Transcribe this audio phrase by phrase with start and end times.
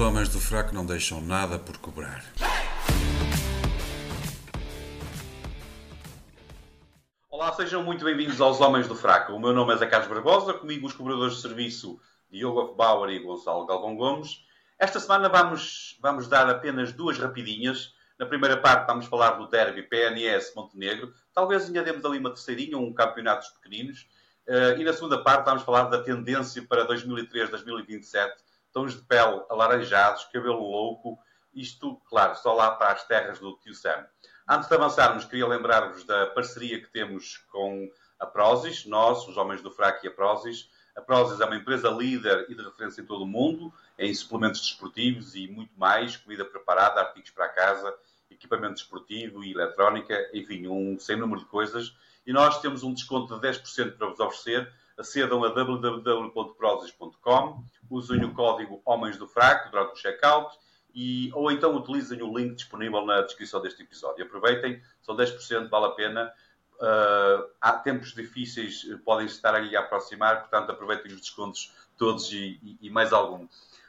[0.00, 2.24] homens do fraco não deixam nada por cobrar.
[7.28, 9.34] Olá, sejam muito bem-vindos aos Homens do Fraco.
[9.34, 12.00] O meu nome é Zé Carlos Barbosa, comigo os cobradores de serviço
[12.30, 14.42] Diogo Bauer e Gonçalo Galvão Gomes.
[14.78, 17.92] Esta semana vamos, vamos dar apenas duas rapidinhas.
[18.18, 21.12] Na primeira parte vamos falar do derby PNS Montenegro.
[21.34, 24.06] Talvez ainda demos ali uma terceirinha, um campeonatos pequeninos.
[24.48, 28.30] Uh, e na segunda parte vamos falar da tendência para 2003-2027
[28.72, 31.18] tons de pele alaranjados, cabelo louco,
[31.54, 34.06] isto, claro, só lá para as terras do tio Sam.
[34.48, 37.88] Antes de avançarmos, queria lembrar-vos da parceria que temos com
[38.18, 40.68] a Prozis, nós, os homens do Fraco e a Prozis.
[40.96, 44.60] A Prozis é uma empresa líder e de referência em todo o mundo, em suplementos
[44.60, 47.94] desportivos e muito mais, comida preparada, artigos para casa,
[48.30, 51.94] equipamento desportivo e eletrónica, enfim, um sem número de coisas.
[52.26, 54.70] E nós temos um desconto de 10% para vos oferecer.
[55.00, 60.54] Acedam a www.prozis.com usem o código Homens do Fraco durante o checkout
[60.94, 64.24] e, ou então utilizem o link disponível na descrição deste episódio.
[64.24, 66.30] Aproveitem, são 10%, vale a pena.
[66.74, 72.32] Uh, há tempos difíceis, eh, podem estar ali a aproximar, portanto aproveitem os descontos todos
[72.32, 73.46] e, e, e, mais algum.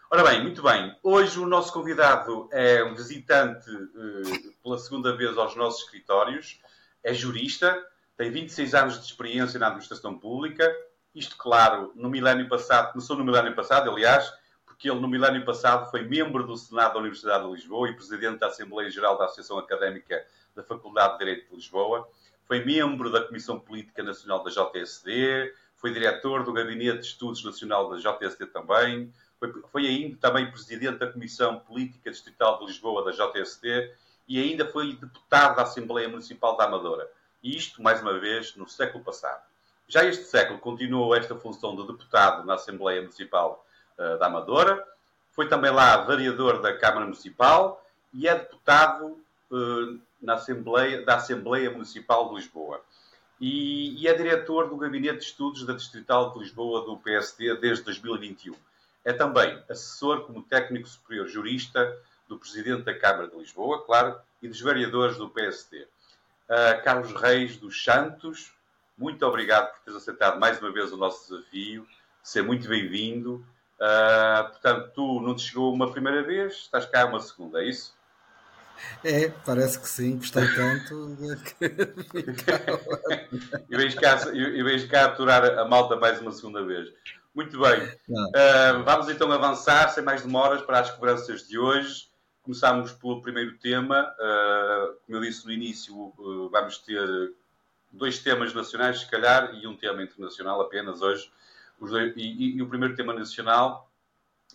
[0.09, 0.93] Ora bem, muito bem.
[1.01, 6.59] Hoje o nosso convidado é um visitante uh, pela segunda vez aos nossos escritórios,
[7.01, 7.81] é jurista,
[8.17, 10.69] tem 26 anos de experiência na administração pública,
[11.13, 14.31] isto, claro, no milénio passado, começou no milénio passado, aliás,
[14.65, 18.39] porque ele no milénio passado foi membro do Senado da Universidade de Lisboa e presidente
[18.39, 22.07] da Assembleia Geral da Associação Académica da Faculdade de Direito de Lisboa,
[22.45, 27.89] foi membro da Comissão Política Nacional da JSD, foi diretor do Gabinete de Estudos Nacional
[27.89, 33.11] da JSD também, foi, foi ainda também presidente da Comissão Política Distrital de Lisboa da
[33.11, 33.93] JSD
[34.27, 37.09] e ainda foi deputado da Assembleia Municipal da Amadora.
[37.43, 39.50] E isto, mais uma vez, no século passado.
[39.91, 43.65] Já este século continuou esta função de deputado na Assembleia Municipal
[43.97, 44.87] uh, da Amadora,
[45.33, 49.21] foi também lá vereador da Câmara Municipal e é deputado
[49.51, 52.79] uh, na Assembleia, da Assembleia Municipal de Lisboa.
[53.37, 57.83] E, e, é diretor do Gabinete de Estudos da Distrital de Lisboa do PSD desde
[57.83, 58.55] 2021.
[59.03, 61.97] É também assessor como técnico superior jurista
[62.29, 65.81] do Presidente da Câmara de Lisboa, claro, e dos vereadores do PSD.
[65.81, 65.87] Uh,
[66.47, 68.53] eh, Carlos Reis dos Santos,
[69.01, 71.87] muito obrigado por teres aceitado mais uma vez o nosso desafio.
[72.21, 73.43] Ser muito bem-vindo.
[73.79, 77.99] Uh, portanto, tu não te chegou uma primeira vez, estás cá uma segunda, é isso?
[79.03, 81.17] É, parece que sim, gostei tanto.
[83.69, 86.89] e vejo cá, eu vejo cá aturar a malta mais uma segunda vez.
[87.33, 87.81] Muito bem.
[88.07, 92.11] Uh, vamos então avançar, sem mais demoras, para as cobranças de hoje.
[92.43, 94.13] Começamos pelo primeiro tema.
[94.19, 97.33] Uh, como eu disse no início, uh, vamos ter
[97.91, 101.31] dois temas nacionais, se calhar, e um tema internacional apenas hoje.
[101.79, 103.91] Dois, e, e, e, o primeiro tema nacional,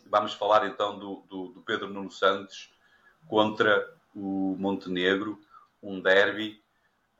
[0.06, 2.70] vamos falar então do, do, do, Pedro Nuno Santos
[3.26, 5.40] contra o Montenegro,
[5.82, 6.62] um derby.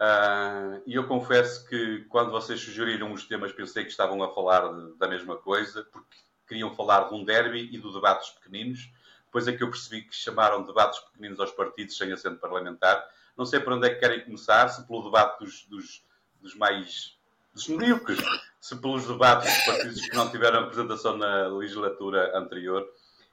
[0.01, 4.73] Uh, e eu confesso que quando vocês sugeriram os temas, pensei que estavam a falar
[4.73, 6.17] de, da mesma coisa, porque
[6.47, 8.91] queriam falar de um derby e do debates pequeninos.
[9.27, 13.05] Depois é que eu percebi que chamaram debates pequeninos aos partidos sem assento parlamentar.
[13.37, 16.06] Não sei para onde é que querem começar, se pelo debate dos, dos
[16.41, 17.17] dos mais
[17.53, 18.19] dos medíocres,
[18.61, 22.87] se pelos debates dos partidos que não tiveram representação na legislatura anterior.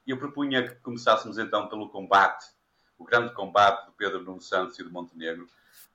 [0.07, 2.45] Eu propunha que começássemos então pelo combate,
[2.97, 5.43] o grande combate de Pedro Nuno Santos e de Montenegro.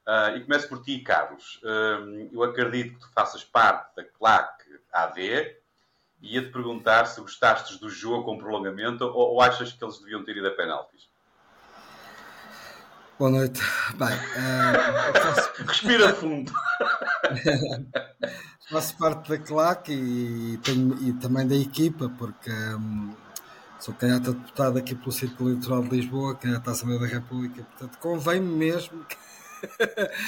[0.07, 1.61] Uh, e começo por ti, Carlos.
[1.63, 5.57] Uh, eu acredito que tu faças parte da CLAC AD
[6.21, 10.25] e ia-te perguntar se gostastes do jogo com prolongamento ou, ou achas que eles deviam
[10.25, 11.08] ter ido a penaltis.
[13.19, 13.61] Boa noite.
[13.99, 15.51] Bem, uh, faço...
[15.67, 16.53] respira fundo.
[18.71, 23.13] faço parte da CLAC e, tenho, e também da equipa, porque um,
[23.81, 27.65] sou candidato a deputado aqui pelo Círculo Eleitoral de Lisboa, candidato à Assembleia da República,
[27.65, 29.17] portanto convém-me mesmo que,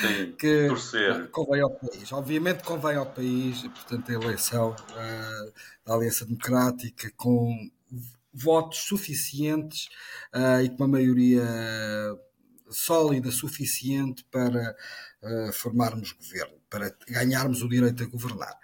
[0.01, 1.31] Sim, que torcer.
[1.31, 2.13] convém ao país.
[2.13, 5.53] Obviamente convém ao país, portanto, a eleição uh,
[5.87, 7.71] da Aliança Democrática com
[8.35, 9.89] votos suficientes
[10.35, 11.45] uh, e com uma maioria
[12.71, 14.77] sólida suficiente para
[15.23, 18.59] uh, formarmos governo, para ganharmos o direito a governar.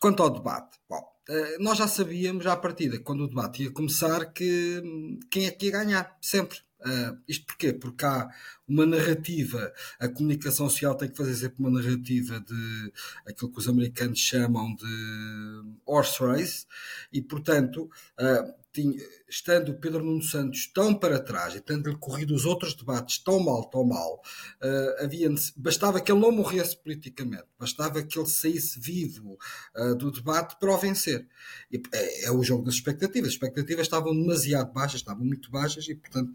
[0.00, 4.32] Quanto ao debate, bom, uh, nós já sabíamos à partida, quando o debate ia começar,
[4.32, 6.58] que hum, quem é que ia ganhar, sempre.
[6.80, 7.72] Uh, isto porquê?
[7.72, 8.28] Porque há
[8.68, 12.92] uma narrativa, a comunicação social tem que fazer sempre uma narrativa de
[13.26, 16.66] aquilo que os americanos chamam de horse race,
[17.10, 17.90] e portanto
[18.20, 18.98] uh, tinha,
[19.28, 23.38] estando o Pedro Nuno Santos tão para trás e tendo-lhe corrido os outros debates tão
[23.38, 24.20] mal, tão mal,
[24.60, 29.38] uh, havia, bastava que ele não morresse politicamente, bastava que ele saísse vivo
[29.76, 31.26] uh, do debate para o vencer.
[31.70, 33.28] E, é, é, o jogo das expectativas.
[33.28, 36.34] As expectativas estavam demasiado baixas, estavam muito baixas e, portanto,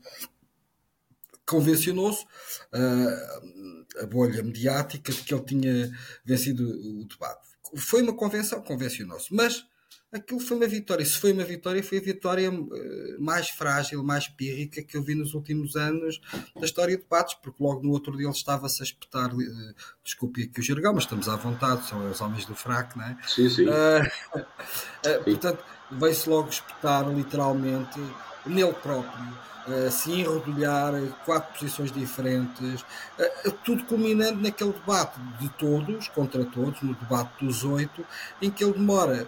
[1.46, 5.92] convencionou-se uh, a bolha mediática de que ele tinha
[6.24, 7.50] vencido o debate.
[7.76, 9.66] Foi uma convenção, convencionou-se, mas
[10.12, 11.06] aquilo foi uma vitória.
[11.06, 12.68] Se foi uma vitória, foi a vitória uh,
[13.20, 16.20] mais frágil, mais pírrica que eu vi nos últimos anos
[16.56, 19.34] da história de debates, porque logo no outro dia ele estava-se a espetar.
[19.34, 19.74] Uh,
[20.04, 23.18] desculpe aqui o jargão, mas estamos à vontade, são os homens do fraco, não é?
[23.28, 23.66] Sim, sim.
[25.00, 25.24] Uh.
[25.24, 27.98] Portanto, veio-se logo espetar literalmente
[28.46, 29.34] nele próprio
[29.70, 30.94] uh, se enrodilhar,
[31.26, 37.64] quatro posições diferentes, uh, tudo culminando naquele debate de todos contra todos, no debate dos
[37.64, 38.06] oito,
[38.42, 39.28] em que ele demora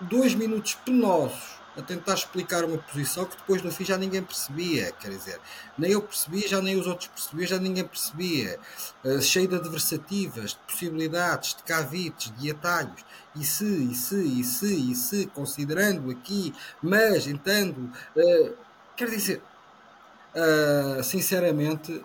[0.00, 4.92] dois minutos penosos a tentar explicar uma posição que depois no fim já ninguém percebia,
[4.92, 5.40] quer dizer,
[5.78, 8.58] nem eu percebia, já nem os outros percebiam, já ninguém percebia,
[9.04, 13.04] uh, cheio de adversativas, de possibilidades, de cavites, de atalhos,
[13.36, 16.52] e se, e se, e se, e se, considerando aqui,
[16.82, 18.56] mas, entendo, uh,
[19.00, 19.42] Quer dizer,
[20.34, 22.04] uh, sinceramente,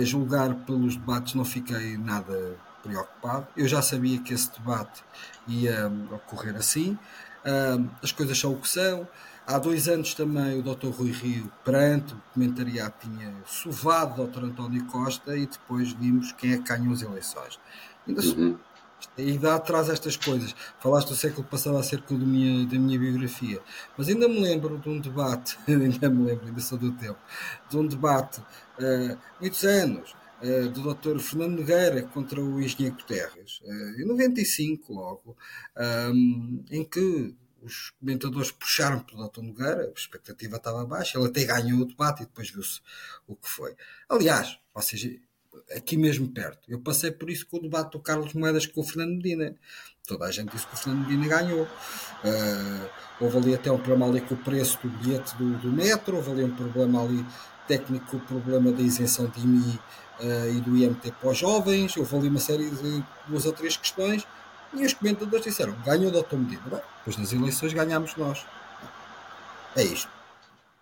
[0.00, 3.46] julgar pelos debates não fiquei nada preocupado.
[3.54, 5.04] Eu já sabia que esse debate
[5.48, 6.98] ia ocorrer assim.
[8.02, 9.08] as coisas são o que são.
[9.46, 10.88] Há dois anos também o Dr.
[10.88, 14.44] Rui Rio, perante o comentariado, tinha sovado o Dr.
[14.44, 17.58] António Costa e depois vimos quem é que ganhou as eleições.
[18.06, 18.58] Ainda uhum.
[19.16, 20.54] A idade traz estas coisas.
[20.80, 23.60] Falaste do século passado acerca da minha, da minha biografia,
[23.96, 27.18] mas ainda me lembro de um debate, ainda me lembro, ainda sou do tempo,
[27.68, 31.18] de um debate, uh, muitos anos, uh, do Dr.
[31.18, 35.36] Fernando Nogueira contra o engenheiro Guterres, uh, em 95 logo,
[36.70, 39.42] em que os comentadores puxaram pelo Dr.
[39.42, 42.80] Nogueira, a expectativa estava baixa, ele até ganhou o debate e depois viu-se
[43.26, 43.74] o que foi.
[44.08, 45.18] Aliás, seja,
[45.74, 46.70] aqui mesmo perto.
[46.70, 49.54] Eu passei por isso com o debate do Carlos Moedas com o Fernando Medina.
[50.06, 51.64] Toda a gente disse que o Fernando Medina ganhou.
[51.64, 56.16] Uh, houve ali até um problema ali com o preço do bilhete do, do metro,
[56.16, 57.24] houve ali um problema ali
[57.66, 59.78] técnico, o problema da isenção de IMI
[60.20, 63.76] uh, e do IMT para os jovens, houve ali uma série de duas ou três
[63.76, 64.26] questões
[64.72, 66.36] e os comentadores disseram, ganhou Dr.
[66.36, 66.62] Medina.
[66.66, 68.44] Bem, depois nas eleições ganhámos nós.
[69.76, 70.10] É isto.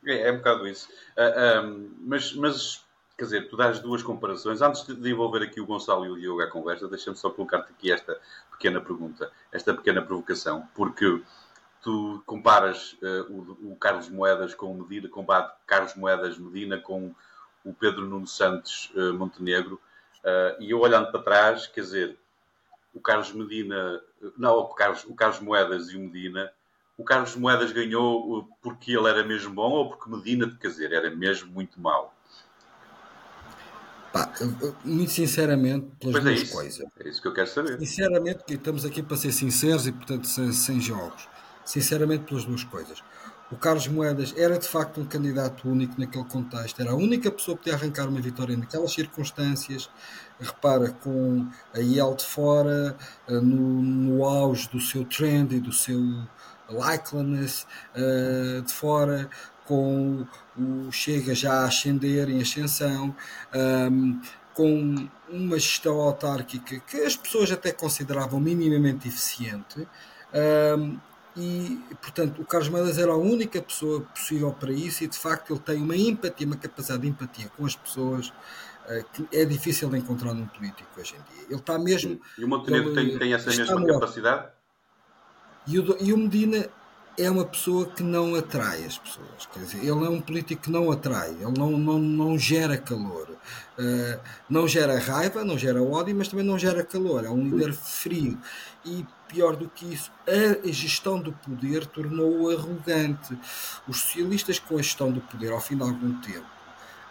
[0.05, 0.89] É, é um bocado isso.
[1.17, 2.85] Uh, ah, um, mas, mas
[3.17, 4.61] quer dizer, tu dás duas comparações.
[4.61, 7.93] Antes de envolver aqui o Gonçalo e o Diogo à conversa, deixa-me só colocar-te aqui
[7.93, 8.19] esta
[8.51, 11.23] pequena pergunta, esta pequena provocação, porque
[11.83, 17.15] tu comparas uh, o, o, Carlos Moedas com o Medina, combate Carlos Moedas Medina com
[17.67, 19.81] o Pedro Nuno Santos uh, Montenegro,
[20.25, 22.19] uh, e eu olhando para trás, quer dizer,
[22.95, 24.01] o Carlos Medina,
[24.39, 26.51] não, o Carlos, o Carlos Moedas e o Medina,
[26.97, 31.11] o Carlos Moedas ganhou porque ele era mesmo bom ou porque Medina, quer dizer, era
[31.15, 32.15] mesmo muito mau?
[34.13, 34.33] Pá,
[34.83, 36.87] muito sinceramente, pelas pois é duas é isso, coisas.
[36.99, 37.79] É isso que eu quero saber.
[37.79, 41.29] Sinceramente, estamos aqui para ser sinceros e, portanto, sem, sem jogos.
[41.67, 43.03] Sinceramente, pelas duas coisas.
[43.51, 47.57] O Carlos Moedas era de facto um candidato único naquele contexto, era a única pessoa
[47.57, 49.89] que podia arrancar uma vitória naquelas circunstâncias.
[50.41, 52.97] Repara, com a IEL de fora,
[53.29, 55.99] eh, no, no auge do seu trend e do seu
[56.69, 59.31] likeliness uh, de fora,
[59.65, 60.27] com
[60.59, 63.15] o Chega já a ascender em ascensão,
[63.91, 64.21] um,
[64.55, 69.87] com uma gestão autárquica que as pessoas até consideravam minimamente eficiente.
[70.77, 70.99] Um,
[71.37, 75.53] e, portanto, o Carlos Moedas era a única pessoa possível para isso e, de facto,
[75.53, 79.91] ele tem uma empatia, uma capacidade de empatia com as pessoas uh, que é difícil
[79.91, 81.45] de encontrar num político hoje em dia.
[81.51, 82.19] Ele está mesmo...
[82.39, 84.49] E o Montenegro tem, tem essa mesma capacidade?
[85.67, 86.69] E o, e o Medina
[87.19, 89.47] é uma pessoa que não atrai as pessoas.
[89.53, 93.29] Quer dizer, ele é um político que não atrai, ele não, não, não gera calor.
[93.79, 97.25] Uh, não gera raiva, não gera ódio, mas também não gera calor.
[97.25, 98.39] É um líder frio.
[98.87, 103.37] E pior do que isso, a gestão do poder tornou-o arrogante.
[103.89, 106.47] Os socialistas, com a gestão do poder, ao fim de algum tempo,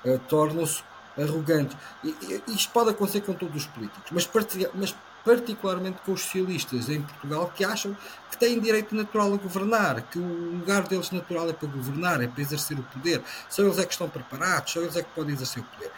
[0.05, 0.84] uh, tornam-se
[1.17, 1.77] arrogantes.
[2.03, 2.10] E,
[2.48, 4.29] e, isto pode acontecer com todos os políticos, mas,
[4.74, 7.96] mas particularmente com os socialistas em Portugal, que acham
[8.29, 12.27] que têm direito natural a governar, que o lugar deles natural é para governar, é
[12.27, 13.22] para exercer o poder.
[13.50, 15.91] Só eles é que estão preparados, só eles é que podem exercer o poder.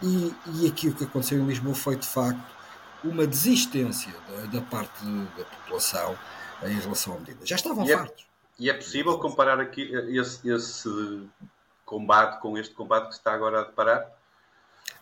[0.00, 2.57] E, e aqui o que aconteceu em Lisboa foi, de facto,
[3.04, 6.16] uma desistência da, da parte da população
[6.62, 7.46] em relação à medida.
[7.46, 8.22] Já estavam e é- fartos.
[8.22, 11.22] É, e é possível comparar aqui esse, esse
[11.84, 14.18] combate com este combate que está agora a deparar?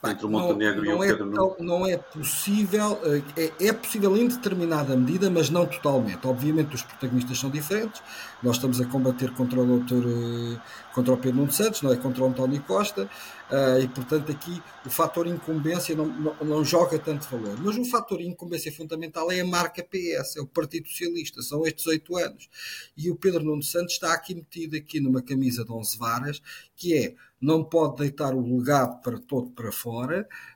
[0.05, 1.57] entre o Montenegro não, não e o Pedro Nuno.
[1.59, 3.01] Não é possível,
[3.37, 6.27] eh, é, é possível em determinada medida, mas não totalmente.
[6.27, 8.03] Obviamente os protagonistas são diferentes.
[8.43, 10.61] Nós estamos a combater contra o doutor, eh,
[10.95, 13.09] contra o Pedro Nuno Santos, não é contra o António Costa,
[13.51, 17.57] eh, e portanto aqui o fator incumbência não, não, não joga tanto valor.
[17.61, 21.87] Mas o fator incumbência fundamental é a marca PS, é o Partido Socialista, são estes
[21.87, 22.49] oito anos.
[22.97, 26.43] E o Pedro Nuno Santos está aqui metido aqui numa camisa de 11 varas,
[26.75, 30.27] que é não pode deitar o legado para todo para fora,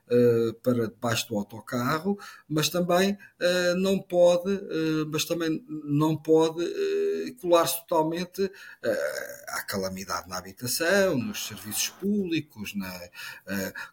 [0.61, 6.65] para debaixo do autocarro, mas também uh, não pode, uh, mas também não pode
[7.39, 8.51] colar-se totalmente
[9.47, 13.09] à calamidade na habitação, nos serviços públicos, na,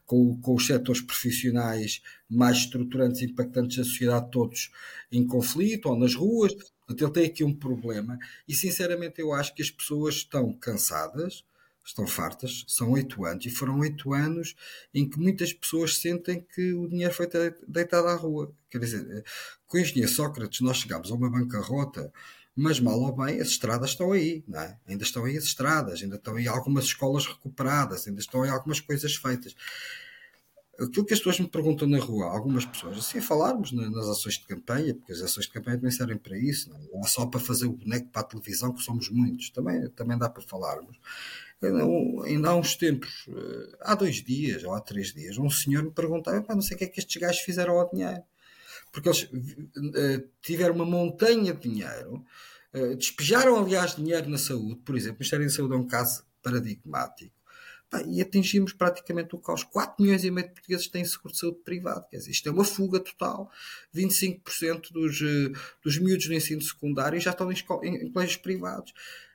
[0.05, 4.71] com, com os setores profissionais mais estruturantes e impactantes da sociedade todos
[5.11, 6.55] em conflito ou nas ruas.
[6.55, 11.45] Portanto, ele tem aqui um problema e, sinceramente, eu acho que as pessoas estão cansadas,
[11.89, 14.55] estão fartas, são oito anos, e foram oito anos
[14.93, 17.29] em que muitas pessoas sentem que o dinheiro foi
[17.67, 18.53] deitado à rua.
[18.71, 19.25] Quer dizer,
[19.67, 22.13] com o engenheiro Sócrates nós chegámos a uma bancarrota,
[22.55, 24.79] mas mal ou bem as estradas estão aí, não é?
[24.87, 28.81] ainda estão aí as estradas, ainda estão aí algumas escolas recuperadas, ainda estão aí algumas
[28.81, 29.55] coisas feitas.
[30.79, 34.47] Aquilo que as pessoas me perguntam na rua, algumas pessoas, assim falarmos nas ações de
[34.47, 37.67] campanha, porque as ações de campanha também servem para isso, não é só para fazer
[37.67, 40.97] o boneco para a televisão, que somos muitos, também, também dá para falarmos
[42.25, 45.91] ainda há uns tempos, eh, há dois dias ou há três dias, um senhor me
[45.91, 48.23] perguntava: não sei o que é que estes gajos fizeram ao dinheiro.
[48.93, 52.25] Porque eles uh, tiveram uma montanha de dinheiro,
[52.73, 55.17] uh, despejaram, aliás, dinheiro na saúde, por exemplo.
[55.17, 57.37] O Ministério da Saúde é um caso paradigmático.
[58.07, 59.65] E atingimos praticamente o caos.
[59.65, 62.07] 4 milhões e meio de portugueses têm seguro de saúde privado.
[62.11, 63.51] Quer dizer, isto é uma fuga total.
[63.95, 65.19] 25% dos,
[65.83, 68.93] dos miúdos no ensino secundário já estão em, em colégios privados.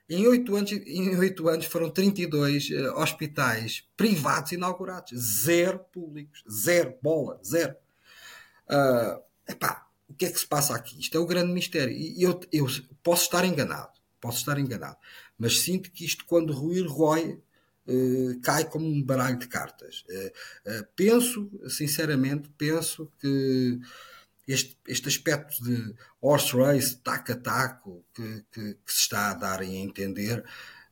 [0.10, 5.12] Em oito anos, em oito anos foram 32 uh, eh, hospitais privados inaugurados.
[5.18, 6.44] Zero públicos.
[6.50, 6.96] Zero.
[7.02, 7.40] Bola.
[7.44, 7.76] Zero.
[8.70, 11.00] Uh, epá, o que é que se passa aqui?
[11.00, 11.94] Isto é o grande mistério.
[11.94, 12.68] E eu, eu
[13.02, 13.94] posso estar enganado.
[14.20, 14.98] Posso estar enganado.
[15.38, 17.40] Mas sinto que isto, quando ruir, rói,
[17.88, 20.04] uh, cai como um baralho de cartas.
[20.10, 23.80] Uh, penso, sinceramente, penso que
[24.48, 29.34] este, este aspecto de horse race, taco a taco, que, que, que se está a
[29.34, 30.44] dar e a entender,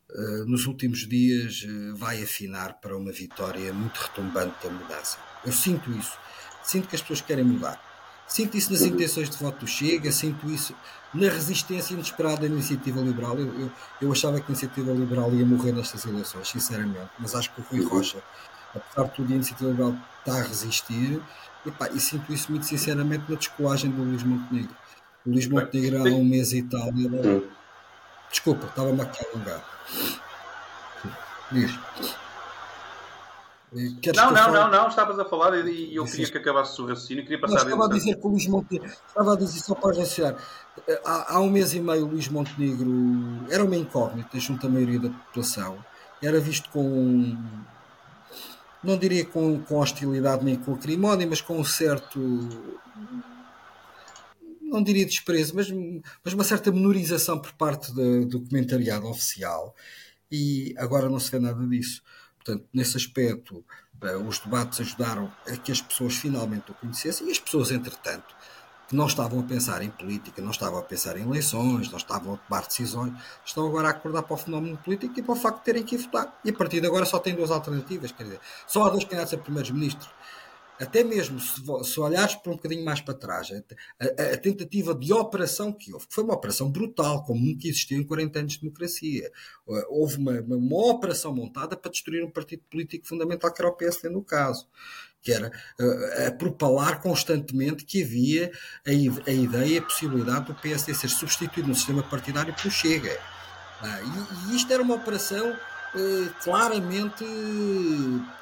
[0.09, 5.17] uh, nos últimos dias uh, vai afinar para uma vitória muito retumbante da mudança.
[5.45, 6.17] Eu sinto isso.
[6.63, 7.81] Sinto que as pessoas querem mudar.
[8.27, 10.73] Sinto isso nas intenções de voto do Chega, sinto isso
[11.13, 13.37] na resistência inesperada da iniciativa liberal.
[13.37, 17.53] Eu, eu, eu, achava que a iniciativa liberal ia morrer nestas eleições, sinceramente, mas acho
[17.53, 18.23] que o Rui Rocha,
[18.73, 21.21] apesar de tudo, a iniciativa liberal está a resistir
[21.65, 24.75] Epá, e sinto isso muito sinceramente na descolagem do Luís Montenegro.
[25.25, 26.87] O Luís Montenegro há um mês e tal.
[26.87, 27.43] Era...
[28.29, 29.63] Desculpa, estava-me aqui a alongar.
[31.51, 31.71] Diz.
[34.01, 37.23] Queres não, não, não, não, estavas a falar e eu queria que acabasse o raciocínio,
[37.23, 40.35] queria passar Estava a dizer que o Luís Montenegro, estava a dizer só para raciocinar,
[41.05, 42.91] há, há um mês e meio o Luís Montenegro
[43.49, 45.77] era uma incógnita junto à maioria da população,
[46.21, 47.37] era visto com
[48.83, 52.19] não diria com, com hostilidade nem com acrimónia, mas com um certo
[54.61, 55.67] não diria desprezo, mas,
[56.23, 59.75] mas uma certa menorização por parte de, do comentariado oficial
[60.31, 62.01] e agora não se vê nada disso.
[62.37, 63.65] Portanto, nesse aspecto,
[64.01, 68.33] eh, os debates ajudaram a que as pessoas finalmente o conhecessem e as pessoas, entretanto,
[68.91, 72.33] que não estavam a pensar em política, não estavam a pensar em eleições, não estavam
[72.33, 73.13] a tomar decisões,
[73.45, 75.95] estão agora a acordar para o fenómeno político e para o facto de terem que
[75.95, 76.37] ir votar.
[76.43, 79.33] E a partir de agora só tem duas alternativas, quer dizer, só há dois candidatos
[79.33, 80.09] a primeiros-ministros.
[80.77, 84.93] Até mesmo se, se olhares para um bocadinho mais para trás, a, a, a, tentativa
[84.93, 88.53] de operação que houve, que foi uma operação brutal, como nunca existiu em 40 anos
[88.53, 89.31] de democracia.
[89.87, 93.75] Houve uma, uma, uma operação montada para destruir um partido político fundamental, que era o
[93.75, 94.67] PSD no caso
[95.21, 98.51] que era uh, a propalar constantemente que havia
[98.85, 98.89] a,
[99.29, 103.17] a, ideia, a possibilidade do PSD ser substituído no sistema partidário pelo Chega.
[103.81, 107.25] Uh, e, e, isto era uma operação uh, claramente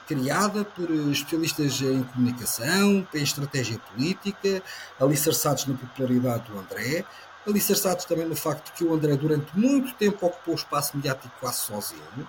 [0.07, 4.63] criada por especialistas em comunicação, em estratégia política,
[4.99, 7.05] alicerçados na popularidade do André,
[7.47, 11.31] alicerçados também no facto de que o André durante muito tempo ocupou o espaço mediático
[11.39, 12.27] quase sozinho.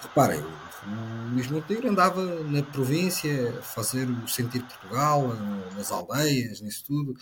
[0.00, 5.34] Reparem, o Luís Monteiro andava na província a fazer o sentir Portugal,
[5.74, 7.14] nas aldeias, nisso tudo.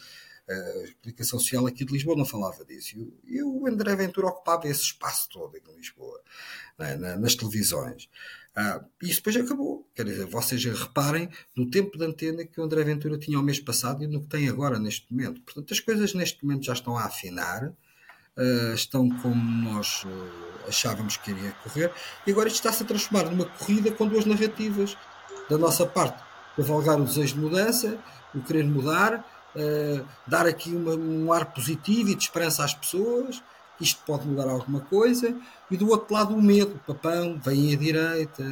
[0.48, 2.96] A explicação social aqui de Lisboa não falava disso.
[3.24, 6.20] E o André Ventura ocupava esse espaço todo em Lisboa,
[6.78, 8.08] né, nas televisões.
[8.54, 9.86] Ah, isso depois acabou.
[9.94, 13.58] Quer dizer, vocês reparem no tempo de antena que o André Ventura tinha o mês
[13.58, 15.42] passado e no que tem agora neste momento.
[15.42, 17.74] Portanto, as coisas neste momento já estão a afinar
[18.36, 21.92] uh, estão como nós uh, achávamos que iria correr,
[22.26, 24.96] e agora isto está-se a transformar numa corrida com duas narrativas.
[25.48, 26.22] da nossa parte,
[26.56, 27.98] cavalgar o desejo de mudança,
[28.34, 29.24] o querer mudar,
[29.54, 33.42] uh, dar aqui uma, um ar positivo e de esperança às pessoas,
[33.80, 35.36] isto pode mudar alguma coisa,
[35.70, 38.42] e do outro lado o medo, papão, vêm à direita,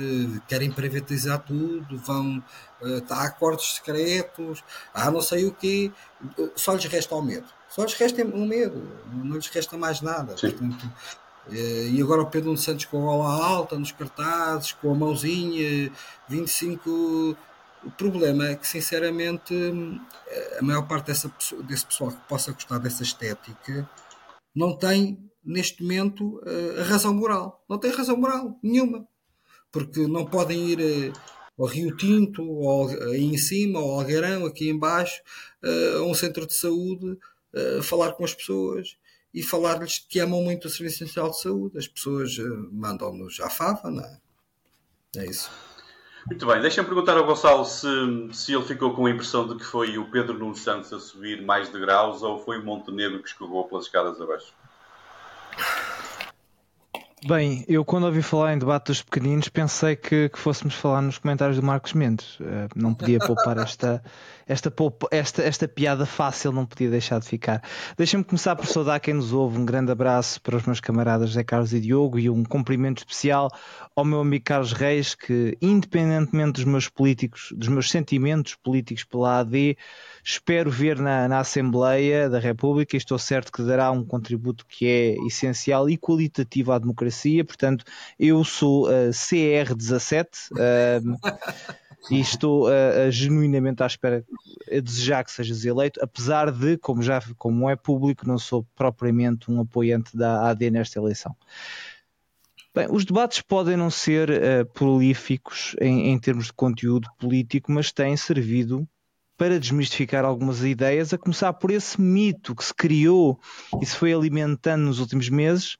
[0.46, 2.42] querem privatizar tudo, vão,
[2.82, 4.62] uh, acordos secretos,
[4.92, 5.90] há não sei o quê,
[6.54, 7.46] só lhes resta o medo.
[7.74, 10.36] Só lhes resta o medo, não lhes resta mais nada.
[10.40, 10.92] Portanto,
[11.50, 15.90] eh, e agora o Pedro Santos com a bola alta nos cartazes, com a mãozinha,
[16.28, 17.36] 25.
[17.82, 19.52] O problema é que, sinceramente,
[20.56, 21.28] a maior parte dessa,
[21.64, 23.90] desse pessoal que possa gostar dessa estética
[24.54, 27.64] não tem, neste momento, eh, a razão moral.
[27.68, 29.04] Não tem razão moral nenhuma.
[29.72, 31.12] Porque não podem ir eh,
[31.58, 35.20] ao Rio Tinto, ou aí em cima, ou ao Algarão, aqui embaixo,
[35.98, 37.18] a um centro de saúde,
[37.82, 38.96] falar com as pessoas
[39.34, 41.78] e falar-lhes que amam muito o Serviço Nacional de Saúde.
[41.78, 44.18] As pessoas uh, mandam-nos à fava, não é?
[45.16, 45.50] É isso.
[46.26, 47.86] Muito bem, deixa-me perguntar ao Gonçalo se,
[48.32, 51.42] se ele ficou com a impressão de que foi o Pedro Nuno Santos a subir
[51.42, 54.54] mais degraus ou foi o Montenegro que escorregou pelas escadas abaixo.
[57.26, 61.16] Bem, eu quando ouvi falar em debate dos pequeninos pensei que, que fôssemos falar nos
[61.16, 62.38] comentários do Marcos Mendes.
[62.38, 64.04] Uh, não podia poupar esta,
[64.46, 64.70] esta,
[65.10, 67.62] esta, esta piada fácil, não podia deixar de ficar.
[67.96, 69.58] Deixa-me começar por saudar quem nos ouve.
[69.58, 73.48] Um grande abraço para os meus camaradas José Carlos e Diogo e um cumprimento especial
[73.96, 79.38] ao meu amigo Carlos Reis, que independentemente dos meus políticos, dos meus sentimentos políticos pela
[79.38, 79.78] AD,
[80.26, 84.86] Espero ver na, na Assembleia da República e estou certo que dará um contributo que
[84.86, 87.44] é essencial e qualitativo à democracia.
[87.44, 87.84] Portanto,
[88.18, 91.18] eu sou uh, CR17 uh,
[92.10, 94.24] e estou uh, genuinamente à espera,
[94.72, 99.50] a desejar que sejas eleito, apesar de, como já como é público, não sou propriamente
[99.50, 101.36] um apoiante da AD nesta eleição.
[102.74, 107.92] Bem, os debates podem não ser uh, prolíficos em, em, termos de conteúdo político, mas
[107.92, 108.88] têm servido
[109.36, 113.38] para desmistificar algumas ideias, a começar por esse mito que se criou
[113.80, 115.76] e se foi alimentando nos últimos meses,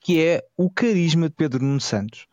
[0.00, 2.26] que é o carisma de Pedro Nuno Santos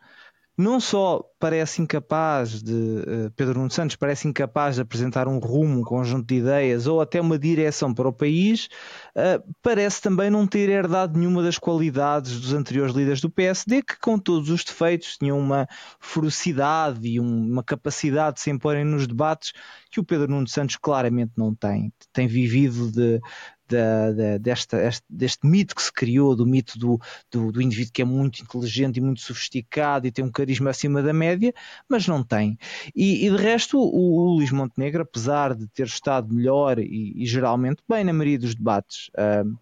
[0.58, 5.78] não só parece incapaz de uh, Pedro Nuno Santos parece incapaz de apresentar um rumo,
[5.78, 8.68] um conjunto de ideias ou até uma direção para o país,
[9.14, 14.00] uh, parece também não ter herdado nenhuma das qualidades dos anteriores líderes do PSD, que
[14.00, 15.68] com todos os defeitos tinham uma
[16.00, 19.52] ferocidade e um, uma capacidade de se imporem nos debates
[19.92, 21.92] que o Pedro Nuno Santos claramente não tem.
[22.12, 23.20] Tem vivido de,
[23.68, 27.00] da, da, desta, este, deste mito que se criou, do mito do,
[27.30, 31.02] do, do, indivíduo que é muito inteligente e muito sofisticado e tem um carisma acima
[31.02, 31.52] da média,
[31.88, 32.58] mas não tem.
[32.94, 37.26] E, e de resto, o, o Luís Montenegro, apesar de ter estado melhor e, e
[37.26, 39.58] geralmente bem na maioria dos debates, uh,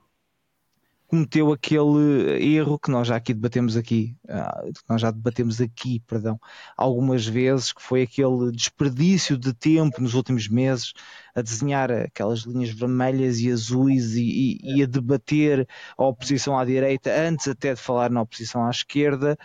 [1.07, 6.38] cometeu aquele erro que nós já aqui debatemos aqui, ah, nós já debatemos aqui, perdão,
[6.77, 10.92] algumas vezes, que foi aquele desperdício de tempo nos últimos meses
[11.35, 16.64] a desenhar aquelas linhas vermelhas e azuis e, e, e a debater a oposição à
[16.64, 19.38] direita antes até de falar na oposição à esquerda,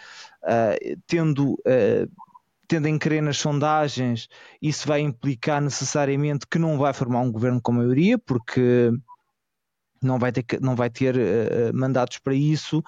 [0.44, 2.10] uh, tendo uh,
[2.72, 4.30] tendo em crer nas sondagens,
[4.62, 8.94] isso vai implicar necessariamente que não vai formar um governo com maioria, porque
[10.02, 12.80] não vai ter, não vai ter uh, mandatos para isso.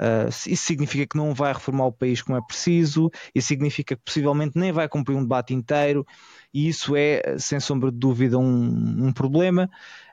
[0.00, 4.02] Uh, isso significa que não vai reformar o país como é preciso, isso significa que
[4.02, 6.06] possivelmente nem vai cumprir um debate inteiro,
[6.54, 9.68] e isso é, sem sombra de dúvida, um, um problema.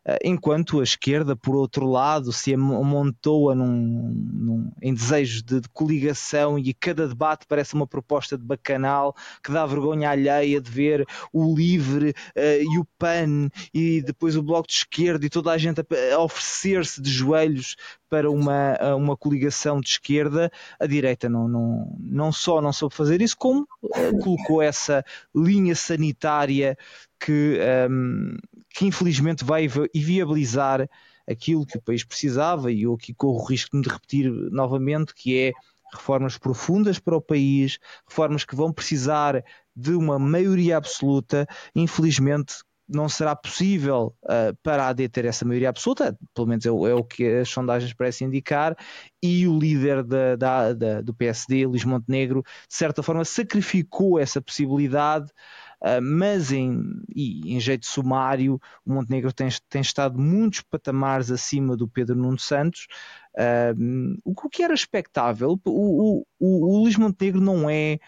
[0.08, 5.68] Eh, enquanto a esquerda, por outro lado, se amontoa num, num, em desejos de, de,
[5.70, 11.06] coligação e cada debate parece uma proposta de bacanal que dá vergonha alheia de ver
[11.34, 15.58] o LIVRE uh, e o PAN e depois o Bloco de Esquerda e toda a
[15.58, 17.76] gente a, a oferecer-se de joelhos
[18.10, 23.22] para uma, uma coligação de esquerda, a direita não, não, não só não soube fazer
[23.22, 25.04] isso, como uh, colocou essa
[25.36, 26.78] linha sanitária
[27.20, 28.38] que, um,
[28.70, 30.88] que infelizmente vai viabilizar
[31.28, 35.38] aquilo que o país precisava e eu aqui corro o risco de repetir novamente, que
[35.38, 35.52] é
[35.92, 39.44] reformas profundas para o país, reformas que vão precisar
[39.76, 41.48] de uma maioria absoluta.
[41.76, 42.56] Infelizmente,
[42.88, 46.72] não será possível uh, para a AD ter essa maioria absoluta, pelo menos é, é,
[46.72, 48.76] o que as sondagens parecem indicar,
[49.22, 54.42] e o líder da, da, da, do PSD, Luís Montenegro, de certa forma sacrificou essa
[54.42, 55.32] possibilidade.
[55.80, 56.82] Uh, mas em,
[57.16, 62.88] em jeito sumário, o Montenegro tem, tem estado muitos patamares acima do Pedro Nuno Santos,
[63.36, 65.60] uh, o que era expectável.
[65.66, 68.00] O, o, o, o Luís Montenegro não é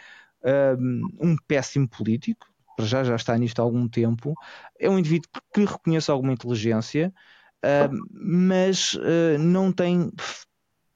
[1.20, 2.49] um péssimo político,
[2.80, 4.34] para já já está nisto há algum tempo,
[4.80, 7.14] é um indivíduo que reconhece alguma inteligência,
[7.58, 10.10] uh, mas uh, não tem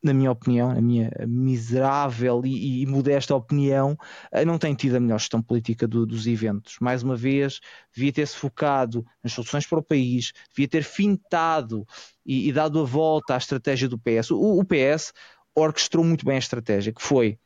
[0.02, 3.98] na minha opinião, na minha miserável e, e modesta opinião,
[4.34, 6.76] eh, não tem tido a melhor gestão política do, dos eventos.
[6.82, 7.62] Mais uma vez,
[7.96, 11.88] devia ter-se focado nas soluções para o país, devia ter fintado
[12.26, 14.32] e, e dado a volta à estratégia do PS.
[14.32, 15.13] O, o PS
[15.56, 17.39] orquestrou muito bem a estratégia, que foi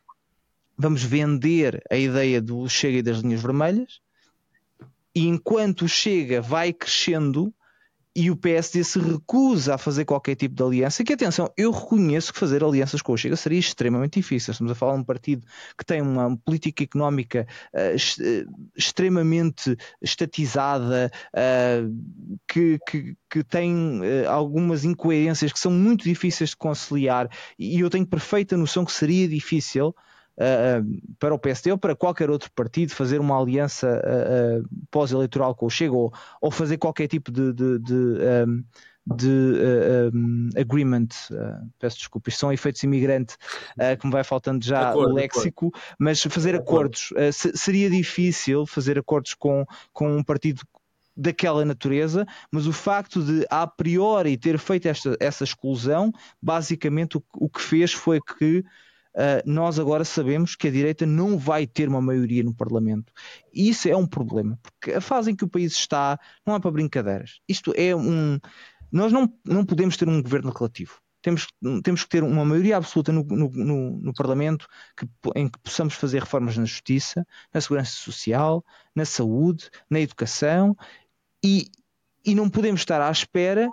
[0.78, 4.00] vamos vender a ideia do Chega e das linhas vermelhas,
[5.18, 7.52] e enquanto Chega vai crescendo,
[8.16, 12.32] e o PSD se recusa a fazer qualquer tipo de aliança, que atenção, eu reconheço
[12.32, 14.52] que fazer alianças com o Chega seria extremamente difícil.
[14.52, 15.44] Estamos a falar de um partido
[15.76, 21.96] que tem uma política económica uh, extremamente estatizada, uh,
[22.48, 27.28] que, que, que, tem uh, algumas incoerências que são muito difíceis de conciliar,
[27.58, 29.96] e eu tenho perfeita noção que seria difícil
[31.18, 35.70] para o PSD ou para qualquer outro partido fazer uma aliança uh, pós-eleitoral com o
[35.70, 38.64] Chega ou, ou, fazer qualquer tipo de, de, de, um,
[39.16, 41.08] de um, agreement,
[41.80, 43.36] peço desculpa, isto são efeitos imigrante
[44.00, 45.96] que me vai faltando já acordo, o léxico, acordo.
[45.98, 50.62] mas fazer acordos seria difícil fazer acordos com, com um partido
[51.18, 57.24] daquela natureza, mas o facto de a priori ter feito esta, essa exclusão, basicamente o,
[57.34, 58.64] o que fez foi que
[59.46, 63.12] nós agora sabemos que a direita não vai ter uma maioria no Parlamento.
[63.54, 66.60] E isso é um problema, porque a fase em que o país está não é
[66.60, 67.40] para brincadeiras.
[67.48, 68.40] Isto é um.
[68.92, 71.00] Nós não, não podemos ter um governo relativo.
[71.22, 71.48] Temos,
[71.84, 75.96] temos que ter uma maioria absoluta no, no, no, no Parlamento que, em que possamos
[75.96, 78.64] fazer reformas na justiça, na segurança social,
[78.96, 80.78] na saúde, na educação
[81.44, 81.70] e,
[82.24, 83.70] e não podemos estar à espera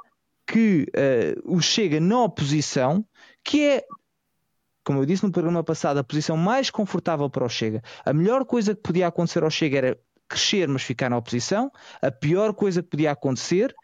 [0.46, 3.06] que uh, o Chega na oposição,
[3.42, 3.84] que é
[4.84, 7.82] como eu disse no programa passado, a posição mais confortável para o Chega.
[8.04, 11.70] A melhor coisa que podia acontecer ao Chega era crescer, mas ficar na oposição.
[12.02, 13.74] A pior coisa que podia acontecer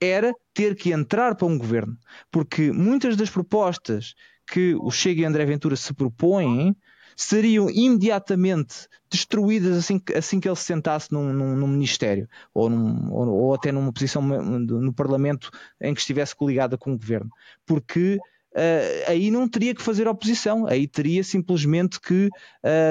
[0.00, 1.96] era ter que entrar para um governo.
[2.30, 4.14] Porque muitas das propostas
[4.46, 6.76] que o Chega e André Ventura se propõem
[7.16, 13.12] seriam imediatamente destruídas assim, assim que ele se sentasse num, num, num ministério ou, num,
[13.12, 17.30] ou, ou, até numa posição no Parlamento em que estivesse coligada com o governo.
[17.66, 18.18] Porque
[18.54, 22.28] uh, aí não teria que fazer oposição, aí teria simplesmente que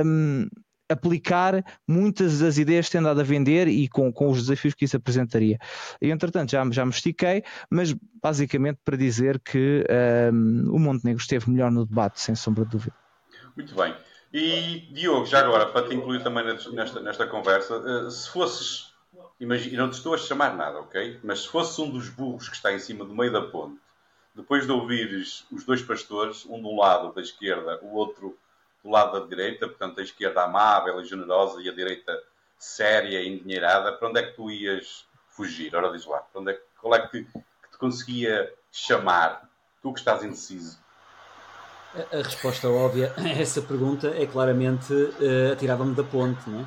[0.06, 0.48] um,
[0.90, 4.86] aplicar muitas das ideias que tem dado a vender e com, com os desafios que
[4.86, 5.60] isso apresentaria.
[6.02, 9.86] E, entretanto, já, já me estiquei, mas basicamente para dizer que
[10.34, 12.96] um, o Montenegro esteve melhor no debate, sem sombra de dúvida.
[13.56, 13.96] Muito bem.
[14.34, 18.94] E Diogo, já agora, para te incluir também nesta, nesta conversa, uh, se fosses,
[19.40, 21.20] imagina, não te estou a chamar nada, ok?
[21.24, 23.80] Mas se fosses um dos burros que está em cima do meio da ponte
[24.36, 28.38] depois de ouvires os dois pastores, um um lado da esquerda, o outro
[28.84, 32.18] do lado da direita, portanto a esquerda amável e generosa e a direita
[32.58, 35.76] séria e endinheirada, para onde é que tu ias fugir?
[35.76, 39.50] Ora diz lá, para onde é qual é que, que te conseguia chamar?
[39.82, 40.78] Tu que estás indeciso.
[42.12, 46.64] A, resposta óbvia a essa pergunta é claramente uh, atirava-me da ponte, não é?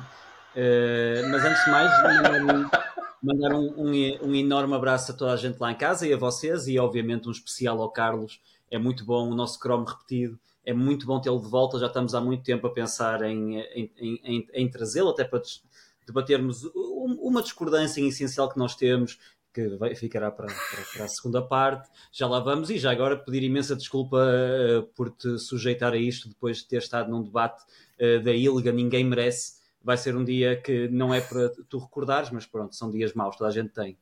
[0.55, 2.92] Uh, mas antes de mais,
[3.23, 6.17] mandar um, um, um, enorme abraço a toda a gente lá em casa e a
[6.17, 8.41] vocês, e obviamente um especial ao Carlos.
[8.69, 11.79] É muito bom o nosso Chrome repetido, é muito bom tê-lo de volta.
[11.79, 15.41] Já estamos há muito tempo a pensar em, em, em, em trazê-lo, até para
[16.05, 19.17] debatermos uma discordância essencial que nós temos,
[19.53, 21.89] que vai, ficará para, para, para, a segunda parte.
[22.11, 26.27] Já lá vamos, e já agora pedir imensa desculpa uh, por te sujeitar a isto
[26.27, 27.61] depois de ter estado num debate
[28.01, 32.31] uh, da ILGA, ninguém merece vai ser um dia que não é para tu recordares,
[32.31, 33.97] mas pronto, são dias maus, toda a gente tem.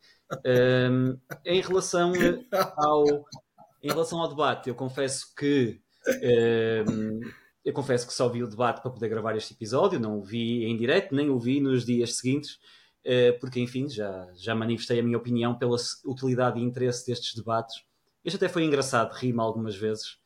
[0.46, 2.14] Um, em, relação
[2.78, 3.06] ao,
[3.82, 5.82] em relação ao debate, eu confesso que
[6.88, 7.20] um,
[7.66, 10.66] eu confesso que só vi o debate para poder gravar este episódio, não o vi
[10.66, 12.60] em direto, nem o vi nos dias seguintes,
[13.06, 17.84] uh, porque enfim, já, já manifestei a minha opinião pela utilidade e interesse destes debates.
[18.24, 20.22] Este até foi engraçado, rima algumas vezes.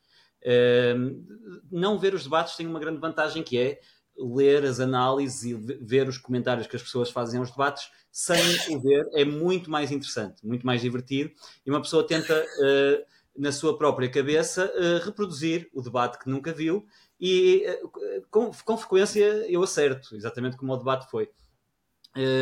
[1.72, 3.80] Não ver os debates tem uma grande vantagem que é
[4.18, 8.40] ler as análises e ver os comentários que as pessoas fazem aos debates sem
[8.74, 11.30] o ver é muito mais interessante, muito mais divertido
[11.64, 13.04] e uma pessoa tenta uh,
[13.36, 16.86] na sua própria cabeça uh, reproduzir o debate que nunca viu
[17.20, 21.30] e uh, com, com, frequência eu acerto, exatamente como o debate foi.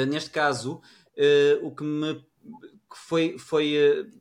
[0.08, 0.80] neste caso,
[1.62, 2.24] o que me
[2.94, 3.74] foi, foi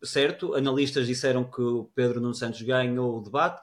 [0.03, 3.61] certo, analistas disseram que o Pedro Nuno Santos ganhou o debate,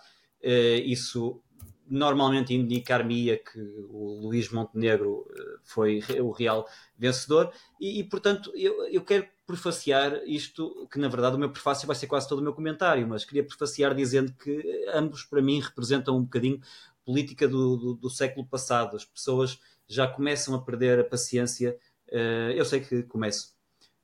[0.84, 1.42] isso
[1.90, 8.86] normalmente indicar-me-ia que o Luís Montenegro eh, foi o real vencedor, e, e portanto eu,
[8.86, 12.42] eu, quero prefaciar isto, que na verdade o meu prefácio vai ser quase todo o
[12.42, 16.60] meu comentário, mas queria prefaciar dizendo que ambos para mim representam um bocadinho
[17.04, 21.76] política do, do, do século passado, as pessoas já começam a perder a paciência,
[22.08, 23.52] uh, eu sei que começo,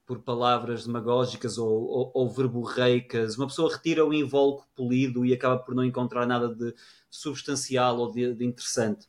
[0.07, 3.37] por palavras demagógicas ou, ou, ou verborreicas.
[3.37, 6.73] Uma pessoa retira o invólucro polido e acaba por não encontrar nada de
[7.11, 9.09] substancial ou de, de interessante.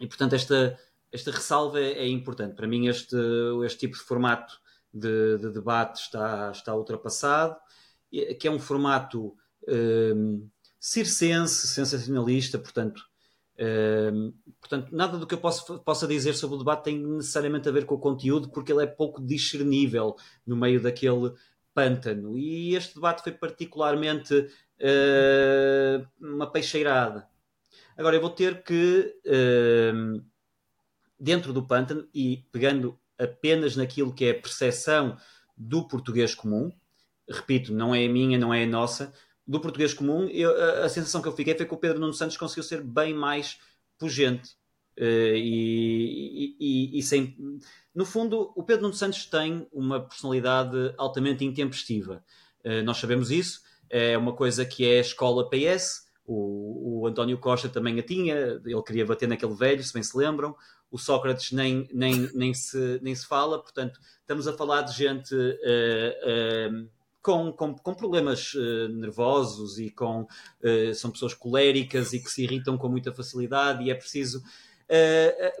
[0.00, 0.78] E, portanto, esta,
[1.10, 2.54] esta ressalva é, é, importante.
[2.54, 3.16] Para mim, este,
[3.64, 4.60] este tipo de formato
[4.94, 7.56] de, de debate está, está ultrapassado,
[8.38, 9.36] que é um formato
[9.68, 13.02] um, circense, sensacionalista, portanto,
[14.60, 17.86] portanto, nada do que eu posso, possa dizer sobre o debate tem necessariamente a ver
[17.86, 20.16] com o conteúdo, porque ele é pouco discernível
[20.46, 21.32] no meio daquele
[21.74, 22.38] pântano.
[22.38, 27.28] E este debate foi particularmente uh, uma peixeirada.
[27.96, 30.22] Agora, eu vou ter que, uh,
[31.18, 35.16] dentro do pântano, e pegando apenas naquilo que é a percepção
[35.56, 36.70] do português comum,
[37.28, 39.12] repito, não é a minha, não é a nossa,
[39.46, 42.12] do português comum, eu, a, a, sensação que eu fiquei foi que o Pedro Nuno
[42.12, 43.58] Santos conseguiu ser bem mais
[43.98, 44.56] pujante.
[44.98, 47.36] Uh, e, e, e, sem.
[47.94, 52.24] No fundo, o Pedro Nuno Santos tem uma personalidade altamente intempestiva.
[52.64, 53.60] Uh, nós sabemos isso.
[53.88, 58.34] É uma coisa que é a escola PS, o, o, António Costa também a tinha,
[58.64, 60.56] ele queria bater naquele velho, se bem se lembram.
[60.90, 65.34] O Sócrates nem, nem, nem, se, nem se fala, portanto, estamos a falar de gente
[65.34, 66.88] uh, uh,
[67.26, 70.26] com, com, com, problemas uh, nervosos e com.
[70.94, 74.42] são pessoas coléricas e que se irritam com muita facilidade, e é preciso.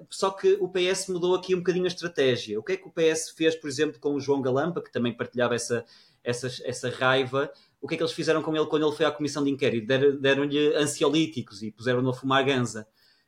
[0.08, 2.58] só que o PS mudou aqui um bocadinho a estratégia.
[2.58, 5.12] O que é que o PS fez, por exemplo, com o João Galampa, que também
[5.12, 5.84] partilhava essa,
[6.22, 7.50] essa, essa raiva
[7.80, 9.86] o que é que eles fizeram com ele quando ele foi à comissão de inquérito?
[9.86, 12.86] Deram-lhe ansiolíticos e puseram-no a fumar ganza.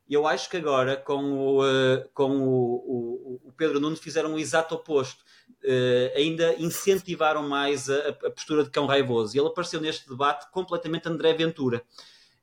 [0.09, 4.39] Eu acho que agora, com o, uh, com o, o, o, Pedro Nuno, fizeram o
[4.39, 5.23] exato oposto.
[5.65, 9.37] Uh, ainda incentivaram mais a, a, postura de cão raivoso.
[9.37, 11.83] E ele apareceu neste debate completamente André Ventura.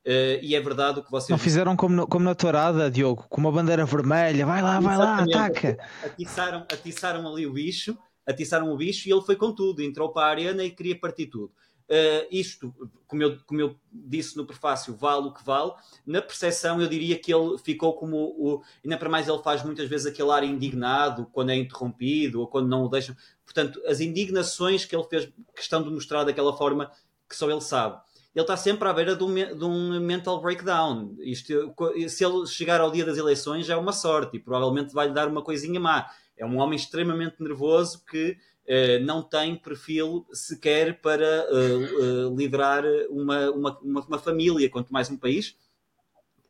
[0.06, 1.30] Uh, e é verdade o que vocês.
[1.30, 4.94] Não fizeram como, no, como na tourada, Diogo, com uma bandeira vermelha, vai lá, vai
[4.94, 5.34] Exatamente.
[5.34, 5.78] lá, ataca.
[6.04, 10.26] Atiçaram, atiçaram ali o bicho, atiçaram o bicho e ele foi com tudo, entrou para
[10.26, 11.52] a arena e queria partir tudo.
[11.88, 12.74] Uh, isto,
[13.06, 15.72] como eu, como eu disse no prefácio, vale o que vale.
[16.04, 18.62] Na percepção, eu diria que ele ficou como o.
[18.84, 22.68] Ainda para mais, ele faz muitas vezes aquele ar indignado quando é interrompido ou quando
[22.68, 23.16] não o deixam.
[23.44, 26.90] Portanto, as indignações que ele fez questão de mostrar daquela forma
[27.28, 28.00] que só ele sabe.
[28.34, 31.16] Ele está sempre à beira de um, de um mental breakdown.
[31.20, 31.74] Isto,
[32.08, 35.28] se ele chegar ao dia das eleições, já é uma sorte e provavelmente vai-lhe dar
[35.28, 36.06] uma coisinha má.
[36.36, 42.82] É um homem extremamente nervoso que Uh, não tem perfil sequer para uh, uh, liderar
[43.10, 45.56] uma, uma, uma, família, quanto mais um país,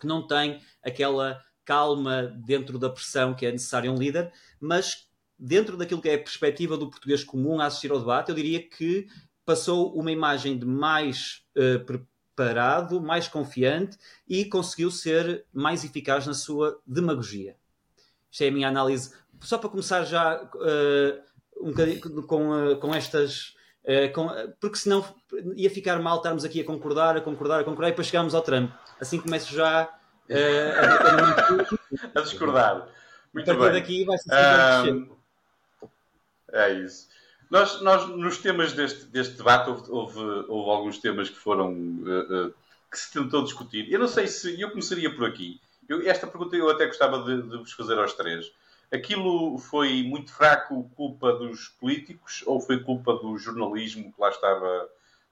[0.00, 5.06] que não tem aquela calma dentro da pressão que é necessário um líder, mas
[5.38, 8.66] dentro daquilo que é a perspectiva do português comum a assistir ao debate, eu diria
[8.66, 9.06] que
[9.44, 11.44] passou uma imagem de mais
[11.84, 17.56] preparado, mais confiante e conseguiu ser mais eficaz na sua demagogia.
[18.30, 19.12] Isto é a minha análise.
[19.40, 20.48] Só para começar já
[21.60, 23.54] um bocadinho com, com estas.
[23.84, 24.28] Uh, com,
[24.60, 25.04] porque senão
[25.54, 28.42] ia ficar mal estarmos aqui a concordar, a concordar, a concordar e depois chegámos ao
[28.42, 28.72] Trump.
[29.00, 31.58] Assim começo já uh,
[32.14, 32.88] a, a, discordar.
[33.32, 33.80] Muito a partir bem.
[33.80, 35.16] daqui vai ser um,
[36.52, 37.08] É isso.
[37.48, 41.72] Nós, nós, nos temas deste, deste debate, houve, houve, houve alguns temas que foram.
[41.72, 42.52] Uh,
[42.90, 43.92] que se tentou discutir.
[43.92, 44.60] Eu não sei se.
[44.60, 45.60] Eu começaria por aqui.
[45.88, 48.50] Eu, esta pergunta eu até gostava de, de vos fazer aos três.
[48.92, 54.88] Aquilo foi muito fraco culpa dos políticos ou foi culpa do jornalismo que lá estava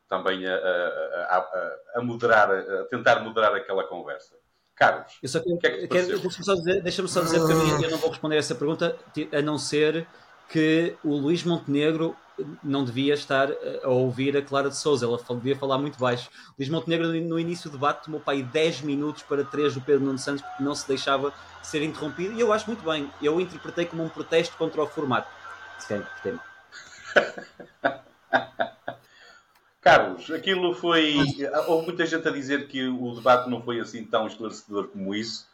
[0.08, 4.34] também a, a, a, a moderar, a tentar moderar aquela conversa?
[4.74, 7.84] Carlos, eu só quero, que é que quero, deixa-me só dizer, deixa só dizer que
[7.84, 8.96] eu não vou responder a essa pergunta,
[9.32, 10.06] a não ser
[10.48, 12.16] que o Luís Montenegro
[12.62, 13.48] não devia estar
[13.82, 16.28] a ouvir a Clara de Souza, ela devia falar muito baixo.
[16.58, 20.04] Luís Montenegro, no início do debate, tomou para aí 10 minutos para 3 do Pedro
[20.04, 23.10] Nuno Santos, porque não se deixava ser interrompido, e eu acho muito bem.
[23.22, 25.28] Eu interpretei como um protesto contra o formato.
[25.78, 26.40] Se calhar interpretei
[29.80, 31.14] Carlos, aquilo foi.
[31.68, 35.46] Houve muita gente a dizer que o debate não foi assim tão esclarecedor como isso.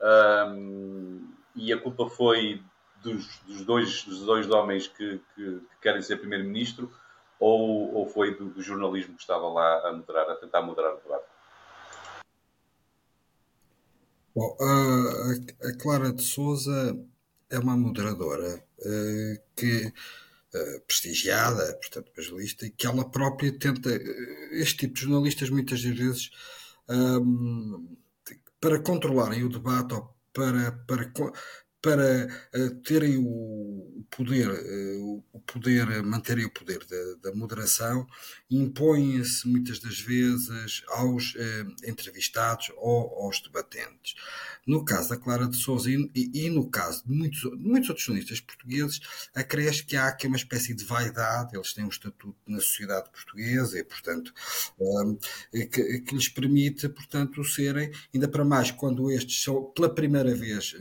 [0.00, 2.62] Um, e a culpa foi
[3.02, 6.92] dos, dos, dois, dos dois homens que, que, que querem ser primeiro-ministro
[7.38, 11.00] ou, ou foi do, do, jornalismo que estava lá a moderar, a tentar moderar o
[11.00, 11.24] debate?
[14.34, 16.98] Bom, a, a Clara de Souza
[17.50, 23.88] é uma moderadora uh, que uh, prestigiada, portanto, jornalista, e que ela própria tenta.
[23.90, 26.30] Uh, este tipo de jornalistas, muitas vezes,
[26.88, 27.96] um,
[28.60, 31.12] para controlarem o debate ou para, para
[31.80, 38.06] para uh, terem o poder, uh, o poder, manterem o poder da, da moderação,
[38.50, 44.16] impõem-se muitas das vezes aos uh, entrevistados ou aos debatentes.
[44.66, 48.40] No caso da Clara de Souza e, e, no caso de muitos, muitos outros jornalistas
[48.40, 49.00] portugueses,
[49.34, 53.78] acresce que há aqui uma espécie de vaidade, eles têm um estatuto na sociedade portuguesa
[53.78, 54.34] e, portanto,
[55.52, 60.74] que, que, lhes permite, portanto, serem, ainda para mais quando estes são pela primeira vez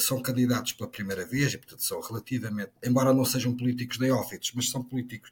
[0.00, 4.70] são candidatos pela primeira vez e, portanto, são relativamente, embora não sejam políticos neófitos, mas
[4.70, 5.30] são políticos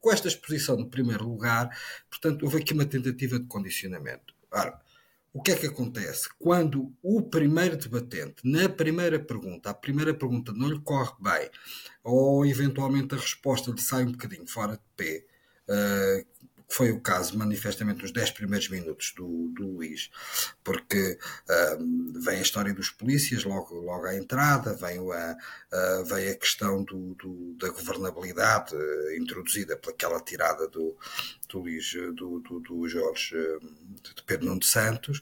[0.00, 1.68] com esta exposição no primeiro lugar,
[2.08, 4.34] portanto, houve aqui uma tentativa de condicionamento.
[4.50, 4.80] Ora,
[5.32, 6.28] o que é que acontece?
[6.38, 11.50] Quando o primeiro debatente, na primeira pergunta, a primeira pergunta não lhe corre bem,
[12.02, 15.24] ou eventualmente a resposta lhe sai um bocadinho fora de pé,
[15.68, 16.39] uh,
[16.70, 20.10] foi o caso manifestamente nos 10 primeiros minutos do, do Luís,
[20.62, 21.18] porque
[21.78, 25.36] um, vem a história dos polícias logo, logo à entrada, vem a,
[25.72, 30.96] a, vem a questão do, do da governabilidade uh, introduzida pelaquela tirada do,
[31.48, 35.20] do Luís, do, do, do Jorge, de Pedro Nuno Santos,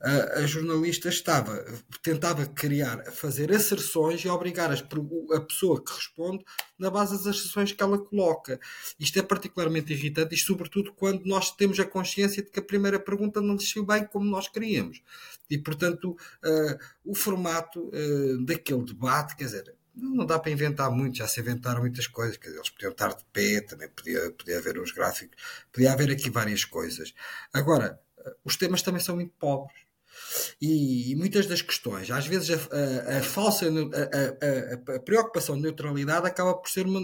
[0.00, 1.64] a, a, jornalista estava,
[2.02, 6.44] tentava criar, fazer asserções e obrigar as, a pessoa que responde
[6.78, 8.60] na base das asserções que ela coloca.
[9.00, 13.00] Isto é particularmente irritante e sobretudo quando nós temos a consciência de que a primeira
[13.00, 15.02] pergunta não saiu bem como nós queríamos.
[15.48, 21.16] E, portanto, uh, o formato uh, daquele debate, quer dizer, não dá para inventar muito,
[21.16, 24.58] já se inventaram muitas coisas, quer dizer, eles podiam estar de pé, também podia, podia
[24.58, 27.14] haver uns gráficos, podia haver aqui várias coisas.
[27.52, 27.98] Agora,
[28.44, 29.85] os temas também são muito pobres.
[30.60, 36.26] E, e, muitas das questões, às vezes a, a, a falsa a, preocupação de neutralidade
[36.26, 37.00] acaba por ser uma,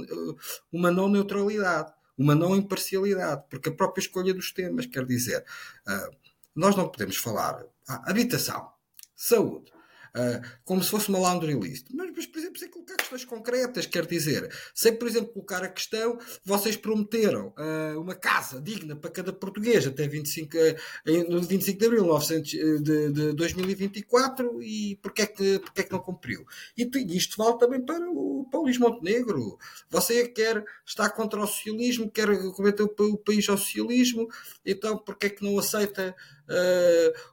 [0.72, 5.44] uma não neutralidade, uma não imparcialidade, porque a própria escolha dos temas, quer dizer,
[5.88, 6.16] uh,
[6.54, 8.70] nós não podemos falar ah, habitação,
[9.16, 9.71] saúde,
[10.16, 11.87] uh, como se fosse uma laundry list.
[11.92, 15.68] Mas, mas, por exemplo, sem colocar questões concretas, quer dizer, sem, por exemplo, colocar a
[15.68, 21.79] questão, vocês prometeram uh, uma casa digna para cada português até 25, uh, no 25
[21.79, 26.46] de abril 900, de, de 2024 e porquê é que, porquê é que não cumpriu?
[26.77, 29.59] E isto vale também para o, para o Luís Montenegro.
[29.90, 34.29] Você quer estar contra o socialismo, quer cometer o, o país ao socialismo,
[34.64, 36.14] então porquê é que não aceita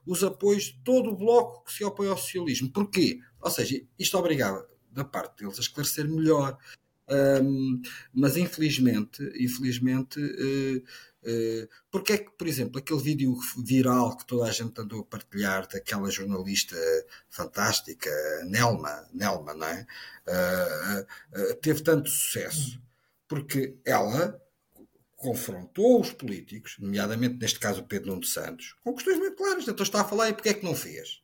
[0.06, 2.70] os apoios de todo o bloco que se opõe ao socialismo.
[2.70, 3.20] Porquê?
[3.40, 6.58] Ou seja, isto obrigava, da parte deles, a esclarecer melhor.
[7.10, 7.82] Um,
[8.14, 14.48] mas infelizmente, infelizmente, uh, uh, porque é que, por exemplo, aquele vídeo viral que toda
[14.48, 16.76] a gente andou a partilhar daquela jornalista
[17.28, 18.10] fantástica,
[18.46, 19.86] Nelma, Nelma, não é?
[20.28, 22.80] Uh, teve tanto sucesso?
[23.26, 24.40] Porque ela
[25.20, 29.68] confrontou os políticos, nomeadamente neste caso o Pedro Nuno Santos, com questões muito claras.
[29.68, 31.20] Então está a falar e porque é que não fez?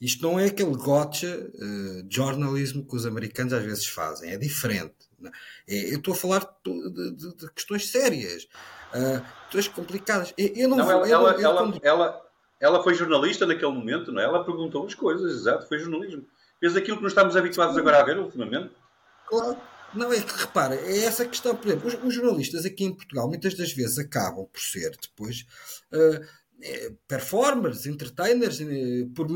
[0.00, 4.94] Isto não é aquele gotcha uh, jornalismo que os americanos às vezes fazem, é diferente.
[5.68, 5.92] É?
[5.92, 8.48] eu estou a falar de, de, de questões sérias,
[8.94, 10.32] uh, questões complicadas.
[10.38, 12.26] Eu, eu não, não vou, ela, eu, ela, ela,
[12.58, 14.24] ela, foi jornalista naquele momento, não é?
[14.24, 16.24] Ela perguntou as coisas, exato, foi jornalismo.
[16.58, 18.70] Fez aquilo que nós estamos habituados agora a ver ultimamente.
[19.28, 19.58] Claro.
[19.94, 23.28] Não, é que repara, é essa questão, por exemplo, os, os, jornalistas aqui em Portugal
[23.28, 25.44] muitas das vezes acabam por ser depois
[25.92, 29.26] uh, performers, entertainers, uh, por,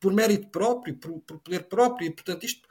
[0.00, 2.68] por mérito próprio, por, por poder próprio, e portanto isto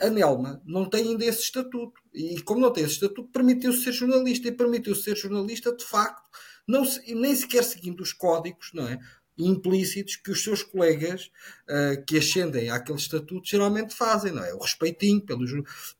[0.00, 2.00] a Nelma não tem ainda esse estatuto.
[2.14, 4.48] E como não tem esse estatuto, permitiu-se ser jornalista.
[4.48, 6.22] E permitiu-se ser jornalista, de facto,
[6.66, 8.98] não se, nem sequer seguindo os códigos, não é?
[9.38, 11.30] Implícitos que os seus colegas
[11.68, 14.52] uh, que ascendem àquele estatuto geralmente fazem, não é?
[14.54, 15.44] O respeitinho pelo,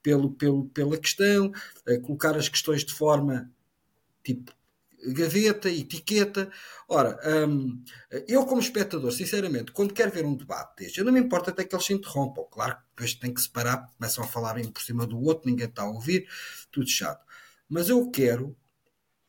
[0.03, 3.51] pelo, pelo, pela questão, uh, colocar as questões de forma
[4.24, 4.53] tipo
[5.07, 6.51] gaveta, etiqueta.
[6.88, 7.83] Ora, um,
[8.27, 11.64] eu como espectador, sinceramente, quando quero ver um debate deste, eu não me importa até
[11.64, 12.44] que eles se interrompam.
[12.51, 15.66] Claro que depois tem que separar, começam a falar um por cima do outro, ninguém
[15.66, 16.29] está a ouvir,
[16.70, 17.24] tudo chato.
[17.68, 18.57] Mas eu quero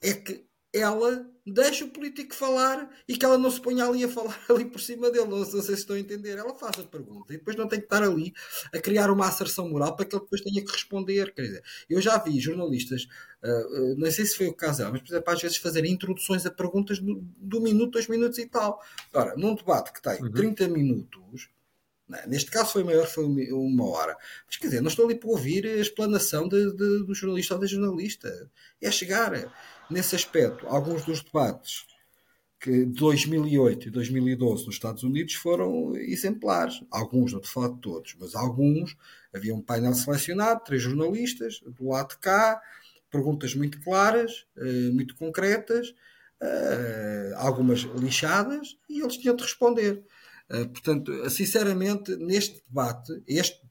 [0.02, 4.10] é que ela deixa o político falar e que ela não se ponha ali a
[4.10, 5.28] falar ali por cima dele.
[5.28, 6.38] Não, sei se estão a entender.
[6.38, 8.34] Ela faz a pergunta e depois não tem que estar ali
[8.74, 11.34] a criar uma asserção moral para que ele depois tenha que responder.
[11.34, 13.08] Quer dizer, eu já vi jornalistas,
[13.44, 15.92] uh, uh, não sei se foi o caso dela, mas por exemplo, às vezes fazerem
[15.92, 18.82] introduções a perguntas do, do minuto, dois minutos e tal.
[19.14, 20.32] Ora, num debate que tem uhum.
[20.32, 21.50] 30 minutos.
[22.10, 24.18] Né, neste caso foi maior, foi uma hora.
[24.48, 27.60] Mas quer dizer, não estou ali para ouvir a explanação de, de, do jornalista ou
[27.60, 28.50] da jornalista.
[28.82, 29.32] É chegar
[29.92, 31.88] nesse aspecto, alguns dos debates
[32.60, 36.84] que de 2008 e 2012 nos Estados Unidos foram exemplares.
[36.92, 38.98] Alguns, não te falo de todos, mas alguns.
[39.34, 42.60] Havia um painel selecionado, três jornalistas, do lado de cá,
[43.10, 45.94] perguntas muito claras, eh, muito concretas,
[46.42, 50.04] eh, algumas lixadas, e eles tinham de responder.
[50.50, 53.62] Portanto, sinceramente, neste debate, este,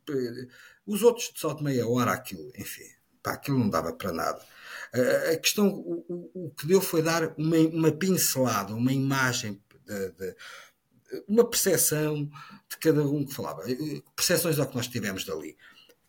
[0.86, 2.84] os outros de só de meia hora, aquilo, enfim,
[3.22, 4.40] pá, aquilo não dava para nada.
[5.32, 10.10] a questão, o, o, o, que deu foi dar uma, uma pincelada, uma imagem de,
[10.12, 10.36] de
[11.26, 12.30] uma percepção
[12.68, 13.62] de cada um que falava.
[14.14, 15.56] Percepções ao que nós tivemos dali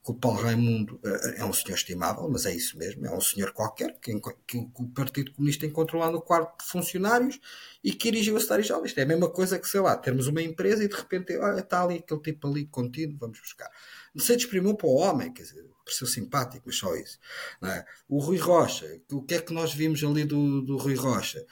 [0.10, 3.51] o Paulo Raimundo uh, é um senhor estimável, mas é isso mesmo, é um senhor
[3.51, 7.39] qualquer que, que, que o Partido Comunista encontrou lá no quarto de funcionários
[7.84, 8.86] e que dirigiu a Cidade Jovem.
[8.88, 11.60] Isto é a mesma coisa que, sei lá, termos uma empresa e de repente, olha,
[11.60, 13.70] está ali aquele tipo ali contínuo, vamos buscar.
[14.14, 17.20] Não sei desprimir para o homem, quer dizer, pareceu simpático, mas só isso.
[17.64, 17.86] É?
[18.07, 21.45] O Rui Rocha, o que é que nós vimos ali do, do Rui Rocha?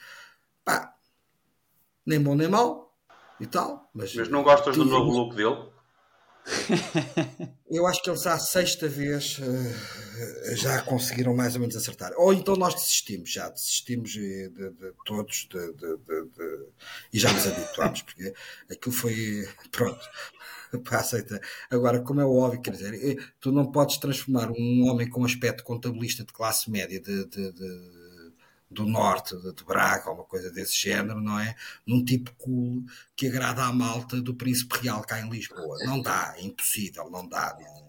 [0.64, 0.96] Pá,
[2.04, 2.92] nem bom nem mau
[3.38, 3.88] e tal.
[3.94, 5.77] Mas, mas não gostas do novo look dele?
[7.70, 12.12] Eu acho que eles à sexta vez uh, já conseguiram mais ou menos acertar.
[12.16, 15.74] Ou então nós desistimos, já desistimos de, de, de todos de,
[17.12, 18.32] e já nos habituámos, porque
[18.70, 20.00] aquilo foi pronto.
[20.84, 21.40] Para aceitar.
[21.70, 25.64] Agora, como é óbvio, quer dizer, eh, tu não podes transformar um homem com aspecto
[25.64, 27.24] contabilista de classe média de
[28.70, 31.56] do norte, de, de Braga, ou uma coisa desse género, não é?
[31.86, 32.84] Num tipo cool
[33.16, 35.78] que agrada à malta do Príncipe Real cá em Lisboa.
[35.84, 37.88] Não dá, é impossível, não dá, não,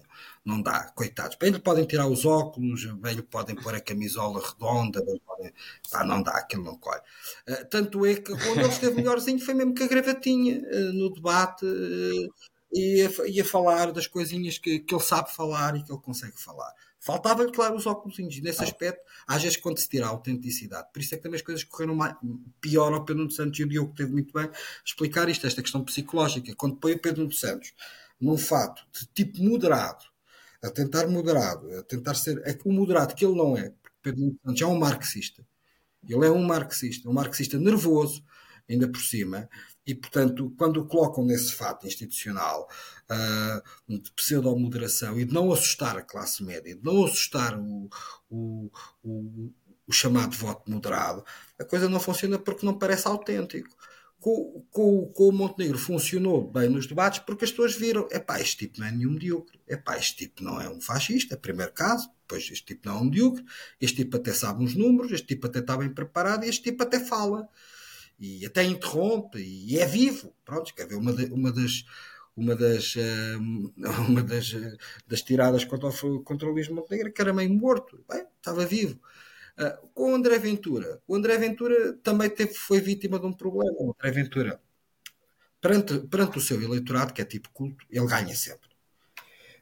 [0.56, 1.38] não dá, coitados.
[1.38, 5.54] Bem lhe podem tirar os óculos, bem lhe podem pôr a camisola redonda, bem podem...
[5.92, 7.02] Pá, não dá, aquilo não colhe.
[7.48, 11.14] Uh, tanto é que quando ele esteve melhorzinho foi mesmo que a gravatinha uh, no
[11.14, 12.34] debate uh,
[12.72, 16.42] e, e a falar das coisinhas que, que ele sabe falar e que ele consegue
[16.42, 16.74] falar.
[17.10, 20.88] Faltava-lhe, claro, os óculos nesse aspecto, às vezes quando se tira a autenticidade.
[20.94, 22.16] Por isso é que também as coisas correram mais,
[22.62, 24.48] pior ao Pedro Santos e o Diogo teve muito bem
[24.86, 26.54] explicar isto, esta questão psicológica.
[26.56, 27.74] Quando põe o Pedro Santos
[28.22, 30.06] num fato de tipo moderado,
[30.64, 32.42] a tentar moderado, a tentar ser.
[32.46, 35.44] É que o moderado que ele não é, porque Pedro Santos é um marxista.
[36.08, 38.24] Ele é um marxista, um marxista nervoso,
[38.70, 39.50] ainda por cima,
[39.90, 42.70] e, portanto, quando o colocam nesse fato institucional
[43.10, 47.90] uh, de pseudo-moderação e de não assustar a classe média, de não assustar o,
[48.30, 48.72] o,
[49.04, 49.52] o,
[49.88, 51.26] o, chamado voto moderado,
[51.60, 53.76] a coisa não funciona porque não parece autêntico.
[54.20, 58.40] Com, com, com o Montenegro funcionou bem nos debates porque as pessoas viram: é pá,
[58.40, 61.72] este tipo não é nenhum medíocre, é pá, este tipo não é um fascista, primeiro
[61.72, 63.44] caso, pois este tipo não é um medíocre,
[63.80, 66.84] este tipo até sabe uns números, este tipo até está bem preparado e este tipo
[66.84, 67.48] até fala
[68.20, 70.36] e até interrompe e é vivo.
[70.44, 71.86] Pronto, quer ver uma, de, uma das
[72.36, 73.40] uma das, uh,
[74.08, 74.52] uma das,
[75.08, 79.00] das tiradas contra o, contra o Luís Montenegro, que era meio morto, Bem, estava vivo.
[79.58, 83.76] Uh, com o André Ventura, o André Ventura também teve, foi vítima de um problema.
[83.78, 84.62] O André Ventura,
[85.60, 88.70] perante, perante o seu eleitorado, que é tipo culto, ele ganha sempre.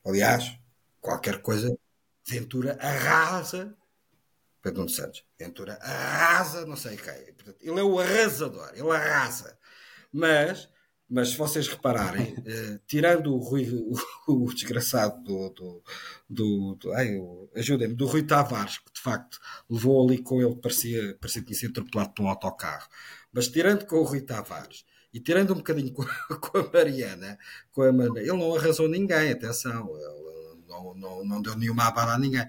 [0.06, 0.56] Aliás,
[1.02, 1.76] qualquer coisa,
[2.28, 3.76] Ventura arrasa
[4.68, 5.24] Pedro Nuno Santos.
[5.40, 7.34] Ventura arrasa, não sei quem.
[7.34, 9.58] Portanto, ele é o arrasador, ele arrasa.
[10.12, 10.70] Mas,
[11.10, 13.96] mas se vocês repararem, eh, tirando o Rui, o,
[14.28, 15.50] o desgraçado do.
[15.50, 15.84] do,
[16.30, 17.18] do, do ai,
[17.56, 19.40] ajudem-me, do Rui Tavares, que de facto
[19.70, 22.90] levou ali com ele, parecia, parecia que tinha sido atropelado por um autocarro.
[23.32, 27.40] Mas tirando com o Rui Tavares e tirando um bocadinho com, com a Mariana,
[27.72, 29.90] com a Mariana, ele não arrasou ninguém, atenção.
[29.96, 30.28] Ele,
[30.78, 32.48] não, não, não deu nenhuma abada a ninguém.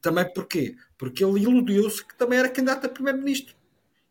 [0.00, 0.76] Também porquê?
[0.96, 3.54] Porque ele iludiu-se que também era candidato a primeiro-ministro.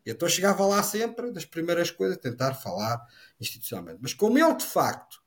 [0.04, 3.04] Então chegava lá sempre, das primeiras coisas, tentar falar
[3.40, 3.98] institucionalmente.
[4.00, 5.20] Mas como ele, de facto,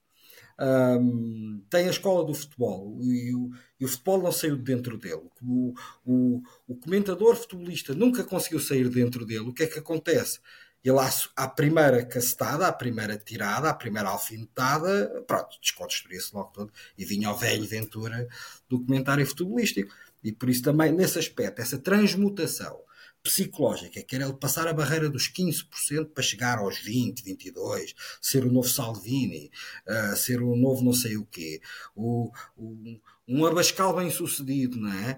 [0.59, 3.49] um, tem a escola do futebol e o,
[3.79, 5.73] e o, futebol não saiu de dentro dele, o,
[6.05, 10.39] o, o comentador futebolista nunca conseguiu sair dentro dele, o que é que acontece?
[10.83, 16.73] Ele, à, à primeira castada, à primeira tirada, à primeira alfinetada, pronto, desconstruía-se logo todo
[16.97, 18.27] e vinha ao velho Ventura
[18.67, 19.93] do comentário futebolístico.
[20.23, 22.79] E por isso também, nesse aspecto, essa transmutação
[23.21, 28.45] psicológica, que era ele passar a barreira dos 15% para chegar aos 20, 22, ser
[28.45, 29.51] o novo Salvini,
[29.87, 31.61] uh, ser o novo não sei o quê,
[31.95, 32.99] o, o,
[33.29, 35.17] um Abascal bem sucedido, não é?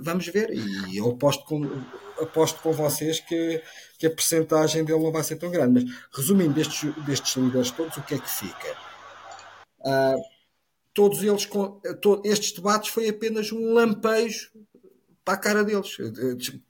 [0.00, 1.64] Vamos ver, e eu aposto com,
[2.20, 3.60] aposto com vocês que,
[3.98, 5.84] que a percentagem dele não vai ser tão grande.
[5.84, 8.76] Mas, resumindo, destes, destes líderes todos, o que é que fica?
[9.80, 10.22] Uh,
[10.94, 11.48] todos eles,
[12.24, 14.52] estes debates foi apenas um lampejo
[15.24, 15.96] para a cara deles.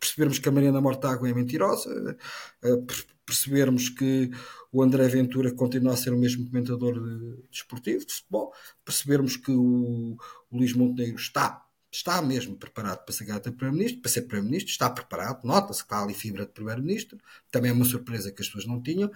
[0.00, 2.16] Percebermos que a Mariana Mortágua é mentirosa,
[3.24, 4.30] percebermos que
[4.70, 6.94] o André Ventura continua a ser o mesmo comentador
[7.50, 8.52] desportivo, de, de futebol,
[8.84, 10.16] percebermos que o,
[10.50, 14.88] o Luís Montenegro está está mesmo preparado para ser candidato Primeiro-Ministro, para ser Primeiro-Ministro, está
[14.88, 17.18] preparado, nota-se que está ali fibra de Primeiro-Ministro,
[17.50, 19.10] também é uma surpresa que as pessoas não tinham,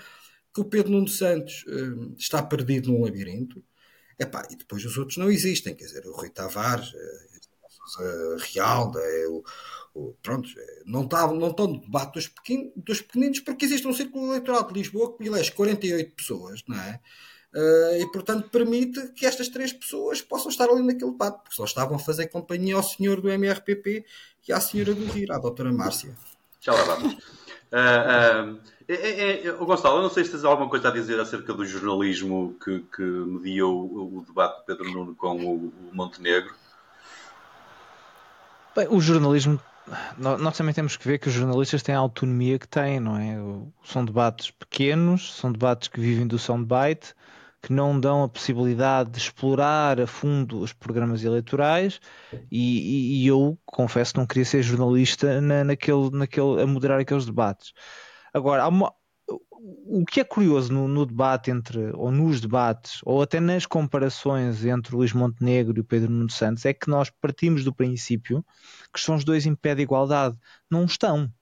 [0.53, 3.65] que o Pedro Nuno Santos uh, está perdido num labirinto,
[4.19, 7.36] Epá, e depois os outros não existem, quer dizer, o Rui Tavares, uh,
[7.99, 9.45] uh, Real, é, o,
[9.95, 10.49] o, pronto,
[10.84, 14.66] não, tá, não estão no debate dos, pequenos, dos pequeninos porque existe um círculo eleitoral
[14.66, 17.01] de Lisboa que elege 48 pessoas, não é?
[17.55, 21.64] Uh, e portanto permite que estas três pessoas possam estar ali naquele debate, porque só
[21.64, 24.05] estavam a fazer companhia ao senhor do MRPP
[24.47, 26.14] e à senhora do Rir, à doutora Márcia.
[26.61, 27.14] Já lá vamos.
[27.14, 31.18] Uh, uh, é, é, é, Gonçalo, eu não sei se tens alguma coisa a dizer
[31.18, 35.91] acerca do jornalismo que, que mediou o, o debate de Pedro Nuno com o, o
[35.93, 36.55] Montenegro.
[38.77, 39.59] Bem, o jornalismo
[40.18, 43.37] nós também temos que ver que os jornalistas têm a autonomia que têm, não é?
[43.85, 47.14] São debates pequenos, são debates que vivem do soundbite,
[47.62, 52.01] que não dão a possibilidade de explorar a fundo os programas eleitorais
[52.51, 57.24] e, e, e eu confesso não queria ser jornalista na, naquele, naquele, a moderar aqueles
[57.24, 57.72] debates.
[58.35, 58.93] Agora, uma,
[59.29, 64.64] o que é curioso no, no, debate entre, ou nos debates, ou até nas comparações
[64.64, 68.45] entre o Luís Montenegro e o Pedro Nuno Santos, é que nós partimos do princípio
[68.93, 70.39] que são os dois em pé de igualdade.
[70.70, 71.33] Não estão.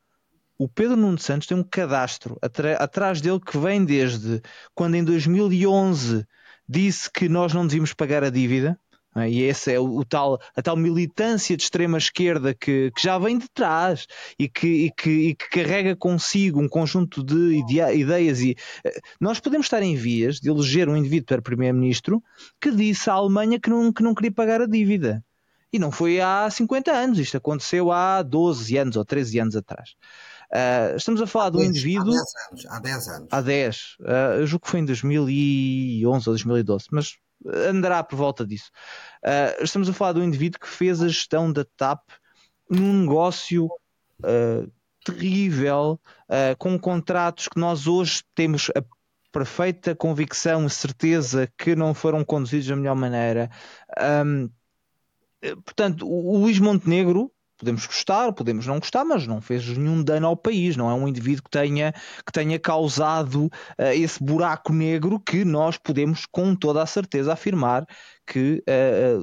[0.57, 2.39] O Pedro Nuno Santos tem um cadastro
[2.79, 4.41] atrás dele que vem desde
[4.75, 6.27] quando em 2011
[6.69, 8.79] disse que nós não devíamos pagar a dívida?
[9.29, 13.17] E esse é o, o, tal, a tal militância de extrema esquerda que, que já
[13.19, 14.07] vem de trás
[14.39, 17.59] e que, e, que, e que carrega consigo um conjunto de
[17.95, 18.41] ideias.
[18.41, 22.23] E eh, nós podemos estar em vias de eleger um indivíduo para primeiro-ministro
[22.61, 25.25] que disse à Alemanha que não, que não queria pagar a dívida.
[25.73, 29.91] E não foi há 50 anos, isto aconteceu há 12 anos ou 13 anos atrás.
[30.53, 32.13] Uh, estamos a falar há de um 10, indivíduo.
[32.13, 32.67] Há 10 anos.
[32.69, 33.29] Há 10 anos.
[33.33, 33.77] Há 10.
[33.77, 34.05] Uh,
[34.39, 38.71] eu julgo que foi em 2011 ou 2012, mas andará por volta disso.
[39.23, 42.03] Uh, estamos a falar um indivíduo que fez a gestão da TAP
[42.69, 44.73] num negócio uh,
[45.05, 48.83] terrível, uh, com contratos que nós hoje temos a
[49.31, 53.51] perfeita convicção e certeza que não foram conduzidos da melhor maneira.
[54.25, 54.49] Um,
[55.65, 60.37] portanto, o Luís Montenegro podemos gostar, podemos não gostar, mas não fez nenhum dano ao
[60.37, 63.51] país, não é um indivíduo que tenha, que tenha causado uh,
[63.95, 67.87] esse buraco negro que nós podemos com toda a certeza afirmar
[68.27, 69.23] que, uh,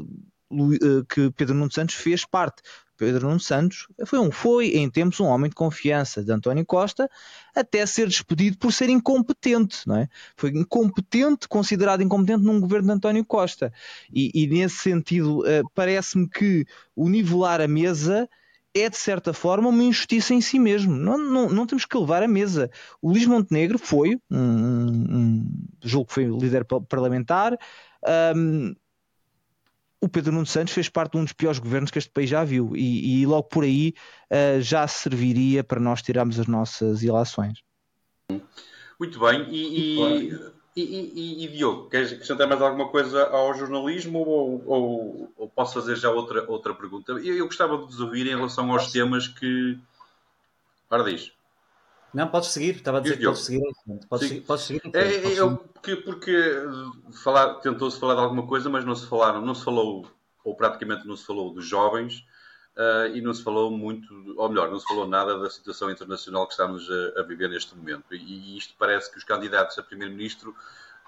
[0.52, 2.62] uh, que Pedro Nuno Santos fez parte.
[3.02, 7.10] Pedro Nuno Santos foi, um, foi em tempos um homem de confiança de António Costa,
[7.56, 10.08] até ser despedido por ser incompetente, não é?
[10.38, 13.74] Foi incompetente, considerado incompetente num governo de António Costa.
[14.14, 16.64] E, e nesse sentido, uh, parece-me que
[16.96, 18.30] o nivelar a mesa
[18.72, 20.94] é de certa forma uma injustiça em si mesmo.
[20.94, 22.70] Não, não, não temos que levar a mesa.
[23.02, 25.50] O Luís Montenegro foi um, um,
[25.84, 27.58] julgo que foi líder parlamentar.
[28.36, 28.76] Um,
[30.02, 32.44] o Pedro Nuno Santos fez parte de um dos piores governos que este país já
[32.44, 33.94] viu e, e logo por aí
[34.32, 37.60] uh, já serviria para nós tirarmos as nossas ilações.
[39.00, 39.48] Muito bem.
[39.50, 40.32] E,
[40.76, 45.76] e, e, e, Diogo, queres acrescentar mais alguma coisa ao jornalismo ou, ou, ou posso
[45.76, 47.12] fazer já outra, outra pergunta?
[47.12, 49.78] Eu, eu, gostava de vos ouvir em relação aos temas que.
[50.90, 51.32] Ora diz.
[52.14, 53.62] Não, podes seguir, estava a dizer que podes seguir.
[54.10, 56.54] Podes, seguir, podes seguir então, é, podes eu, porque, porque
[57.24, 60.06] falar, tentou-se falar de alguma coisa, mas não se falaram, não se falou,
[60.44, 62.26] ou praticamente não se falou dos jovens,
[62.76, 66.46] uh, e não se falou muito, ou melhor, não se falou nada da situação internacional
[66.48, 68.14] que estamos a, a viver neste momento.
[68.14, 70.56] E, e, isto parece que os candidatos a primeiro-ministro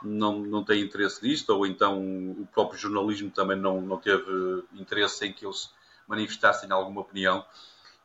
[0.03, 5.25] não, não têm interesse nisto, ou então o próprio jornalismo também não, não teve interesse
[5.25, 5.69] em que eles
[6.07, 7.45] manifestassem alguma opinião.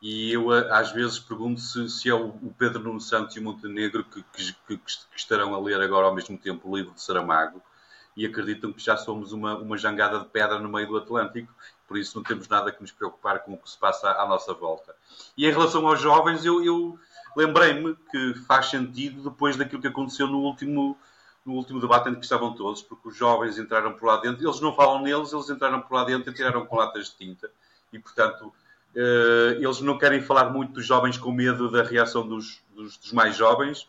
[0.01, 4.05] E eu às vezes pergunto se, se é o, Pedro Nuno Santos e o Montenegro
[4.05, 4.81] que, que, que,
[5.17, 7.61] estarão a ler agora ao mesmo tempo o livro de Saramago
[8.17, 11.53] e acreditam que já somos uma, uma jangada de pedra no meio do Atlântico,
[11.87, 14.53] por isso não temos nada que nos preocupar com o que se passa à, nossa
[14.55, 14.95] volta.
[15.37, 16.99] E em relação aos jovens, eu, eu
[17.37, 20.99] lembrei-me que faz sentido depois daquilo que aconteceu no último,
[21.47, 24.61] no último debate em que estavam todos, porque os jovens entraram por lá dentro, eles
[24.61, 27.49] não falam neles, eles entraram por lá dentro e tiraram com latas de tinta,
[27.93, 28.53] e portanto
[29.61, 33.37] eles não querem falar muito dos jovens com medo da reação dos, dos, dos mais
[33.37, 33.89] jovens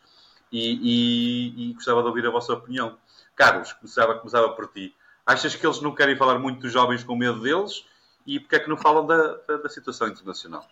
[0.51, 2.97] e, e, e, gostava de ouvir a vossa opinião.
[3.35, 4.95] Carlos, começava, começava por ti.
[5.25, 7.85] Achas que eles não querem falar muito dos jovens com medo deles
[8.25, 10.65] e porque é que não falam da, da, da situação internacional?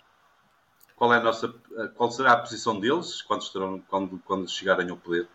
[0.95, 1.53] Qual, é a nossa,
[1.95, 5.27] qual será a posição deles quando, estarão, quando, quando chegarem ao poder?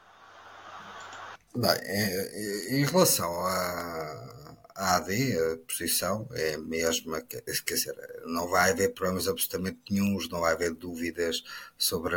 [1.55, 7.95] Bem, é, em relação a, a AD, a posição, é a mesma, quer dizer,
[8.27, 11.43] não vai haver problemas absolutamente nenhums, não vai haver dúvidas
[11.79, 12.17] sobre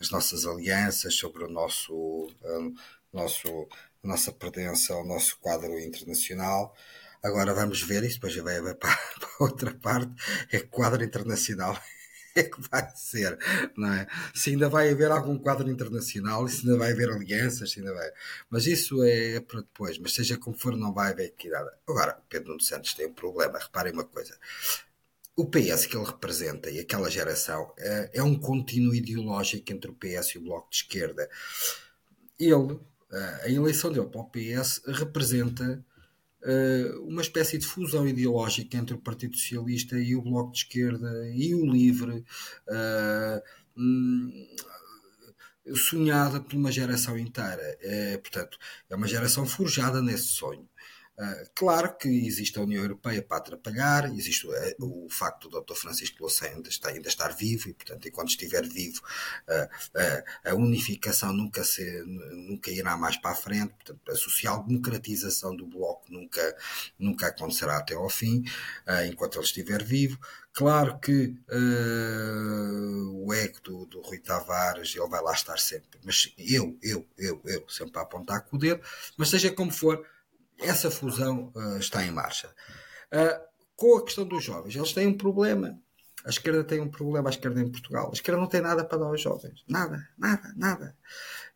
[0.00, 1.94] as nossas alianças, sobre o nosso,
[2.44, 2.74] um,
[3.12, 3.68] nosso
[4.02, 6.74] nossa pertença ao nosso quadro internacional.
[7.22, 10.12] Agora vamos ver, isso depois vai haver para, para outra parte,
[10.52, 11.76] é quadro internacional
[12.38, 13.38] é que vai ser,
[13.76, 14.06] não é?
[14.34, 18.10] Se ainda vai haver algum quadro internacional, se ainda vai haver alianças, se ainda vai.
[18.50, 21.70] Mas isso é para depois, mas seja como for, não vai haver equidade.
[21.86, 24.36] Agora, Pedro Nuno Santos tem um problema, reparem uma coisa.
[25.36, 29.94] o PS que ele representa e aquela geração é, é um contínuo ideológico entre o
[29.94, 31.28] PS e o Bloco de Esquerda.
[32.38, 32.78] Ele,
[33.42, 35.84] a eleição dele para o PS representa
[37.04, 41.54] uma espécie de fusão ideológica entre o Partido Socialista e o Bloco de Esquerda e
[41.54, 42.24] o Livre,
[42.68, 43.42] uh,
[45.76, 47.78] sonhada por uma geração inteira.
[47.82, 50.68] Uh, portanto, é uma geração forjada nesse sonho.
[51.18, 55.60] Uh, claro que existe a União Europeia para atrapalhar, existe o, eh, o facto do
[55.60, 55.74] Dr.
[55.74, 59.02] Francisco Louçã ainda, está, ainda estar vivo e, portanto, enquanto estiver vivo,
[59.48, 59.64] uh,
[59.98, 65.66] uh, a unificação nunca, se, nunca irá mais para a frente, portanto, a social-democratização do
[65.66, 66.56] Bloco nunca,
[66.96, 68.44] nunca acontecerá até ao fim,
[69.10, 70.20] enquanto ele estiver vivo.
[70.52, 71.34] Claro que
[73.22, 77.40] o ego do, do Rui Tavares, ele vai lá estar sempre, mas eu, eu, eu,
[77.44, 78.80] eu, sempre a apontar com o dedo,
[79.16, 80.04] mas seja como for,
[80.58, 82.48] essa fusão uh, está em marcha.
[83.12, 85.78] Uh, com a questão dos jovens, eles têm um problema.
[86.24, 88.08] A esquerda tem um problema, a esquerda em Portugal.
[88.10, 89.64] A esquerda não tem nada para dar aos jovens.
[89.68, 90.96] Nada, nada, nada.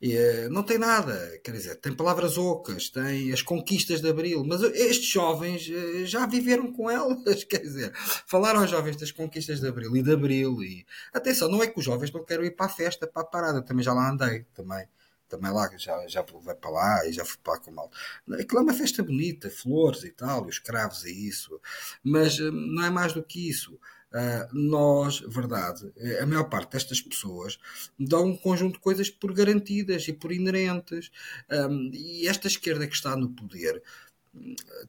[0.00, 1.38] E, uh, não tem nada.
[1.42, 6.26] Quer dizer, tem palavras ocas, tem as conquistas de Abril, mas estes jovens uh, já
[6.26, 7.42] viveram com elas.
[7.44, 7.92] Quer dizer,
[8.26, 10.62] falaram aos jovens das conquistas de Abril e de Abril.
[10.62, 10.86] E...
[11.12, 13.62] Atenção, não é que os jovens não querem ir para a festa, para a parada.
[13.62, 14.46] Também já lá andei.
[14.54, 14.86] Também
[15.32, 17.90] também lá, já, já vai para lá e já fui para lá com mal.
[18.38, 21.58] Aquilo é uma festa bonita, flores e tal, e os cravos e isso,
[22.04, 23.78] mas hum, não é mais do que isso.
[24.12, 27.58] Uh, nós, verdade, a maior parte destas pessoas
[27.98, 31.10] dão um conjunto de coisas por garantidas e por inerentes.
[31.50, 33.82] Um, e esta esquerda que está no poder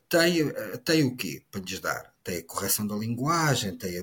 [0.10, 0.52] tem,
[0.84, 2.14] tem o quê para lhes dar?
[2.22, 4.02] Tem a correção da linguagem, tem a,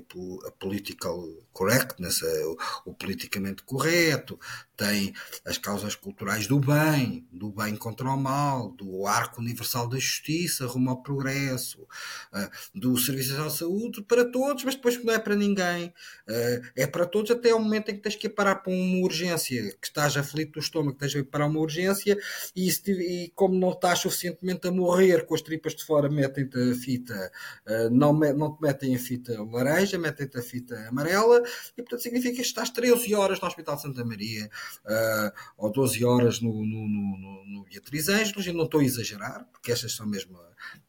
[0.49, 1.23] a political
[1.53, 4.39] correctness, o, o politicamente correto,
[4.81, 5.13] tem
[5.45, 10.67] as causas culturais do bem, do bem contra o mal, do arco universal da justiça
[10.67, 15.37] rumo ao progresso, uh, do serviço à saúde para todos, mas depois não é para
[15.37, 15.89] ninguém.
[16.27, 19.05] Uh, é para todos até ao momento em que tens que ir parar para uma
[19.05, 22.17] urgência, que estás aflito do estômago, tens que ir para uma urgência
[22.57, 26.75] e, e, como não estás suficientemente a morrer com as tripas de fora, metem-te a
[26.75, 27.33] fita,
[27.67, 31.40] uh, não, não te metem a fita laranja, metem-te a fita amarela
[31.77, 34.51] e portanto significa que estás 13 horas no Hospital Santa Maria
[34.85, 39.47] uh, ou 12 horas no, no, no, no Beatriz Ângelos, e não estou a exagerar,
[39.53, 40.39] porque estas são mesmo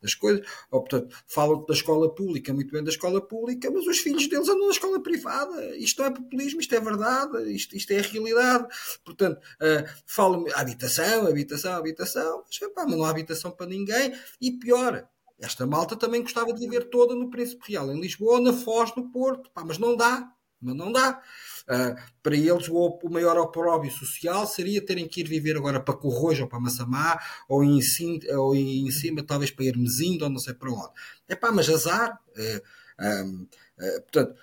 [0.04, 4.00] as coisas, ou portanto falam da escola pública, muito bem da escola pública, mas os
[4.00, 7.92] filhos deles andam na escola privada, isto não é populismo, isto é verdade, isto, isto
[7.92, 8.68] é a realidade,
[9.04, 14.52] portanto uh, falam habitação, habitação, habitação, mas, epá, mas não há habitação para ninguém, e
[14.52, 15.08] pior,
[15.40, 19.12] esta malta também gostava de viver toda no Príncipe Real, em Lisboa, na Foz, no
[19.12, 20.32] Porto, Pá, mas não dá,
[20.62, 21.22] mas não dá.
[21.62, 25.96] Uh, para eles, o, o maior opróbio social seria terem que ir viver agora para
[25.96, 27.80] Corrojo ou para Massamá, ou em,
[28.38, 30.92] ou em cima, talvez para Hermesindo, ou não sei para onde.
[31.28, 32.20] É pá, mas azar.
[32.38, 34.36] Uh, uh, portanto,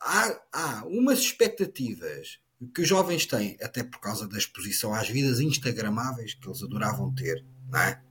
[0.00, 2.38] há, há umas expectativas
[2.74, 7.14] que os jovens têm, até por causa da exposição às vidas instagramáveis que eles adoravam
[7.14, 8.02] ter, não é?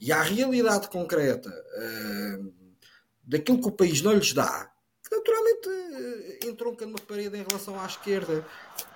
[0.00, 1.50] E à realidade concreta
[3.26, 4.70] daquilo que o país não lhes dá,
[5.56, 8.46] naturalmente uh, entronca numa parede em relação à esquerda.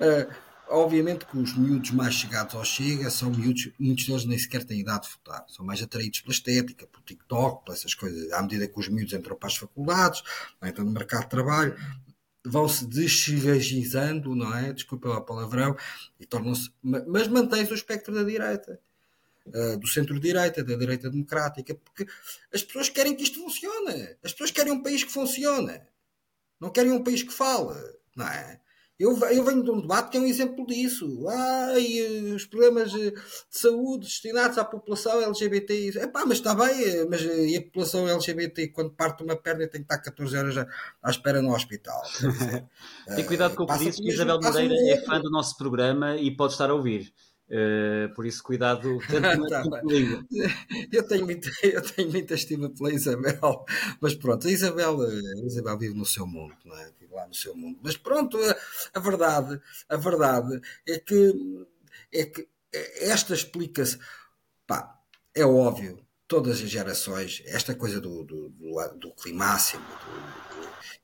[0.00, 0.32] Uh,
[0.68, 4.80] obviamente que os miúdos mais chegados ao Chega são miúdos, muitos deles nem sequer têm
[4.80, 8.32] idade de votar, são mais atraídos pela estética, pelo TikTok, por essas coisas.
[8.32, 10.22] À medida que os miúdos entram para as faculdades,
[10.62, 11.76] entram no mercado de trabalho,
[12.44, 14.72] vão-se deschigagizando, não é?
[14.72, 15.76] Desculpa a palavrão,
[16.18, 16.70] e tornam-se.
[16.82, 18.80] Mas mantém-se o espectro da direita.
[19.46, 22.06] Uh, do centro-direita, da direita democrática, porque
[22.54, 24.16] as pessoas querem que isto funcione.
[24.22, 25.80] As pessoas querem um país que funcione.
[26.60, 27.74] Não querem um país que fale,
[28.14, 28.60] não é?
[29.00, 31.26] Eu, eu venho de um debate que é um exemplo disso.
[31.26, 32.02] Ai,
[32.36, 33.14] os problemas de
[33.48, 36.00] saúde destinados à população LGBT.
[36.02, 39.86] Epá, mas está bem, mas e a população LGBT, quando parte uma perna, tem que
[39.86, 40.66] estar 14 horas
[41.02, 42.02] à espera no hospital.
[43.16, 46.36] Tem cuidado com o que disse, que Isabel Moreira é fã do nosso programa e
[46.36, 47.10] pode estar a ouvir.
[47.50, 49.00] Uh, por isso, cuidado
[49.50, 49.62] tá,
[50.92, 53.64] eu, tenho muita, eu tenho muita estima pela Isabel,
[54.00, 56.92] mas pronto, a Isabel, a Isabel vive no seu mundo, não é?
[57.00, 57.80] Vive lá no seu mundo.
[57.82, 58.56] Mas pronto, a,
[58.94, 61.66] a verdade, a verdade é que,
[62.14, 62.48] é que
[63.00, 63.98] esta explica-se,
[64.64, 64.96] pá,
[65.34, 69.84] é óbvio, todas as gerações, esta coisa do, do, do, do climáximo,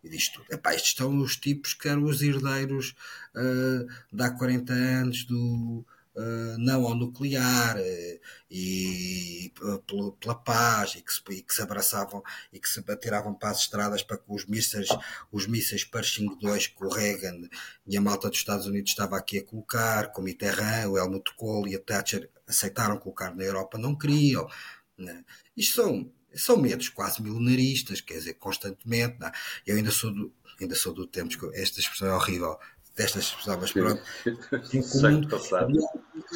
[0.05, 0.55] e disto tudo.
[0.55, 2.95] Epá, estes estão os tipos que eram os herdeiros
[3.35, 5.85] uh, de há 40 anos do
[6.59, 12.23] não ao nuclear uh, e uh, pela paz e que, se, e que se abraçavam
[12.53, 14.89] e que se atiravam para as estradas para que os mísseis,
[15.31, 17.49] os mísseis Pershing 2 que o Reagan
[17.87, 21.69] e a malta dos Estados Unidos estava aqui a colocar, como Mitterrand, o Helmut Kohl
[21.69, 24.49] e a Thatcher aceitaram colocar na Europa, não queriam.
[24.97, 25.25] Né?
[25.57, 29.19] Isto são São medos quase milenaristas, quer dizer, constantemente.
[29.19, 29.29] Não.
[29.29, 29.33] É?
[29.67, 32.59] Eu ainda sou do, ainda sou do tempo esta expressão é horrível,
[32.97, 34.03] destas expressão, mas pronto.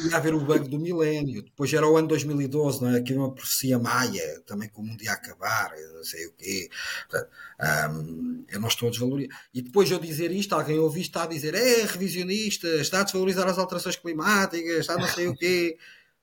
[0.09, 2.97] ia haver o bug do milénio, depois era o ano 2012, não é?
[2.97, 6.69] Aqui uma profecia maia, também que o mundo ia acabar, não sei o quê.
[7.09, 7.31] Portanto,
[8.49, 9.35] eu não estou a desvalorizar.
[9.53, 13.03] E depois de eu dizer isto, alguém ouvi está a dizer é revisionista, está a
[13.03, 15.77] desvalorizar as alterações climáticas, está não sei o quê.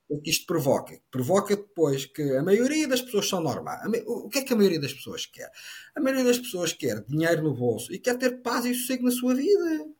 [0.09, 0.99] O que isto provoca?
[1.11, 3.83] Provoca depois que a maioria das pessoas são normais.
[4.07, 5.51] O que é que a maioria das pessoas quer?
[5.95, 9.11] A maioria das pessoas quer dinheiro no bolso e quer ter paz e sossego na
[9.11, 9.98] sua vida.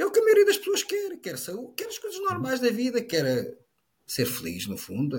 [0.00, 1.14] É o que a maioria das pessoas quer.
[1.18, 3.54] Quer, saúde, quer as coisas normais da vida, quer
[4.06, 5.18] ser feliz, no fundo,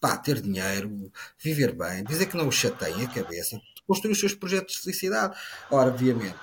[0.00, 4.34] pá, ter dinheiro, viver bem, dizer que não o chateia a cabeça, construir os seus
[4.34, 5.38] projetos de felicidade.
[5.70, 6.38] Ora, obviamente,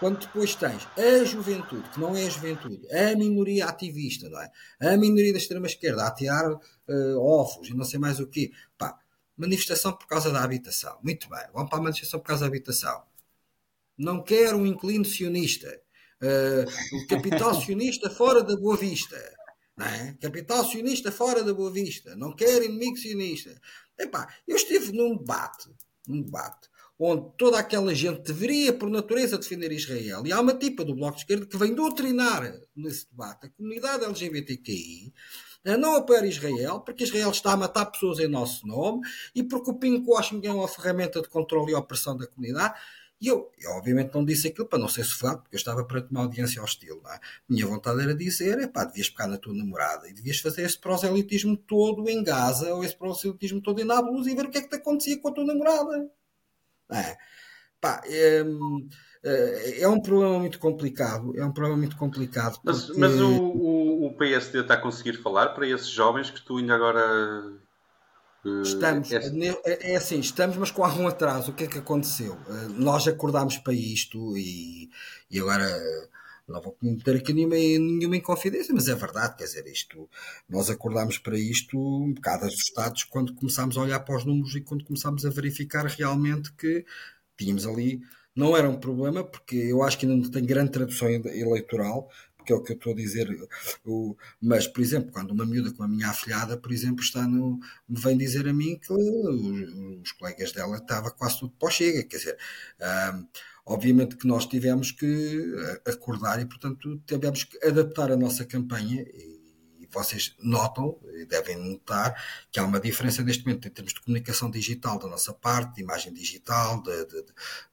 [0.00, 4.50] quando depois tens a juventude, que não é a juventude, a minoria ativista, não é?
[4.80, 8.50] A minoria da extrema-esquerda a tirar uh, ovos e não sei mais o quê.
[8.76, 8.98] Pá,
[9.36, 10.98] manifestação por causa da habitação.
[11.00, 13.04] Muito bem, vamos para a manifestação por causa da habitação.
[13.96, 15.80] Não quero um inclino sionista.
[16.22, 19.16] Uh, o capital sionista fora da Boa Vista.
[19.76, 20.16] Não é?
[20.20, 22.14] Capital sionista fora da Boa Vista.
[22.16, 23.58] Não quer inimigo sionista.
[23.98, 25.70] Epá, eu estive num debate,
[26.06, 26.68] num debate,
[26.98, 30.26] onde toda aquela gente deveria, por natureza, defender Israel.
[30.26, 34.04] E há uma tipa do Bloco de Esquerda que vem doutrinar nesse debate a comunidade
[34.04, 35.12] LGBTQI
[35.64, 39.70] a não apoiar Israel, porque Israel está a matar pessoas em nosso nome e porque
[39.70, 42.78] o Washington é uma ferramenta de controle e opressão da comunidade.
[43.20, 46.00] E eu, eu, obviamente, não disse aquilo para não ser sofrado, porque eu estava para
[46.00, 47.00] tomar audiência hostil.
[47.04, 47.20] Não é?
[47.46, 50.78] Minha vontade era dizer: é pá, devias pegar na tua namorada e devias fazer esse
[50.78, 54.62] proselitismo todo em Gaza ou esse proselitismo todo em Nablus e ver o que é
[54.62, 56.10] que te acontecia com a tua namorada.
[56.90, 57.16] É,
[57.78, 58.42] pá, é,
[59.82, 61.38] é, um problema muito complicado.
[61.38, 62.58] É um problema muito complicado.
[62.64, 66.56] Mas, mas o, o, o PSD está a conseguir falar para esses jovens que tu
[66.56, 67.52] ainda agora
[68.62, 69.18] Estamos, é,
[69.64, 71.50] é, é assim, estamos, mas com algum atraso.
[71.50, 72.32] O que é que aconteceu?
[72.32, 74.90] Uh, nós acordámos para isto e,
[75.30, 75.68] e agora
[76.50, 80.08] não vou meter aqui nenhuma, nenhuma inconfidência, mas é verdade, quer dizer, isto,
[80.48, 84.60] nós acordámos para isto um bocado assustados quando começámos a olhar para os números e
[84.60, 86.84] quando começámos a verificar realmente que
[87.36, 88.02] tínhamos ali,
[88.34, 92.10] não era um problema, porque eu acho que ainda não tem grande tradução eleitoral,
[92.50, 93.28] que é o que eu estou a dizer.
[93.84, 97.60] O, mas, por exemplo, quando uma miúda com a minha afilhada, por exemplo, está no,
[97.88, 101.70] me vem dizer a mim que os, os colegas dela estava quase tudo para o
[101.70, 102.38] chega, quer dizer.
[102.80, 103.26] Um,
[103.66, 105.54] obviamente que nós tivemos que
[105.86, 109.39] acordar e, portanto, tivemos que adaptar a nossa campanha e,
[109.92, 112.14] vocês notam e devem notar
[112.50, 115.82] que há uma diferença neste momento em termos de comunicação digital da nossa parte, de
[115.82, 117.24] imagem digital, de, de,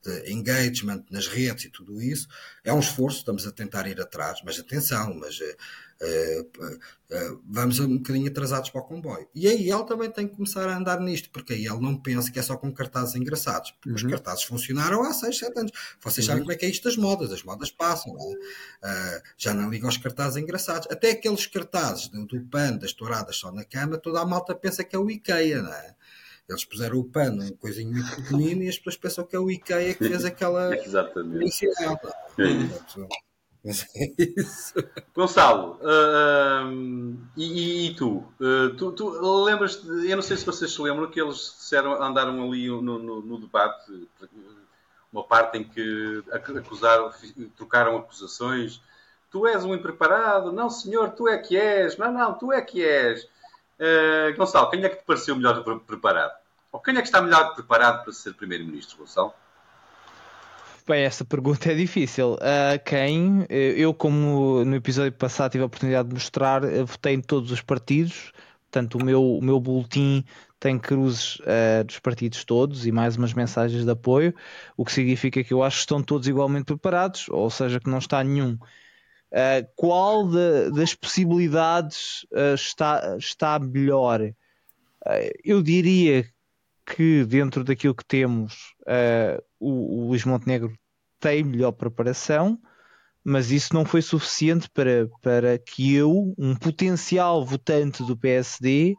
[0.03, 2.27] de engagement nas redes e tudo isso.
[2.63, 5.55] É um esforço, estamos a tentar ir atrás, mas atenção, mas uh,
[7.45, 9.27] vamos um bocadinho atrasados para o comboio.
[9.33, 12.31] E aí ele também tem que começar a andar nisto, porque aí ele não pensa
[12.31, 13.95] que é só com cartazes engraçados, porque uhum.
[13.95, 15.71] os cartazes funcionaram há 6, 7 anos.
[16.01, 16.31] Vocês uhum.
[16.31, 18.15] sabem como é que é isto das modas, as modas passam,
[18.83, 19.21] é?
[19.37, 20.87] já não ligam aos cartazes engraçados.
[20.91, 24.83] Até aqueles cartazes do, do pano, das touradas só na cama, toda a malta pensa
[24.83, 25.95] que é o IKEA, não é?
[26.49, 29.51] Eles puseram o pano em coisinho muito pequenino e as pessoas pensam que é o
[29.51, 30.73] IKEA que fez aquela.
[30.79, 31.43] Exatamente.
[31.43, 31.47] É
[33.67, 34.73] mas é isso.
[35.13, 38.23] Gonçalo, uh, e, e, tu?
[38.39, 42.41] Uh, tu, tu lembras eu não sei se vocês se lembram que eles disseram, andaram
[42.41, 44.07] ali no, no, no debate,
[45.11, 47.11] uma parte em que acusaram,
[47.57, 48.81] trocaram acusações.
[49.29, 52.81] Tu és um impreparado, não senhor, tu é que és, não, não, tu é que
[52.81, 53.25] és.
[53.77, 56.37] Uh, Gonçalo, quem é que te pareceu melhor preparado?
[56.71, 59.33] Ou quem é que está melhor preparado para ser primeiro-ministro, Gonçalo?
[60.87, 62.35] Bem, essa pergunta é difícil.
[62.35, 63.45] Uh, quem?
[63.49, 68.31] Eu, como no episódio passado tive a oportunidade de mostrar, votei em todos os partidos.
[68.71, 70.23] Portanto, o meu, o meu boletim
[70.57, 74.33] tem cruzes uh, dos partidos todos e mais umas mensagens de apoio,
[74.77, 77.97] o que significa que eu acho que estão todos igualmente preparados, ou seja, que não
[77.97, 78.53] está nenhum.
[78.53, 84.21] Uh, qual de, das possibilidades uh, está, está melhor?
[85.43, 86.25] eu diria
[86.85, 88.73] que dentro daquilo que temos,
[89.59, 90.73] o, o Luís Montenegro
[91.19, 92.59] tem melhor preparação,
[93.23, 98.97] mas isso não foi suficiente para, para que eu, um potencial votante do PSD, uh,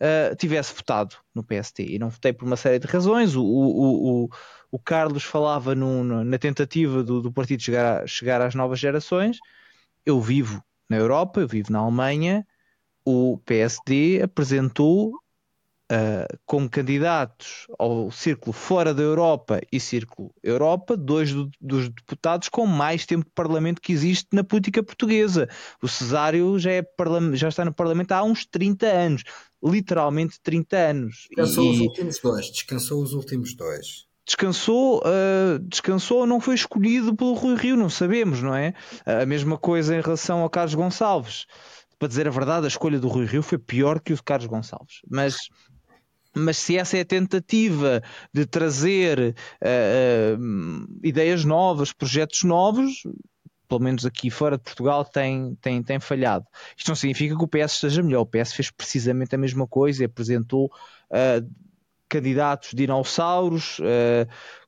[0.00, 1.84] eh, tivesse votado no PSD.
[1.84, 3.36] E não votei por uma série de razões.
[3.36, 4.28] O, o, o,
[4.72, 9.38] o Carlos falava na tentativa do, do partido chegar, a, chegar às novas gerações.
[10.04, 12.44] Eu vivo na Europa, eu vivo na Alemanha.
[13.04, 15.19] O PSD apresentou
[15.90, 22.48] uh, como candidatos ao círculo fora da Europa e círculo Europa, dois do, dos deputados
[22.48, 25.48] com mais tempo de parlamento que existe na política portuguesa.
[25.82, 26.84] O Cesário já, é
[27.34, 29.24] já está no parlamento há uns 30 anos,
[29.62, 31.26] literalmente 30 anos.
[31.28, 31.70] Descansou e...
[31.70, 37.34] os últimos dois, descansou os últimos dois descansou, uh, descansou ou não foi escolhido pelo
[37.34, 38.74] Rui Rio, não sabemos, não é?
[39.04, 41.46] A mesma coisa em relação ao Carlos Gonçalves.
[41.98, 44.46] Para dizer a verdade, a escolha do Rui Rio foi pior que o de Carlos
[44.46, 45.00] Gonçalves.
[45.06, 45.36] Mas
[46.34, 48.02] mas se essa é a tentativa
[48.32, 53.02] de trazer uh, uh, ideias novas, projetos novos,
[53.68, 56.44] pelo menos aqui fora de Portugal, tem, tem, tem falhado.
[56.76, 58.22] Isto não significa que o PS esteja melhor.
[58.22, 61.48] O PS fez precisamente a mesma coisa e apresentou uh,
[62.08, 63.80] candidatos dinossauros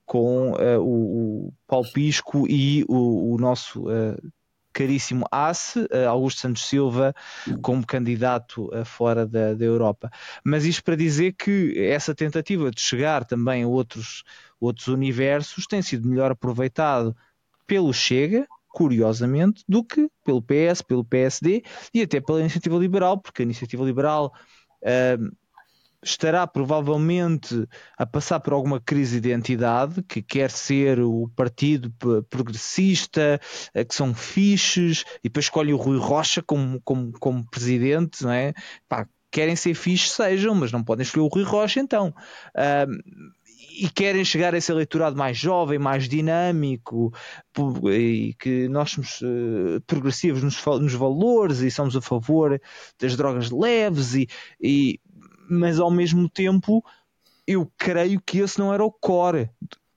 [0.07, 3.85] com o, o Paulo Pisco e o, o nosso
[4.73, 7.15] caríssimo Ace, eh, Augusto Santos Silva,
[7.61, 10.11] como candidato fora da, da, Europa.
[10.45, 14.25] Mas isto para dizer que essa tentativa de chegar também a outros,
[14.61, 17.17] outros universos tem sido melhor aproveitado
[17.67, 21.63] pelo Chega, curiosamente, do que pelo PS, pelo PSD
[21.93, 24.33] e até pela Iniciativa Liberal, porque a Iniciativa Liberal.
[24.83, 25.42] Uh,
[26.03, 31.93] estará provavelmente a passar por alguma crise de identidade, que quer ser o partido
[32.29, 33.41] progressista,
[33.73, 38.33] eh, que são fiches, e depois escolhe o Rui Rocha como, como, como presidente, não
[38.33, 38.53] é?
[38.89, 42.15] Pá, querem ser fiches, sejam, mas não podem escolher o Rui Rocha então.
[43.75, 47.11] E querem chegar a esse eleitorado mais jovem, mais dinâmico,
[47.91, 52.61] e que nós somos uh, progressivos nos, nos, valores e somos a favor
[53.01, 54.29] das drogas leves e,
[54.61, 55.01] e
[55.49, 56.85] mas ao mesmo tempo
[57.47, 59.51] eu creio que esse não era o core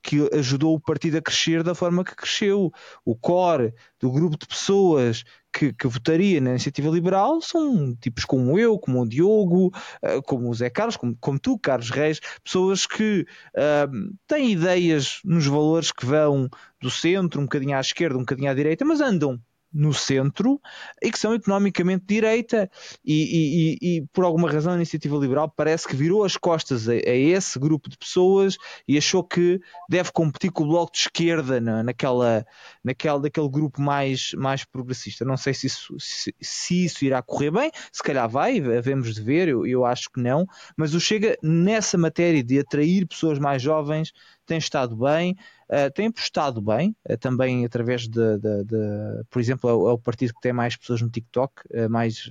[0.05, 2.71] que ajudou o partido a crescer da forma que cresceu.
[3.03, 8.59] O core do grupo de pessoas que, que, votaria na iniciativa liberal são tipos como
[8.59, 9.71] eu, como o Diogo,
[10.03, 13.25] eh, como o Zé Carlos, como, como tu, Carlos Reis, pessoas que
[13.55, 16.47] uh, têm ideias nos valores que vão
[16.79, 19.41] do centro, um bocadinho à esquerda, um bocadinho à direita, mas andam
[19.75, 20.59] no centro
[21.01, 22.69] e que são economicamente direita.
[23.03, 26.93] E, e, e, por alguma razão a iniciativa liberal parece que virou as costas a,
[26.93, 28.57] a, esse grupo de pessoas
[28.87, 29.59] e achou que
[29.89, 32.45] deve competir com o bloco de esquerda na, naquela,
[32.83, 35.23] naquela, daquele grupo mais, mais progressista.
[35.23, 39.21] Não sei se isso, se, se isso irá correr bem, se calhar vai, havemos de
[39.21, 40.45] ver, eu, eu acho que não,
[40.75, 44.11] mas o Chega nessa matéria de atrair pessoas mais jovens
[44.45, 45.35] tem estado bem,
[45.69, 49.97] uh, tem apostado bem, uh, também através de, de, de, por exemplo, é o, é
[49.97, 52.29] partido que tem mais pessoas no TikTok, uh, mais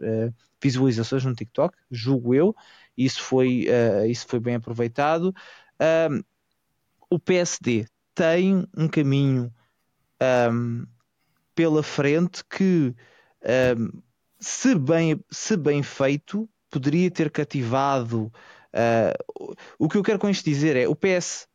[0.62, 2.54] visualizações no TikTok, julgo eu,
[2.96, 3.66] isso foi,
[4.08, 5.34] isso foi bem aproveitado.
[7.10, 9.52] o PSD tem um caminho
[10.50, 10.86] um,
[11.54, 12.94] pela frente que,
[13.76, 14.02] um,
[14.38, 18.32] se, bem, se bem feito, poderia ter cativado.
[18.72, 21.46] Uh, o que eu quero com isto dizer é o PS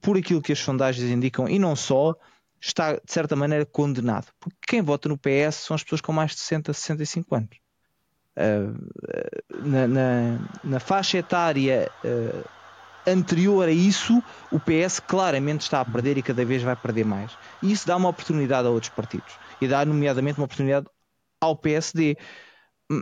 [0.00, 2.16] por aquilo que as sondagens indicam e não só,
[2.62, 4.28] está de certa maneira condenado.
[4.38, 7.62] Porque quem vota no PS são as pessoas com mais de 60, 65 anos.
[8.34, 12.48] Uh, na, na, na, faixa etária uh,
[13.06, 17.36] anterior a isso, o PS claramente está a perder e cada vez vai perder mais.
[17.62, 19.34] E isso dá uma oportunidade a outros partidos.
[19.60, 20.86] E dá, nomeadamente, uma oportunidade
[21.40, 22.16] ao PSD.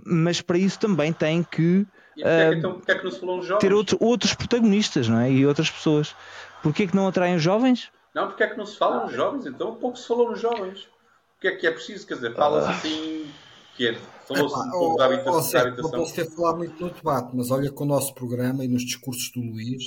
[0.04, 1.86] Mas para isso também tem que,
[2.18, 5.30] uh, é que, então, que, é que ter outro, outros protagonistas não é?
[5.30, 6.14] e outras pessoas.
[6.62, 7.90] Porquê que não atraem os jovens?
[8.14, 9.46] Não, porque é que não se fala nos jovens?
[9.46, 10.84] Então pouco se falou nos jovens.
[11.36, 12.06] O que é que é preciso?
[12.06, 12.70] Quer dizer, fala-se ah.
[12.72, 13.30] assim.
[13.76, 15.52] Que é, Falou-se um pouco da habitação.
[15.52, 15.90] da habitação.
[15.90, 18.82] Não posso ter falado muito no debate, mas olha que o nosso programa e nos
[18.82, 19.84] discursos do Luís.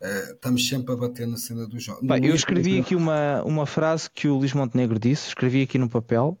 [0.00, 2.22] Uh, estamos sempre a bater na cena dos jovens.
[2.22, 6.36] eu escrevi aqui uma, uma frase que o Luís Montenegro disse, escrevi aqui no papel,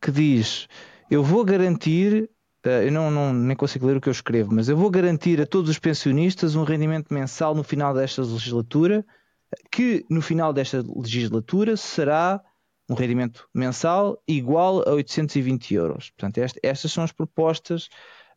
[0.00, 0.66] que diz:
[1.10, 2.28] Eu vou garantir
[2.64, 5.46] eu não, não, nem consigo ler o que eu escrevo, mas eu vou garantir a
[5.46, 9.04] todos os pensionistas um rendimento mensal no final desta legislatura,
[9.70, 12.42] que no final desta legislatura será
[12.88, 16.10] um rendimento mensal igual a 820 euros.
[16.10, 17.88] Portanto, esta, estas são as propostas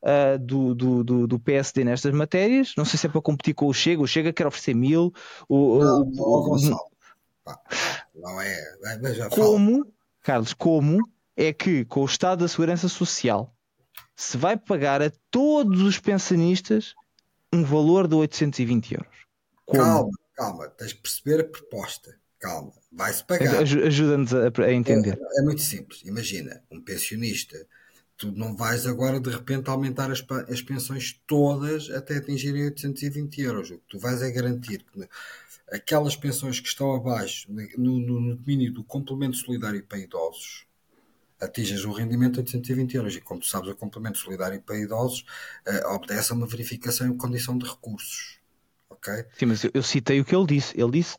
[0.03, 2.73] uh, do, do, do, PSD nestas matérias.
[2.77, 5.13] Não sei se é para competir com o Chega, o Chega quer oferecer mil.
[5.47, 6.79] O, não, o, o, não,
[8.15, 8.57] não é.
[9.29, 9.85] Como,
[10.21, 10.99] Carlos, como
[11.35, 13.53] é que com o Estado da Segurança Social
[14.17, 16.95] se vai pagar a todos os pensionistas
[17.53, 19.15] um valor de 820 euros.
[19.63, 19.83] Como?
[19.83, 22.17] Calma, calma, tens de perceber a proposta.
[22.39, 23.61] Calma, vai-se pagar.
[23.61, 25.19] Ajuda-nos a, a, entender.
[25.21, 26.01] É, é, muito simples.
[26.03, 27.63] Imagina, um pensionista,
[28.17, 33.69] tu não vais agora de repente aumentar as, as pensões todas até atingirem 820 euros.
[33.69, 35.07] O que tu vais é garantir que
[35.71, 40.66] aquelas pensões que estão abaixo, no, no, no domínio do complemento solidário para idosos,
[41.39, 43.15] atinges um rendimento de 820 euros.
[43.15, 45.25] E como tu sabes, o complemento solidário para idosos
[45.67, 48.39] uh, obedece a uma verificação em condição de recursos.
[48.89, 49.13] Ok?
[49.37, 50.79] Sim, mas eu, eu citei o que ele disse.
[50.79, 51.17] Ele disse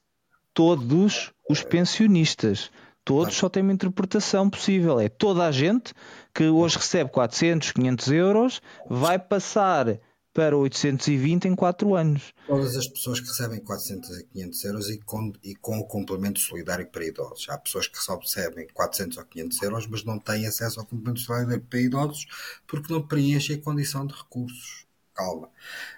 [0.53, 2.71] todos os pensionistas.
[3.05, 5.01] Todos só têm uma interpretação possível.
[5.01, 5.95] É toda a gente
[6.35, 9.99] que hoje recebe 400, 500 euros vai passar
[10.39, 12.33] para 820 em 4 anos.
[12.47, 16.39] Todas as pessoas que recebem 400 a 500 euros e com, e com o complemento
[16.39, 17.49] solidário para idosos.
[17.49, 21.19] Há pessoas que só recebem 400 ou 500 euros, mas não têm acesso ao complemento
[21.19, 22.25] solidário para idosos
[22.69, 24.87] porque não preenchem a condição de recursos.
[25.13, 25.51] Calma,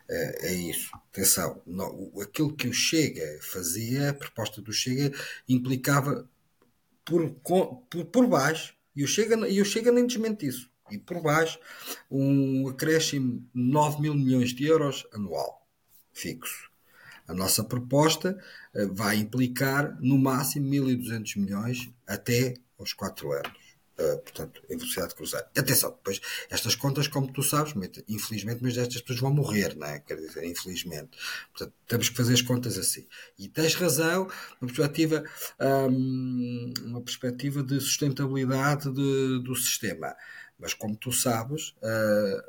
[0.09, 0.91] é, é isso.
[1.13, 5.15] Atenção, não, aquilo que o Chega fazia, a proposta do Chega,
[5.47, 6.27] implicava
[7.05, 7.29] por,
[7.91, 11.59] por, por baixo, e o Chega, e o Chega nem desmente isso e por baixo
[12.11, 15.67] um acréscimo de 9 mil milhões de euros anual,
[16.13, 16.71] fixo.
[17.31, 18.37] A nossa proposta
[18.75, 23.71] eh, vai implicar no máximo 1.200 milhões até aos 4 anos.
[24.01, 25.47] Uh, portanto, em velocidade cruzada.
[25.55, 27.75] Atenção, depois, estas contas, como tu sabes,
[28.09, 30.01] infelizmente, mas estas pessoas vão morrer, não é?
[30.01, 31.11] Quer dizer, infelizmente.
[31.53, 33.07] Portanto, temos que fazer as contas assim.
[33.39, 34.27] E tens razão,
[34.59, 35.23] uma perspectiva,
[35.91, 40.17] um, uma perspectiva de sustentabilidade de, do sistema.
[40.61, 42.45] Mas como tu sabes, eh,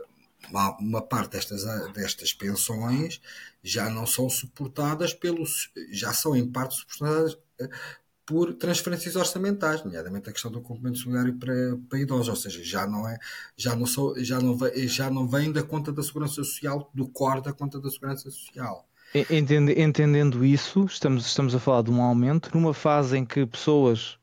[0.79, 3.21] uma parte destas, destas pensões
[3.63, 5.71] já não são suportadas pelos.
[5.91, 7.69] já são em parte suportadas eh,
[8.25, 12.87] por transferências orçamentais, nomeadamente a questão do complemento solidário para, para idosos, ou seja, já
[12.87, 13.17] não é,
[13.57, 17.07] já não sou, já não vem, já não vem da conta da segurança social, do
[17.07, 18.87] core da conta da segurança social.
[19.29, 24.17] Entendendo isso, estamos, estamos a falar de um aumento numa fase em que pessoas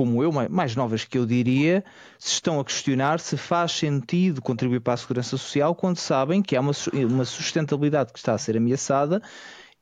[0.00, 1.84] como eu, mais novas que eu diria,
[2.18, 6.56] se estão a questionar se faz sentido contribuir para a segurança social quando sabem que
[6.56, 6.72] há uma,
[7.06, 9.20] uma sustentabilidade que está a ser ameaçada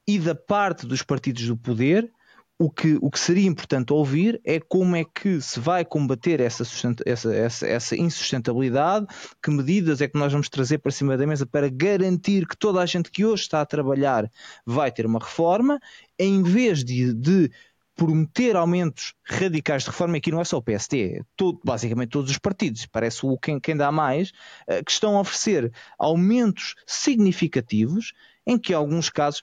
[0.08, 2.10] e da parte dos partidos do poder
[2.58, 6.64] o que, o que seria importante ouvir é como é que se vai combater essa,
[7.06, 9.06] essa, essa, essa, insustentabilidade,
[9.40, 12.80] que medidas é que nós vamos trazer para cima da mesa para garantir que toda
[12.80, 14.28] a gente que hoje está a trabalhar
[14.66, 15.78] vai ter uma reforma,
[16.18, 17.52] em vez de, de
[17.98, 22.10] prometer aumentos radicais de reforma, e aqui não é só o PST, é todo, basicamente
[22.10, 24.30] todos os partidos, parece o quem, quem dá mais,
[24.70, 28.12] uh, que estão a oferecer aumentos significativos,
[28.46, 29.42] em que em alguns casos,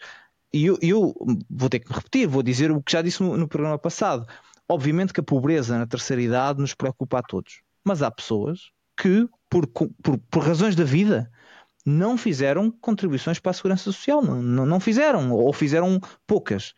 [0.54, 1.14] e eu, eu,
[1.50, 4.26] vou ter que me repetir, vou dizer o que já disse no, no programa passado,
[4.70, 9.28] obviamente que a pobreza na terceira idade nos preocupa a todos, mas há pessoas que,
[9.50, 11.30] por, por, por razões da vida,
[11.86, 16.74] não fizeram contribuições para a segurança social, não, não fizeram, ou fizeram poucas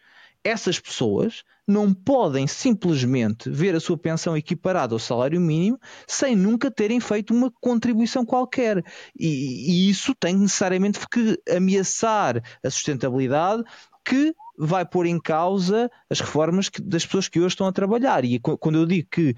[0.47, 5.77] essas pessoas não podem simplesmente ver a sua pensão equiparada ao salário mínimo
[6.07, 8.83] sem nunca terem feito uma contribuição qualquer.
[9.19, 13.63] E, e isso tem necessariamente que ameaçar a sustentabilidade
[14.05, 18.23] que vai pôr em causa as reformas que, das pessoas que hoje estão a trabalhar.
[18.23, 19.35] E quando eu digo que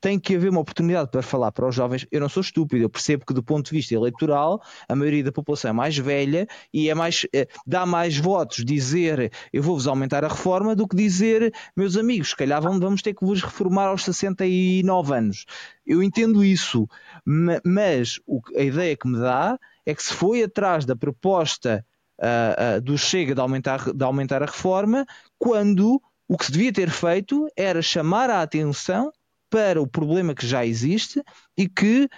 [0.00, 2.06] tem que haver uma oportunidade para falar para os jovens.
[2.10, 5.32] Eu não sou estúpido, eu percebo que do ponto de vista eleitoral a maioria da
[5.32, 10.24] população é mais velha e é mais, é, dá mais votos dizer eu vou-vos aumentar
[10.24, 14.04] a reforma do que dizer meus amigos, se calhar vamos ter que vos reformar aos
[14.04, 15.44] 69 anos.
[15.86, 16.88] Eu entendo isso,
[17.24, 18.20] mas
[18.56, 21.84] a ideia que me dá é que se foi atrás da proposta
[22.20, 25.06] uh, uh, do Chega de aumentar, de aumentar a reforma,
[25.38, 29.12] quando o que se devia ter feito era chamar a atenção
[29.50, 31.22] para o problema que já existe
[31.58, 32.08] e que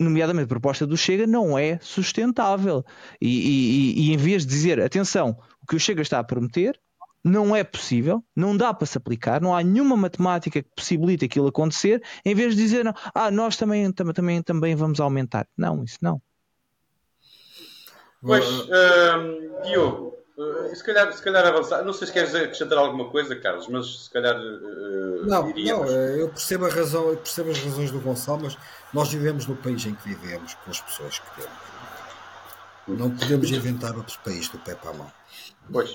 [0.00, 2.82] nomeadamente a proposta do Chega, não é sustentável.
[3.20, 6.80] E, e, e, em vez de dizer, atenção, o que o Chega está a prometer
[7.22, 11.48] não é possível, não dá para se aplicar, não há nenhuma matemática que possibilite aquilo
[11.48, 15.46] acontecer, em vez de dizer, ah, nós também, também, também vamos aumentar.
[15.54, 16.20] Não, isso não.
[18.22, 21.84] Pois, uh, Diogo, Uh, se, calhar, se calhar avançar.
[21.84, 24.34] Não sei se queres acrescentar alguma coisa, Carlos, mas se calhar.
[24.40, 28.56] Uh, não, não eu percebo, a razão, eu percebo as razões do Gonçalo, mas
[28.94, 31.70] nós vivemos no país em que vivemos, com as pessoas que temos.
[32.88, 35.12] Não podemos inventar outro país do pé para a mão.
[35.70, 35.90] Pois.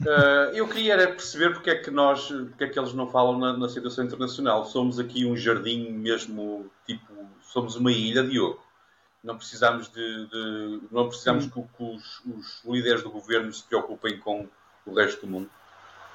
[0.00, 3.52] Uh, eu queria perceber porque é que nós, porque é que eles não falam na,
[3.52, 4.64] na situação internacional.
[4.64, 8.58] Somos aqui um jardim mesmo, tipo, somos uma ilha, Diogo
[9.22, 14.18] não precisamos de, de não precisamos que, que os, os, líderes do governo se preocupem
[14.18, 14.48] com
[14.86, 15.50] o resto do mundo.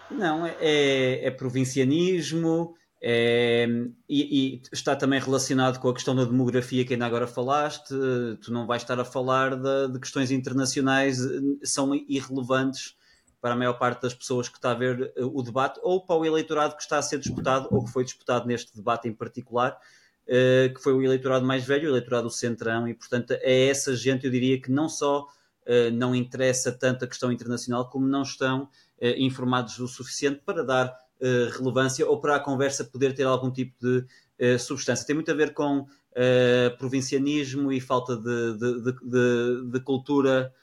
[0.10, 3.68] Não, é, é, é provincianismo é,
[4.10, 7.93] e, e, está também relacionado com a questão da demografia que ainda agora falaste.
[8.41, 11.20] Tu não vais estar a falar de, de questões internacionais,
[11.64, 12.95] são irrelevantes
[13.39, 16.26] para a maior parte das pessoas que está a ver o debate ou para o
[16.26, 19.78] eleitorado que está a ser disputado ou que foi disputado neste debate em particular
[20.26, 23.95] uh, que foi o eleitorado mais velho, o eleitorado do Centrão, e portanto é essa
[23.95, 28.23] gente, eu diria, que não só uh, não interessa tanto a questão internacional, como não
[28.23, 31.05] estão uh, informados o suficiente para dar
[31.57, 34.05] relevância ou para a conversa poder ter algum tipo de
[34.59, 35.07] substância.
[35.07, 35.88] Tem muito a ver com
[36.78, 40.53] provincianismo e falta de, de, de, de cultura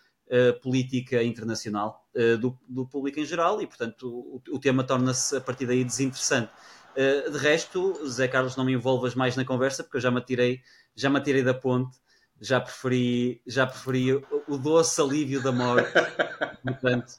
[0.63, 2.07] política internacional
[2.39, 6.53] do, do, público em geral e, portanto, o, o tema torna-se a partir daí desinteressante.
[6.97, 10.61] De resto, Zé Carlos, não me envolvas mais na conversa porque eu já me atirei,
[10.95, 12.03] já me atirei da ponte
[12.43, 14.15] já preferi, já preferi
[14.49, 15.93] o doce alívio da morte.
[16.65, 17.15] Portanto,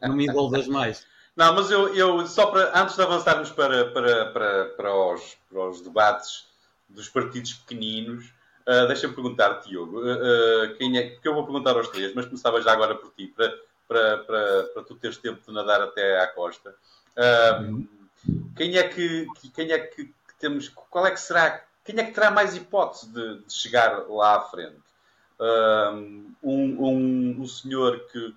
[0.00, 1.04] não me envolvas mais.
[1.36, 5.68] Não, mas eu, eu só para, antes de avançarmos para, para, para, para, os, para
[5.68, 6.46] os debates
[6.88, 8.26] dos partidos pequeninos,
[8.66, 12.26] uh, deixa-me perguntar, Diogo, uh, uh, quem é, porque eu vou perguntar aos três, mas
[12.26, 13.52] começava já agora por ti, para,
[13.86, 16.74] para, para, para tu teres tempo de nadar até à costa.
[17.16, 17.86] Uh,
[18.56, 22.30] quem é que, quem é que, temos, qual é que será quem é que terá
[22.30, 24.76] mais hipótese de, de chegar lá à frente?
[25.40, 28.34] Um, um, um senhor que,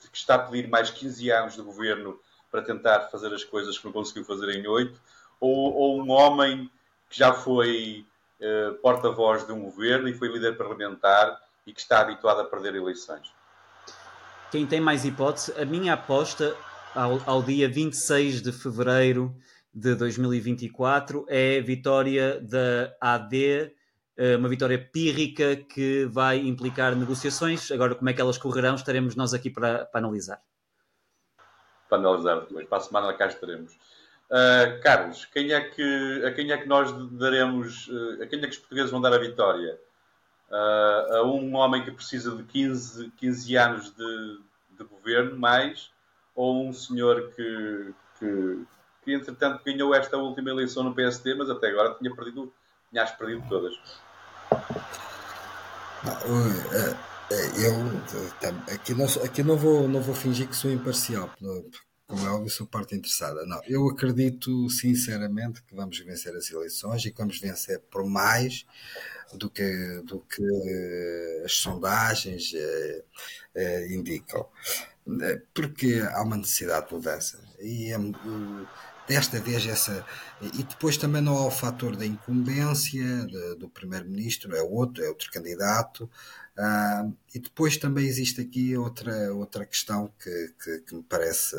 [0.00, 2.18] que, que, está a pedir mais 15 anos de governo
[2.50, 4.98] para tentar fazer as coisas que não conseguiu fazer em 8,
[5.38, 6.70] ou, ou um homem
[7.10, 8.06] que já foi
[8.40, 12.76] uh, porta-voz de um governo e foi líder parlamentar e que está habituado a perder
[12.76, 13.30] eleições?
[14.50, 16.56] Quem tem mais hipótese, a minha aposta
[16.96, 19.36] ao, ao dia 26 de fevereiro
[19.72, 23.70] de 2024 é vitória da AD,
[24.16, 27.70] eh, uma vitória pírrica que vai implicar negociações.
[27.70, 30.40] Agora, como é que elas correrão, estaremos nós aqui para, para analisar.
[31.90, 33.74] Para analisar depois, para a semana cá estaremos.
[34.30, 38.42] Uh, Carlos, quem é que, a quem é que nós daremos, uh, a quem é
[38.42, 39.78] que os portugueses vão dar a vitória?
[40.50, 44.40] Uh, a um homem que precisa de 15, 15 anos de,
[44.78, 45.90] de governo, mais,
[46.36, 48.64] ou um senhor que, que,
[49.02, 52.52] que entretanto ganhou esta última eleição no PSD, mas até agora tinha perdido,
[52.90, 53.74] tinha as perdido todas.
[56.04, 56.96] Eh,
[57.30, 61.30] eh, eu aqui não, aqui não vou, não vou fingir que sou imparcial,
[62.06, 63.44] como é óbvio, sou parte interessada.
[63.46, 68.64] Não, eu acredito sinceramente que vamos vencer as eleições e que vamos vencer por mais
[69.32, 72.52] do que, do que eh, as sondagens
[73.90, 74.46] indicam.
[75.54, 77.38] Porque há uma necessidade de mudança.
[77.60, 77.98] E é,
[79.06, 80.04] desta vez essa.
[80.40, 85.08] E depois também não há o fator da incumbência de, do primeiro-ministro, é outro, é
[85.08, 86.10] outro candidato.
[86.58, 91.56] Uh, e depois também existe aqui outra, outra questão que, que, que me parece.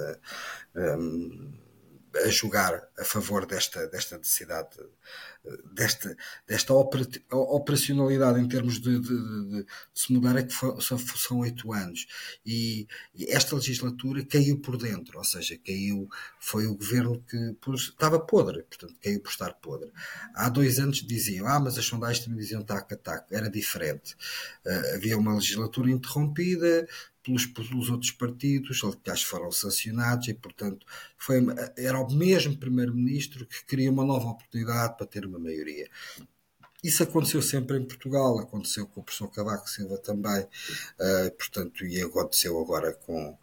[0.75, 1.66] Um,
[2.25, 4.77] a jogar a favor desta, desta necessidade,
[5.73, 6.15] desta,
[6.47, 12.07] desta operacionalidade em termos de, de, de, de se mudar, é que são oito anos.
[12.45, 16.09] E, e, esta legislatura caiu por dentro, ou seja, caiu,
[16.39, 19.91] foi o governo que por, estava podre, portanto, caiu por estar podre.
[20.33, 24.15] Há dois anos diziam, ah, mas as sondagens também diziam taco a taco, era diferente.
[24.65, 26.87] Uh, havia uma legislatura interrompida,
[27.27, 30.85] pelos, pelos outros partidos, aliás foram sancionados e, portanto,
[31.17, 31.39] foi,
[31.77, 35.89] era o mesmo Primeiro-Ministro que queria uma nova oportunidade para ter uma maioria.
[36.83, 42.01] Isso aconteceu sempre em Portugal, aconteceu com o professor Cavaco Silva também, uh, portanto, e
[42.01, 43.37] aconteceu agora com,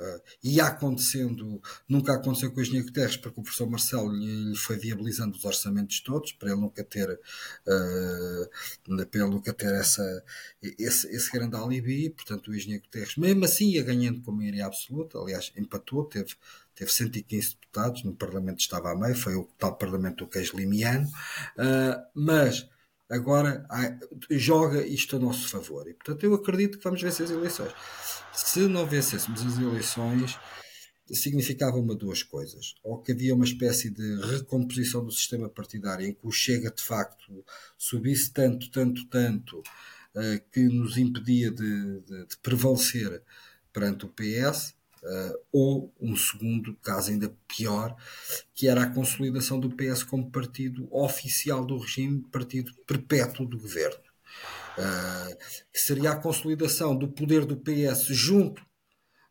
[0.00, 4.56] Uh, ia acontecendo, nunca aconteceu com o engenheiro Guterres, porque o professor Marcelo lhe, lhe,
[4.56, 10.24] foi viabilizando os orçamentos todos, para ele nunca ter, uh, para ele nunca ter essa,
[10.62, 15.18] esse, esse grande alibi, portanto o engenheiro Guterres, mesmo assim ia ganhando com maioria absoluta,
[15.18, 16.32] aliás, empatou, teve,
[16.76, 21.08] teve 115 deputados, no Parlamento estava a meio, foi o tal Parlamento do queijo limiano,
[21.08, 22.68] uh, mas
[23.08, 23.66] agora
[24.30, 27.72] joga isto a nosso favor, e portanto eu acredito que vamos vencer as eleições.
[28.32, 30.38] Se não vencêssemos as eleições,
[31.14, 32.74] significava uma duas coisas.
[32.82, 36.82] Ou que havia uma espécie de recomposição do sistema partidário em que o Chega de
[36.82, 37.44] facto
[37.76, 43.22] subisse tanto, tanto, tanto uh, que nos impedia de, de, de prevalecer
[43.72, 47.96] perante o PS, uh, ou um segundo caso ainda pior,
[48.54, 54.08] que era a consolidação do PS como partido oficial do regime, partido perpétuo do governo.
[54.78, 55.28] Ah,
[55.72, 58.64] que seria a consolidação do poder do PS junto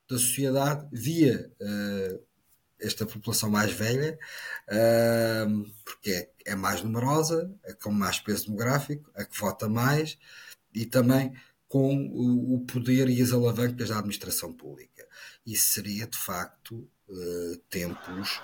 [0.09, 2.27] da sociedade via uh,
[2.79, 4.19] esta população mais velha,
[4.69, 10.17] uh, porque é, é, mais numerosa, é com mais peso demográfico, a que vota mais
[10.73, 11.33] e também
[11.67, 15.06] com o, o poder e as alavancas da administração pública.
[15.47, 16.87] Isso seria, de facto,
[17.69, 18.39] tempos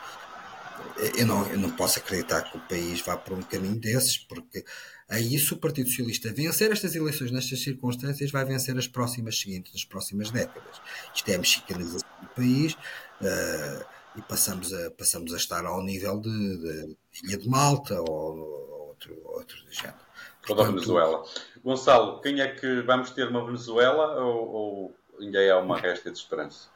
[1.15, 4.63] eu não, eu não posso acreditar que o país vá por um caminho desses, porque
[5.09, 9.73] aí se o Partido Socialista vencer estas eleições nestas circunstâncias, vai vencer as próximas seguintes,
[9.75, 10.81] as próximas décadas.
[11.13, 13.85] Isto é a mexicanização do país uh,
[14.15, 18.87] e passamos a, passamos a estar ao nível de, de Ilha de Malta ou, ou
[18.89, 20.03] outro, outro género.
[20.45, 21.23] Toda a Venezuela.
[21.63, 26.17] Gonçalo, quem é que vamos ter uma Venezuela ou, ou ainda é uma resta de
[26.17, 26.72] esperança?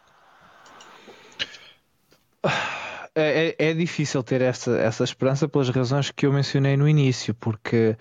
[3.15, 7.33] É, é, é difícil ter essa, essa esperança pelas razões que eu mencionei no início,
[7.35, 7.97] porque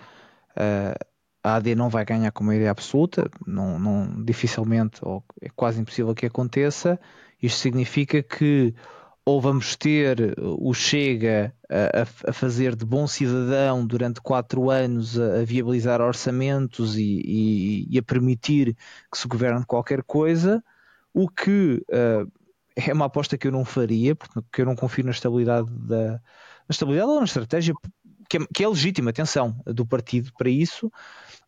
[0.51, 1.05] uh,
[1.43, 6.13] a AD não vai ganhar com maioria absoluta, não, não, dificilmente, ou é quase impossível
[6.13, 6.99] que aconteça.
[7.41, 8.73] Isto significa que
[9.27, 15.41] ou vamos ter o Chega a, a fazer de bom cidadão durante quatro anos, a,
[15.41, 18.73] a viabilizar orçamentos e, e, e, a permitir
[19.11, 20.63] que se governe qualquer coisa,
[21.13, 22.31] o que uh,
[22.77, 26.21] é uma aposta que eu não faria, porque eu não confio na estabilidade da
[26.69, 27.73] na estabilidade ou na estratégia
[28.29, 30.91] que é, que é legítima, atenção, do partido para isso,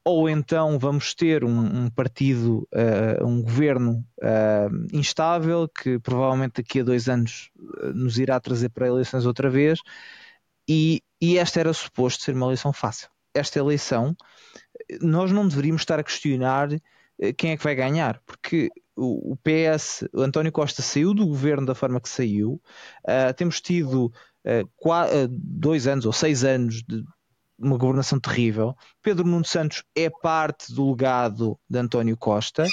[0.03, 6.80] ou então vamos ter um, um partido, uh, um governo uh, instável que provavelmente daqui
[6.80, 9.80] a dois anos uh, nos irá trazer para eleições outra vez,
[10.69, 13.10] e, e esta era suposto ser uma eleição fácil.
[13.34, 14.15] Esta eleição,
[15.01, 16.69] nós não deveríamos estar a questionar
[17.38, 21.76] quem é que vai ganhar, porque o, PS, o António Costa saiu do governo da
[21.76, 22.62] forma que saiu,
[23.38, 24.12] temos tido
[25.30, 27.04] dois anos ou seis anos de
[27.60, 28.76] uma governação terrível.
[29.02, 32.66] Pedro Nuno Santos é parte do legado de António Costa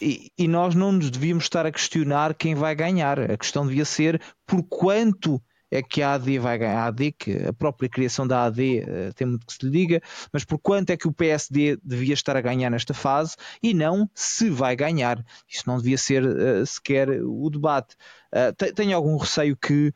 [0.00, 3.18] e, e, nós não nos devíamos estar a questionar quem vai ganhar.
[3.18, 5.42] A questão devia ser por quanto
[5.72, 6.82] é que a AD vai ganhar.
[6.82, 9.70] A AD, que a própria criação da AD uh, eh, tem muito que se lhe
[9.70, 13.72] diga, mas por quanto é que o PSD devia estar a ganhar nesta fase e
[13.72, 15.24] não se vai ganhar.
[15.48, 17.96] Isto não devia ser uh, sequer o debate.
[18.30, 19.94] Uh, tenho algum receio que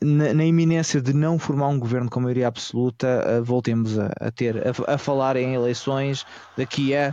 [0.00, 4.30] na, na, iminência de não formar um governo com maioria absoluta, uh, voltemos a, a
[4.30, 6.24] ter a, a, falar em eleições
[6.56, 7.12] daqui a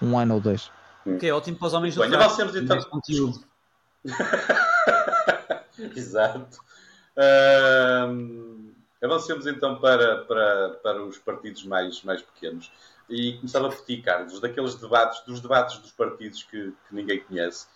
[0.00, 0.70] um ano ou dois.
[1.18, 2.80] Que é ótimo para os homens do Bem, avancemos então.
[2.84, 3.40] Conteúdo.
[5.96, 6.65] Exato.
[7.16, 8.72] Uh,
[9.02, 12.70] avancemos então para, para, para os partidos mais, mais pequenos.
[13.08, 17.66] E começava por ti, Carlos, daqueles debates, dos debates dos partidos que, que ninguém conhece.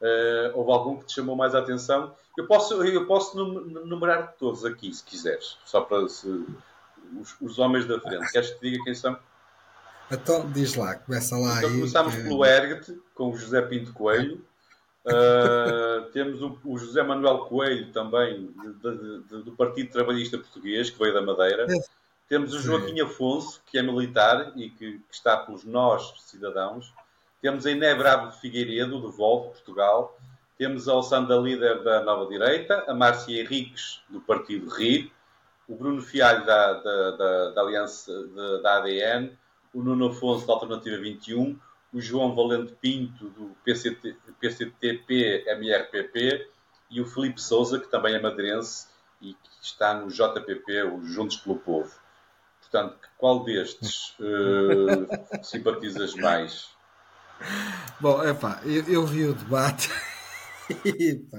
[0.00, 2.14] Uh, houve algum que te chamou mais a atenção?
[2.36, 6.28] Eu posso, eu posso numerar todos aqui, se quiseres, só para se,
[7.20, 8.30] os, os, homens da frente.
[8.30, 9.18] Queres que te diga quem são?
[10.10, 11.76] Então, diz lá, começa lá então, aí.
[11.76, 14.42] Começámos pelo Ergt, com o José Pinto Coelho.
[15.04, 18.52] Uh, temos o, o, José Manuel Coelho também,
[18.82, 21.66] de, de, do Partido Trabalhista Português, que veio da Madeira.
[21.70, 21.98] É.
[22.28, 26.92] Temos o Joaquim Afonso, que é militar e que, que está pelos nós, cidadãos.
[27.40, 30.18] Temos a Iné Bravo de Figueiredo, do Volvo, Portugal.
[30.58, 35.10] Temos a Alessandra Líder da Nova Direita, a Márcia Henriques, do Partido RIR,
[35.68, 38.12] o Bruno Fialho da, da, da, da Aliança
[38.62, 39.30] da ADN,
[39.72, 41.58] o Nuno Afonso da Alternativa 21,
[41.92, 46.48] o João Valente Pinto do PCT, PCTP-MRPP
[46.90, 48.86] e o Felipe Souza, que também é madeirense
[49.20, 51.92] e que está no JPP, o Juntos pelo Povo.
[52.60, 55.06] Portanto, qual destes uh,
[55.42, 56.68] simpatizas mais?
[58.00, 59.88] Bom, epá, eu, eu vi o debate
[60.84, 61.38] e, pá,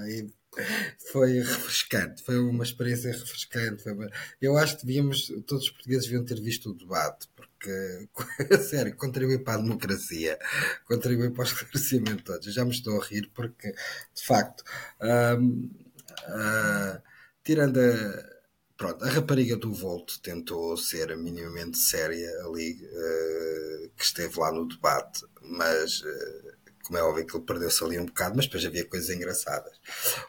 [1.11, 3.87] foi refrescante, foi uma experiência refrescante.
[3.89, 4.09] Uma...
[4.41, 7.27] Eu acho que devíamos, todos os portugueses deviam ter visto o debate,
[7.59, 8.09] porque,
[8.69, 10.39] sério, contribui para a democracia,
[10.85, 12.47] contribui para o esclarecimento de todos.
[12.47, 14.63] Eu já me estou a rir porque, de facto,
[15.39, 15.69] hum,
[16.27, 17.01] uh,
[17.43, 18.39] tirando a
[18.77, 24.65] pronto, a rapariga do Volto tentou ser minimamente séria ali, uh, que esteve lá no
[24.67, 26.53] debate, mas uh,
[26.89, 29.79] como é óbvio que ele perdeu-se ali um bocado, mas depois havia coisas engraçadas.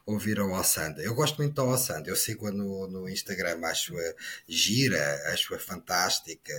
[0.05, 1.01] Ouviram a Sanda.
[1.01, 4.15] Eu gosto muito da Ossanda, eu sigo-a no, no Instagram, acho-a
[4.47, 6.53] gira, acho-a fantástica,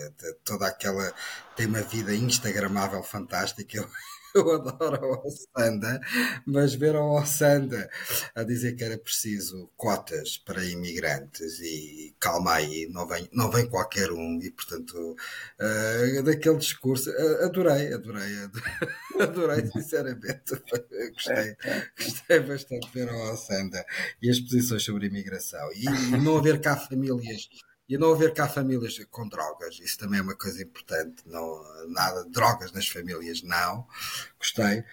[0.44, 1.14] toda aquela.
[1.56, 3.78] tem uma vida instagramável fantástica.
[3.78, 3.88] Eu,
[4.36, 6.00] eu adoro a Ossanda,
[6.46, 7.90] mas ver a Ossanda
[8.36, 13.68] a dizer que era preciso cotas para imigrantes e calma aí, não vem, não vem
[13.68, 18.50] qualquer um, e portanto, uh, daquele discurso, uh, adorei, adorei,
[19.20, 20.56] adorei, sinceramente,
[21.14, 21.56] gostei,
[21.98, 23.86] gostei bastante de ver a Ossanda
[24.22, 27.50] e as posições sobre imigração e, e não haver cá famílias
[27.88, 31.24] e não haver cá famílias com drogas, isso também é uma coisa importante.
[31.26, 33.86] Não, nada de drogas nas famílias, não.
[34.40, 34.84] Gostei.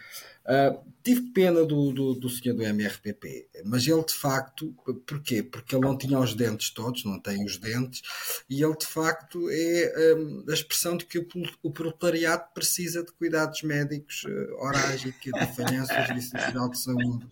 [0.48, 4.74] Uh, tive pena do, do, do, senhor do MRPP, mas ele de facto,
[5.06, 5.43] porquê?
[5.43, 8.01] Porque ele não tinha os dentes todos, não tem os dentes,
[8.48, 11.27] e ele de facto é um, a expressão de que o,
[11.62, 16.78] o proletariado precisa de cuidados médicos uh, orais e que falhança o Serviço Nacional de
[16.78, 17.27] Saúde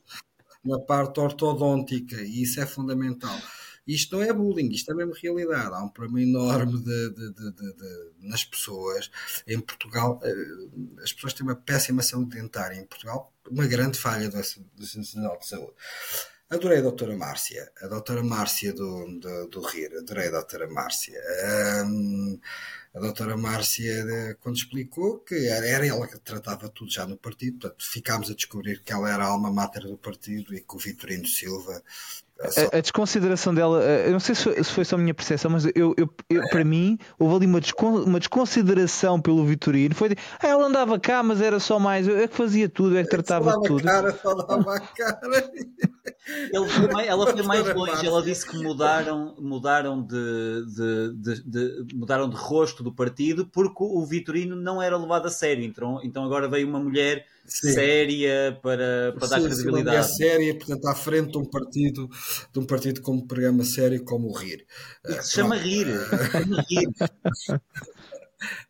[0.63, 3.41] na parte ortodôntica, e isso é fundamental.
[3.87, 5.75] Isto não é bullying, isto é mesmo realidade.
[5.75, 9.11] Há um problema enorme de, de, de, nas pessoas.
[9.47, 12.77] Em Portugal, eh, as pessoas têm uma péssima saúde dentária.
[12.77, 15.75] Em Portugal, uma grande falha do, Nacional de Saúde.
[16.49, 21.21] Adorei a doutora Márcia, a doutora Márcia do, do, do RIR, adorei a doutora Márcia.
[21.85, 22.39] Um,
[22.95, 27.59] a doutora Márcia, quando explicou que era, era ela que tratava tudo já no partido,
[27.59, 30.79] portanto, ficámos a descobrir que ela era a alma mater do partido e que o
[30.79, 31.83] Vitorino Silva
[32.39, 35.95] a, a, desconsideração dela, eu não sei se foi, só a minha percepção, mas eu,
[35.97, 39.95] eu, eu, para mim houve ali uma, descon, uma desconsideração pelo Vitorino.
[39.95, 42.99] Foi de, ah, ela andava cá, mas era só mais, eu é que fazia tudo,
[42.99, 43.83] é que tratava tudo.
[43.83, 45.51] Cara, falava a cara.
[46.69, 51.95] Foi mais, ela foi mais longe, ela disse que mudaram, mudaram de, de, de, de,
[51.95, 55.65] mudaram de rosto do partido porque o Vitorino não era levado a sério.
[55.65, 57.73] Então, então agora veio uma mulher Sim.
[57.73, 60.09] séria para, para dar credibilidade.
[60.09, 62.09] Sim, séria, portanto, à frente de um partido,
[62.53, 64.67] de um partido como programa sério como o RIR.
[65.05, 65.87] E que se chama RIR.
[66.69, 66.89] rir.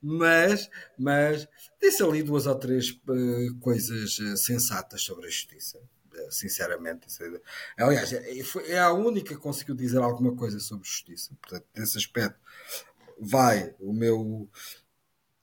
[0.00, 1.48] mas, mas
[1.80, 5.78] disse ali duas ou três uh, coisas uh, sensatas sobre a justiça.
[5.78, 7.06] Uh, sinceramente,
[7.78, 11.34] aliás, é, foi, é a única que conseguiu dizer alguma coisa sobre justiça.
[11.40, 12.38] Portanto, nesse aspecto,
[13.18, 14.48] vai o meu,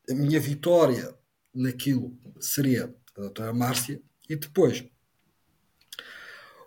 [0.09, 1.13] a minha vitória
[1.53, 4.85] naquilo seria a doutora Márcia, e depois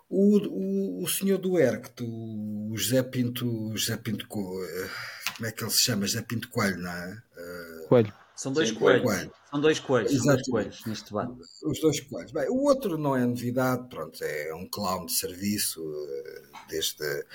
[0.09, 4.89] o, o, o senhor do ERCT, o José Pinto, José Pinto, eh,
[5.35, 6.07] como é que ele se chama?
[6.07, 7.21] José Pinto Coelho, não é?
[7.37, 8.13] Uh, Coelho.
[8.37, 9.03] São dois Sim, coelhos.
[9.03, 9.31] Coelho.
[9.49, 11.33] São dois coelhos, são dois coelhos neste debate.
[11.63, 12.31] Os dois coelhos.
[12.31, 17.25] Bem, o outro não é novidade, pronto, é um clown de serviço, eh, desde,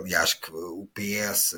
[0.00, 1.54] aliás, que o PS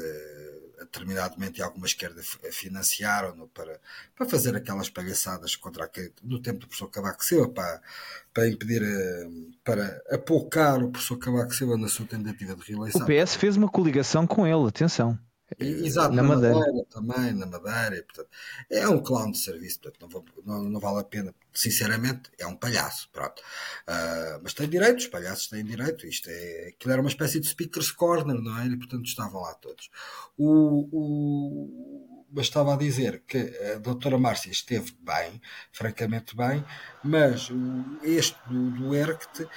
[0.85, 2.21] determinadamente e alguma esquerda
[2.51, 3.81] financiaram-no para,
[4.17, 7.83] para fazer aquelas palhaçadas contra aquele, no tempo do professor Cavaco Silva, para,
[8.33, 9.29] para impedir, eh,
[9.65, 13.03] para apocar o professor Cavaco Silva na sua tentativa de reeleição.
[13.03, 15.19] O PS fez uma coligação com ele, atenção.
[15.59, 16.59] Exato, na, na Madeira.
[16.59, 16.87] Madeira.
[16.91, 18.03] também, na Madeira.
[18.03, 18.29] Portanto,
[18.71, 21.35] é um clown de serviço, portanto, não, vou, não, não, vale a pena.
[21.55, 23.09] Sinceramente, é um palhaço.
[23.13, 23.41] Pronto.
[23.89, 26.07] Uh, mas tem direito, os palhaços têm direito.
[26.07, 28.67] Isto é, aquilo era uma espécie de speaker's corner, não é?
[28.67, 29.91] E portanto estavam lá todos.
[30.37, 33.39] O, o, mas estava a dizer que
[33.75, 35.41] a doutora Márcia esteve bem,
[35.73, 36.65] francamente bem,
[37.03, 37.49] mas
[38.03, 39.49] este do, do ERCT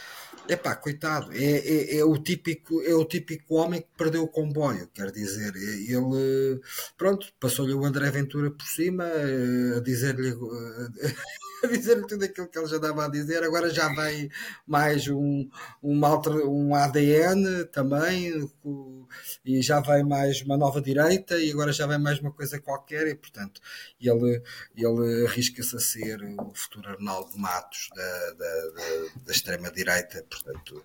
[0.47, 4.27] é pá, coitado, é, é, é, o típico, é o típico homem que perdeu o
[4.27, 6.59] comboio, quer dizer, ele,
[6.97, 10.33] pronto, passou-lhe o André Ventura por cima, eh, a dizer-lhe
[11.63, 14.29] a dizer tudo aquilo que ele já dava a dizer, agora já vem
[14.65, 15.47] mais um,
[15.81, 16.01] um,
[16.47, 18.49] um ADN também,
[19.45, 23.07] e já vem mais uma nova direita, e agora já vem mais uma coisa qualquer,
[23.07, 23.61] e portanto
[23.99, 24.41] ele,
[24.75, 30.83] ele arrisca-se a ser o futuro Arnaldo Matos da, da, da, da extrema-direita, portanto,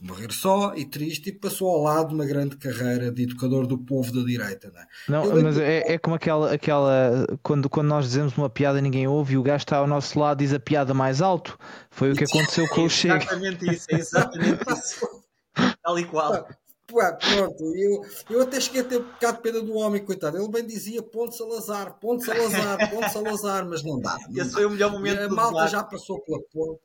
[0.00, 4.12] morrer só e triste, e passou ao lado uma grande carreira de educador do povo
[4.12, 4.72] da direita.
[5.08, 5.26] Não, é?
[5.26, 9.34] não mas é, é como aquela, aquela quando, quando nós dizemos uma piada ninguém ouve
[9.34, 11.58] e o gajo está ao nosso lado diz a piada mais alto.
[11.90, 13.16] Foi o que aconteceu com o Chega.
[13.16, 15.22] Exatamente isso, é exatamente isso.
[15.82, 16.46] Tal e qual.
[16.86, 20.36] Pronto, eu, eu até cheguei a ter um bocado de pena do homem, coitado.
[20.36, 24.18] Ele bem dizia Ponte Salazar, Ponte Salazar, Ponte Salazar, mas não dá.
[24.28, 24.56] Não Esse dá.
[24.56, 26.80] foi o melhor momento A malta já passou pela ponte.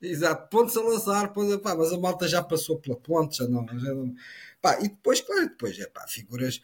[0.00, 3.66] Exato, Ponte Salazar, pá, mas a malta já passou pela ponte, já não.
[3.78, 4.14] Já não
[4.60, 6.60] pá, e depois, claro, depois é pá, figuras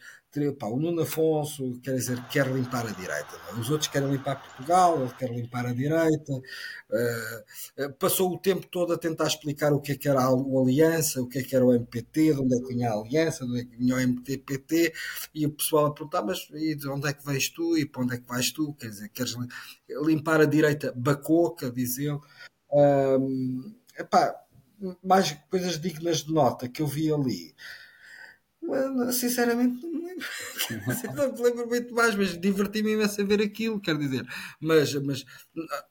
[0.59, 3.59] pá, o Nuno Afonso quer dizer, quer limpar a direita, é?
[3.59, 8.93] os outros querem limpar Portugal, ele quer limpar a direita, uh, passou o tempo todo
[8.93, 11.65] a tentar explicar o que é que era o Aliança, o que é que era
[11.65, 13.99] o MPT, de onde é que vinha a Aliança, de onde é que vinha o
[13.99, 14.93] MTPT,
[15.33, 18.03] e o pessoal a perguntar, mas e de onde é que vais tu e para
[18.03, 18.73] onde é que vais tu?
[18.73, 19.35] Quer dizer, queres
[20.03, 22.19] limpar a direita bacoca, diz ele.
[22.71, 24.35] Um, epá,
[25.03, 27.55] mais coisas dignas de nota que eu vi ali.
[29.11, 30.25] Sinceramente, não me lembro.
[31.15, 34.25] não me lembro muito mais, mas diverti-me imenso a ver aquilo, quer dizer.
[34.59, 35.85] Mas, mas uh,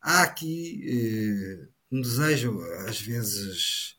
[0.00, 3.96] há aqui uh, um desejo, às vezes,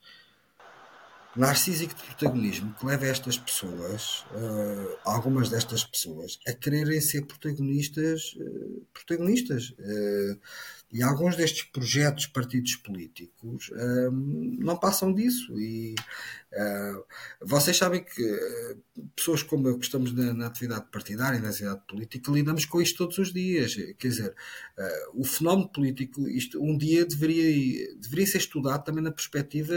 [1.36, 8.38] narcísico de protagonismo que leva estas pessoas, uh, algumas destas pessoas, a quererem ser protagonistas.
[8.94, 9.74] protagonistas
[10.94, 15.60] e alguns destes projetos, partidos políticos, um, não passam disso.
[15.60, 15.96] E
[16.54, 17.04] uh,
[17.42, 21.82] vocês sabem que uh, pessoas como eu, que estamos na, na, atividade partidária, na atividade
[21.88, 23.74] política, lidamos com isto todos os dias.
[23.98, 24.36] Quer dizer,
[25.16, 29.74] o fenómeno político, isto um dia deveria, deveria ser estudado também na perspectiva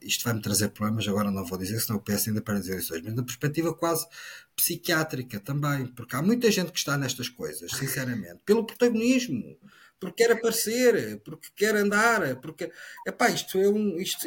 [0.00, 3.02] Isto vai-me trazer problemas, agora não vou dizer, senão eu peço ainda para isso hoje,
[3.04, 4.06] mas na perspectiva quase
[4.54, 9.58] psiquiátrica também, porque há muita gente que está nestas coisas, sinceramente, pelo protagonismo,
[9.98, 12.70] porque quer aparecer, porque quer andar, porque,
[13.06, 14.26] epá, isto é um, isto,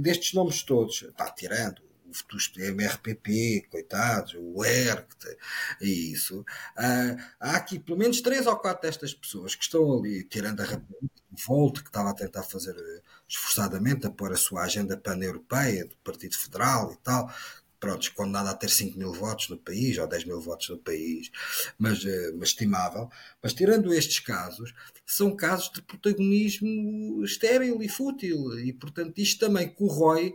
[0.00, 5.38] destes nomes todos, pá, tirando o MRPP, coitados, o ERCT,
[5.80, 6.44] e isso.
[6.76, 10.82] Ah, há aqui pelo menos três ou quatro destas pessoas que estão ali, tirando a
[11.46, 12.74] Volt, que estava a tentar fazer
[13.28, 17.32] esforçadamente a pôr a sua agenda pan-europeia do Partido Federal e tal,
[17.80, 21.30] pronto, condenado a ter 5 mil votos no país, ou 10 mil votos no país,
[21.78, 23.08] mas, uh, mas estimável.
[23.42, 24.74] Mas tirando estes casos,
[25.06, 30.34] são casos de protagonismo estéril e fútil, e portanto isto também corrói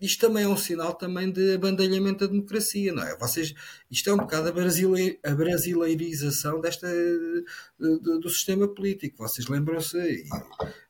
[0.00, 3.16] isto também é um sinal também de abandalhamento da democracia, não é?
[3.16, 3.54] Vocês,
[3.90, 6.86] isto é um bocado a, brasile, a brasileirização desta,
[7.78, 9.18] do, do sistema político.
[9.18, 10.24] Vocês lembram-se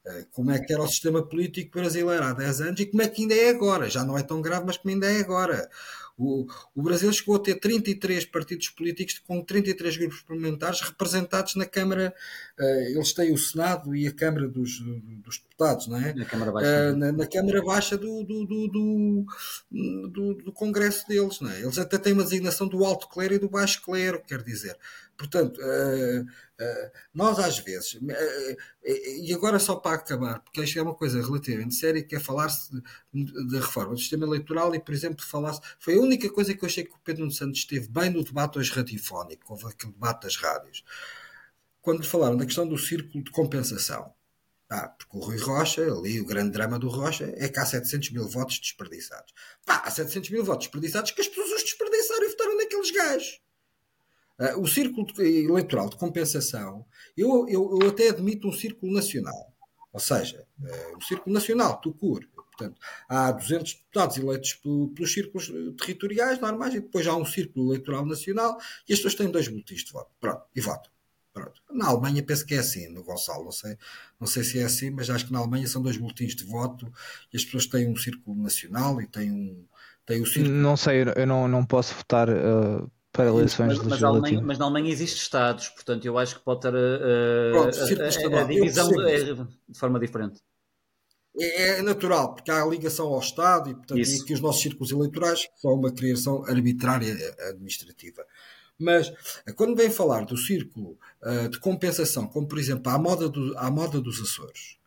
[0.06, 3.08] eh, como é que era o sistema político brasileiro há 10 anos e como é
[3.08, 3.88] que ainda é agora.
[3.88, 5.70] Já não é tão grave, mas como ainda é agora.
[6.18, 11.66] O, o Brasil chegou a ter 33 partidos políticos com 33 grupos parlamentares representados na
[11.66, 12.14] Câmara.
[12.58, 16.14] Uh, eles têm o Senado e a Câmara dos, dos Deputados, não é?
[16.14, 16.68] Na Câmara Baixa.
[16.68, 19.26] Uh, na, na, Câmara Baixa do, do, do,
[20.08, 21.60] do, do Congresso deles, não é?
[21.60, 24.76] Eles até têm uma designação do alto clero e do baixo clero, quer dizer.
[25.16, 26.26] Portanto, uh,
[27.12, 31.74] nós às vezes, uh, e agora só para acabar, porque isto é uma coisa relativamente
[31.74, 32.70] séria, que é falar-se
[33.12, 35.60] da reforma do sistema eleitoral e, por exemplo, falar-se.
[35.78, 38.58] Foi a única coisa que eu achei que o Pedro Santos esteve bem no debate
[38.58, 40.84] hoje radiofónico, houve aquele debate das rádios,
[41.82, 44.12] quando falaram da questão do círculo de compensação.
[44.68, 48.10] Ah, porque o Rui Rocha, ali o grande drama do Rocha, é que há 700
[48.10, 49.32] mil votos desperdiçados.
[49.64, 53.40] Pá, há 700 mil votos desperdiçados que as pessoas os desperdiçaram e votaram naqueles gajos.
[54.38, 56.84] Uh, o círculo eleitoral de compensação,
[57.16, 59.54] eu, eu, eu, até admito um círculo nacional.
[59.92, 62.26] Ou seja, uh, um círculo nacional, Tucur.
[62.34, 64.54] Portanto, há 200 deputados eleitos
[64.94, 68.58] pelos círculos territoriais normais e depois há um círculo eleitoral nacional
[68.88, 70.10] e as pessoas têm dois boletins de voto.
[70.18, 70.90] Pronto, e votam.
[71.34, 71.60] Pronto.
[71.70, 73.76] Na Alemanha penso que é assim, no Gonçalo, não sei,
[74.18, 76.90] não sei se é assim, mas acho que na Alemanha são dois boletins de voto
[77.30, 79.66] e as pessoas têm um círculo nacional e têm um.
[80.06, 80.54] Têm o círculo...
[80.54, 84.66] Não sei, eu não, não posso votar uh, para eleições mas, mas, Alemanha, mas na
[84.66, 89.08] Alemanha existem Estados, portanto eu acho que pode ter uh, Pronto, a, a, a, divisão
[89.08, 90.40] é de forma diferente.
[91.38, 94.62] É, é, natural, porque há a ligação ao Estado e, portanto, e que os nossos
[94.62, 97.14] círculos eleitorais são uma criação arbitrária
[97.50, 98.24] administrativa.
[98.78, 99.12] Mas
[99.54, 103.70] quando vem falar do círculo uh, de compensação, como por exemplo à moda, do, à
[103.70, 104.78] moda dos Açores,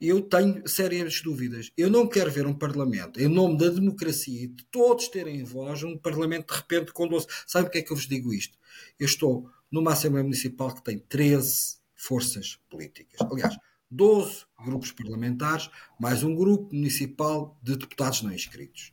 [0.00, 1.70] eu tenho sérias dúvidas.
[1.76, 5.82] Eu não quero ver um Parlamento, em nome da democracia e de todos terem voz,
[5.82, 7.26] um Parlamento de repente com 12.
[7.46, 8.58] Sabe porque é que eu vos digo isto?
[8.98, 13.20] Eu estou numa Assembleia Municipal que tem 13 forças políticas.
[13.30, 13.56] Aliás,
[13.90, 18.92] 12 grupos parlamentares, mais um grupo municipal de deputados não inscritos.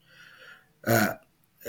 [0.85, 1.15] Uh,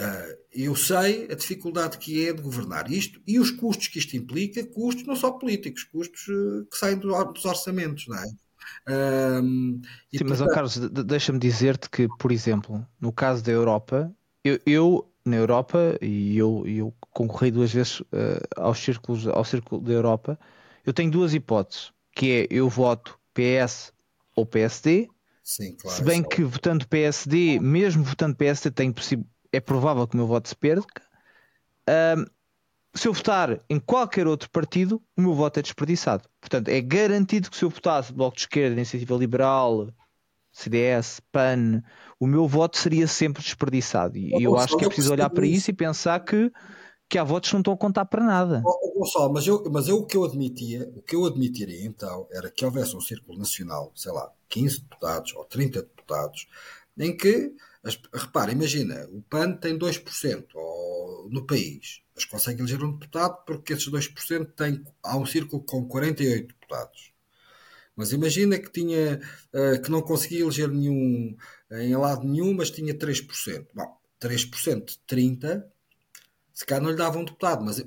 [0.01, 4.17] uh, eu sei a dificuldade que é de governar isto e os custos que isto
[4.17, 8.27] implica, custos não só políticos, custos uh, que saem dos orçamentos, não é?
[8.89, 9.81] Um,
[10.13, 10.29] Sim, portanto...
[10.29, 14.13] mas oh, Carlos, deixa-me dizer-te que, por exemplo, no caso da Europa,
[14.43, 18.07] eu, eu na Europa, e eu, eu concorri duas vezes uh,
[18.57, 20.39] aos círculos, ao Círculo da Europa,
[20.85, 23.93] eu tenho duas hipóteses, que é eu voto PS
[24.37, 25.09] ou PSD,
[25.43, 28.71] Sim, claro, se bem que votando PSD, mesmo votando PSD,
[29.53, 31.03] é provável que o meu voto se perca.
[31.89, 32.25] Um,
[32.95, 36.29] se eu votar em qualquer outro partido, o meu voto é desperdiçado.
[36.41, 39.89] Portanto, é garantido que se eu votasse Bloco de Esquerda, Iniciativa Liberal,
[40.53, 41.83] CDS, PAN,
[42.21, 44.17] o meu voto seria sempre desperdiçado.
[44.17, 46.53] E eu acho que é preciso olhar para isso e pensar que,
[47.09, 48.63] que há votos que não estão a contar para nada.
[48.97, 52.49] Gonçalo, mas eu, mas eu o que eu admitia, o que eu admitiria então era
[52.49, 56.47] que houvesse um círculo nacional, sei lá, 15 deputados ou 30 deputados,
[56.97, 57.53] em que,
[58.13, 63.73] repara, imagina, o PAN tem 2% ou, no país mas consegue eleger um deputado porque
[63.73, 67.13] esses 2% têm, há um círculo com 48 deputados.
[67.97, 69.21] Mas imagina que tinha
[69.53, 71.37] uh, que não conseguia eleger nenhum
[71.71, 73.67] em lado nenhum, mas tinha 3%.
[73.75, 75.71] Bom, 3% de 30,
[76.53, 77.65] se calhar não lhe dava um deputado.
[77.65, 77.79] Mas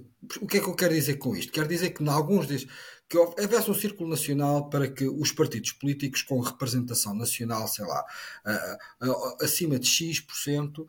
[0.42, 1.52] o que é que eu quero dizer com isto?
[1.52, 2.72] Quero dizer que em alguns destes
[3.10, 8.06] que houvesse um círculo nacional para que os partidos políticos com representação nacional, sei lá,
[9.02, 10.86] uh, acima de X%,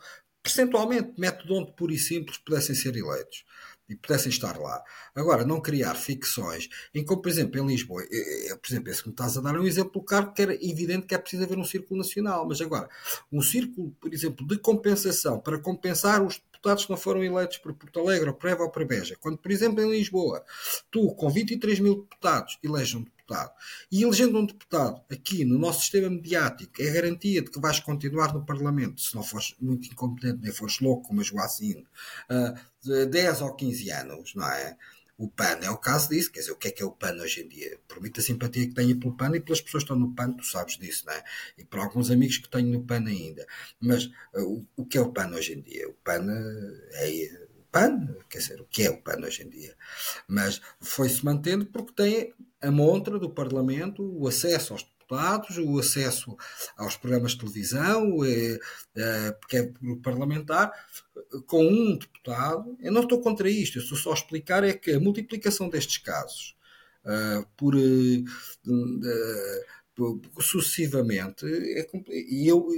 [0.49, 3.45] percentualmente, método onde puro e simples pudessem ser eleitos
[3.89, 4.83] e pudessem estar lá.
[5.15, 9.03] Agora, não criar ficções, em como, por exemplo, em Lisboa, é, é, por exemplo, esse
[9.03, 11.45] que me estás a dar é um exemplo claro que era evidente que é preciso
[11.45, 12.89] haver um círculo nacional, mas agora,
[13.31, 17.73] um círculo, por exemplo, de compensação, para compensar os deputados que não foram eleitos por
[17.75, 20.45] Porto Alegre, ou por Eva ou por Beja, quando, por exemplo, em Lisboa,
[20.91, 23.18] tu, com 23 mil deputados, eleges um deputado.
[23.91, 28.33] E elegendo um deputado aqui no nosso sistema mediático é garantia de que vais continuar
[28.33, 31.87] no Parlamento, se não fores muito incompetente, nem fores louco como a Joacine,
[32.31, 34.77] uh, 10 ou 15 anos, não é?
[35.19, 37.15] O PAN é o caso disso, quer dizer, o que é que é o PAN
[37.15, 37.77] hoje em dia?
[37.89, 40.45] Por muita simpatia que tenho pelo PAN e pelas pessoas que estão no PAN, tu
[40.45, 41.25] sabes disso, não é?
[41.59, 43.45] E por alguns amigos que tenho no PAN ainda.
[43.81, 45.89] Mas uh, o, o que é o PAN hoje em dia?
[45.89, 49.75] O PAN uh, é PAN, quer dizer, o que é o PAN hoje em dia.
[50.27, 56.37] Mas foi-se mantendo porque tem a montra do Parlamento, o acesso aos deputados, o acesso
[56.77, 58.59] aos programas de televisão, é,
[58.97, 59.73] é, porque é
[60.03, 60.73] parlamentar,
[61.47, 62.77] com um deputado.
[62.81, 65.99] Eu não estou contra isto, eu estou só a explicar é que a multiplicação destes
[65.99, 66.57] casos
[67.05, 67.75] uh, por.
[67.75, 68.25] Uh,
[70.41, 72.69] sucessivamente é, e eu,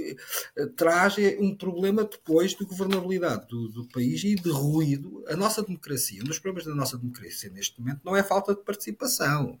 [0.75, 5.23] traz um problema depois de governabilidade do, do, país e de ruído.
[5.27, 8.61] A nossa democracia, um dos problemas da nossa democracia neste momento não é falta de
[8.61, 9.59] participação.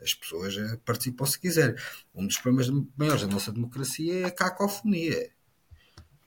[0.00, 1.76] As pessoas eh, participam se quiserem.
[2.14, 5.30] Um dos problemas maiores da nossa democracia é a cacofonia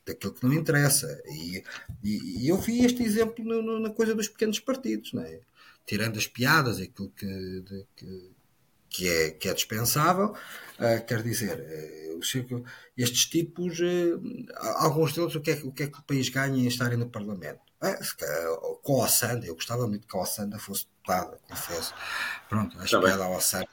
[0.06, 1.22] daquilo que não interessa.
[1.26, 1.64] E,
[2.04, 5.42] e, e eu vi este exemplo no, no, na coisa dos pequenos partidos, não é?
[5.86, 7.26] tirando as piadas e aquilo que,
[7.62, 8.32] de, que,
[8.96, 10.34] que, é, que é dispensável.
[10.80, 12.66] Uh, quer dizer, uh,
[12.98, 14.22] estes tipos, uh,
[14.78, 17.10] alguns deles, o que, é, o que é que o país ganha em estarem no
[17.10, 17.60] Parlamento?
[17.82, 21.94] Uh, com a Sanda, eu gostava muito que a Sanda fosse deputada, confesso.
[22.50, 23.68] Pronto, acho que a Sanda.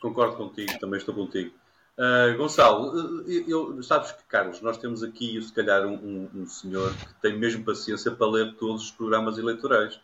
[0.00, 1.52] Concordo contigo, também estou contigo.
[1.98, 6.94] Uh, Gonçalo, eu, sabes que, Carlos, nós temos aqui, se calhar, um, um, um, senhor
[6.94, 10.00] que tem mesmo paciência para ler todos os programas eleitorais.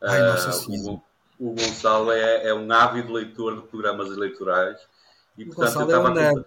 [0.00, 1.02] Ai, nossa uh,
[1.38, 4.78] o, Gonçalo é, é, um ávido leitor de programas eleitorais.
[5.36, 6.42] E, portanto, eu estava é um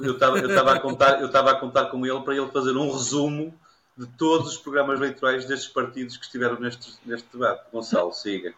[0.00, 2.76] eu, estava, eu estava a contar, eu estava a contar com ele para ele fazer
[2.76, 3.54] um resumo
[3.96, 7.64] de todos os programas eleitorais destes partidos que estiveram neste, neste debate.
[7.72, 8.54] Gonçalo, siga.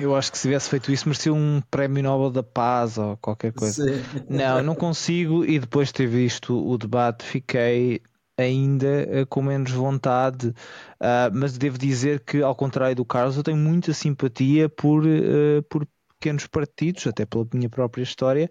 [0.00, 3.52] Eu acho que se tivesse feito isso merecia um prémio Nobel da Paz ou qualquer
[3.52, 3.84] coisa.
[3.84, 4.02] Sim.
[4.28, 8.02] Não, não consigo e depois de ter visto o debate fiquei
[8.36, 13.42] ainda uh, com menos vontade, uh, mas devo dizer que ao contrário do Carlos eu
[13.42, 15.86] tenho muita simpatia por, uh, por
[16.18, 18.50] pequenos partidos, até pela minha própria história,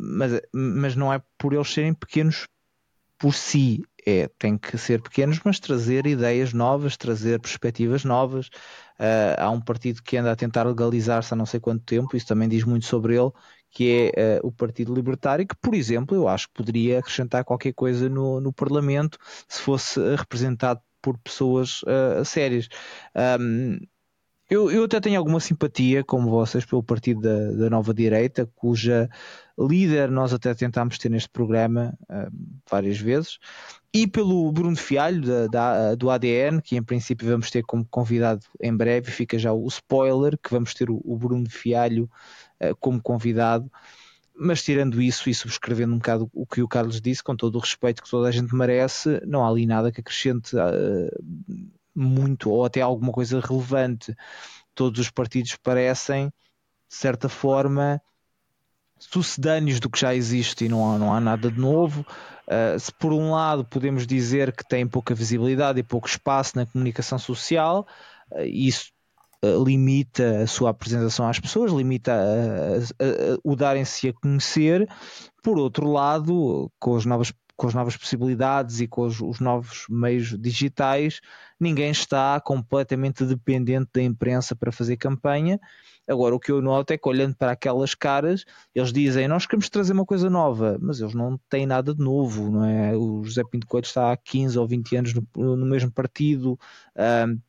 [0.00, 2.48] mas, mas não é por eles serem pequenos
[3.22, 8.48] por si, é, tem que ser pequenos, mas trazer ideias novas, trazer perspectivas novas.
[8.98, 12.26] Uh, há um partido que anda a tentar legalizar-se há não sei quanto tempo, isso
[12.26, 13.30] também diz muito sobre ele,
[13.72, 17.72] que é uh, o Partido Libertário, que, por exemplo, eu acho que poderia acrescentar qualquer
[17.72, 19.18] coisa no, no Parlamento
[19.48, 22.68] se fosse representado por pessoas uh, sérias.
[23.40, 23.78] Um,
[24.50, 29.08] eu, eu até tenho alguma simpatia, como vocês, pelo partido da, da Nova Direita, cuja
[29.58, 32.30] líder nós até tentámos ter neste programa uh,
[32.70, 33.38] várias vezes,
[33.94, 38.46] e pelo Bruno Fialho, da, da, do ADN, que em princípio vamos ter como convidado
[38.60, 42.10] em breve, fica já o spoiler, que vamos ter o, o Bruno Fialho
[42.60, 43.70] uh, como convidado.
[44.34, 47.58] Mas tirando isso e subscrevendo um bocado o que o Carlos disse, com todo o
[47.58, 51.62] respeito que toda a gente merece, não há ali nada que acrescente uh,
[51.94, 54.16] muito ou até alguma coisa relevante.
[54.74, 58.00] Todos os partidos parecem, de certa forma,
[58.98, 62.06] sucedâneos do que já existe e não há, não há nada de novo.
[62.52, 66.66] Uh, se por um lado podemos dizer que tem pouca visibilidade e pouco espaço na
[66.66, 67.86] comunicação social,
[68.30, 68.90] uh, isso
[69.42, 72.12] uh, limita a sua apresentação às pessoas, limita
[73.42, 74.86] o darem-se a conhecer.
[75.42, 79.84] Por outro lado, com as novas com as novas possibilidades e com os, os, novos
[79.88, 81.20] meios digitais,
[81.60, 85.60] ninguém está completamente dependente da imprensa para fazer campanha.
[86.08, 89.68] Agora, o que eu noto é que, olhando para aquelas caras, eles dizem: Nós queremos
[89.68, 92.96] trazer uma coisa nova, mas eles não têm nada de novo, não é?
[92.96, 96.58] O José Pinto Coelho está há 15 ou 20 anos no, no mesmo partido,
[96.96, 97.40] uh,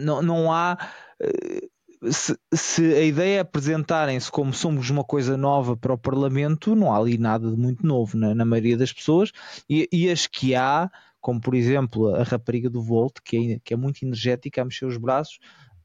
[0.00, 0.78] não, não há.
[1.20, 1.68] Uh,
[2.12, 6.92] se, se, a ideia é apresentarem-se como somos uma coisa nova para o Parlamento, não
[6.92, 9.32] há ali nada de muito novo na, na maioria das pessoas,
[9.68, 10.88] e, e, as que há,
[11.20, 14.86] como por exemplo a rapariga do Volt, que é, que é muito energética a mexer
[14.86, 15.40] os braços,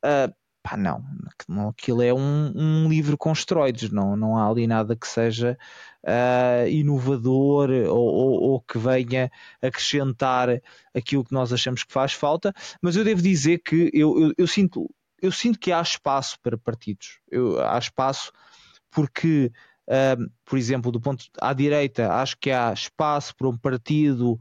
[0.06, 0.32] uh,
[0.64, 1.04] pá, não,
[1.70, 5.58] aquilo é um, um, livro com esteroides, não, não há ali nada que seja
[6.04, 9.30] uh, inovador ou, ou, ou, que venha
[9.62, 10.62] acrescentar
[10.96, 14.48] aquilo que nós achamos que faz falta, mas eu devo dizer que eu, eu, eu
[14.48, 14.90] sinto
[15.22, 17.20] eu sinto que há espaço para partidos.
[17.32, 18.30] Eu, há espaço
[18.92, 19.50] porque,
[19.88, 24.38] uh, por exemplo, do ponto à direita, acho que há espaço para um partido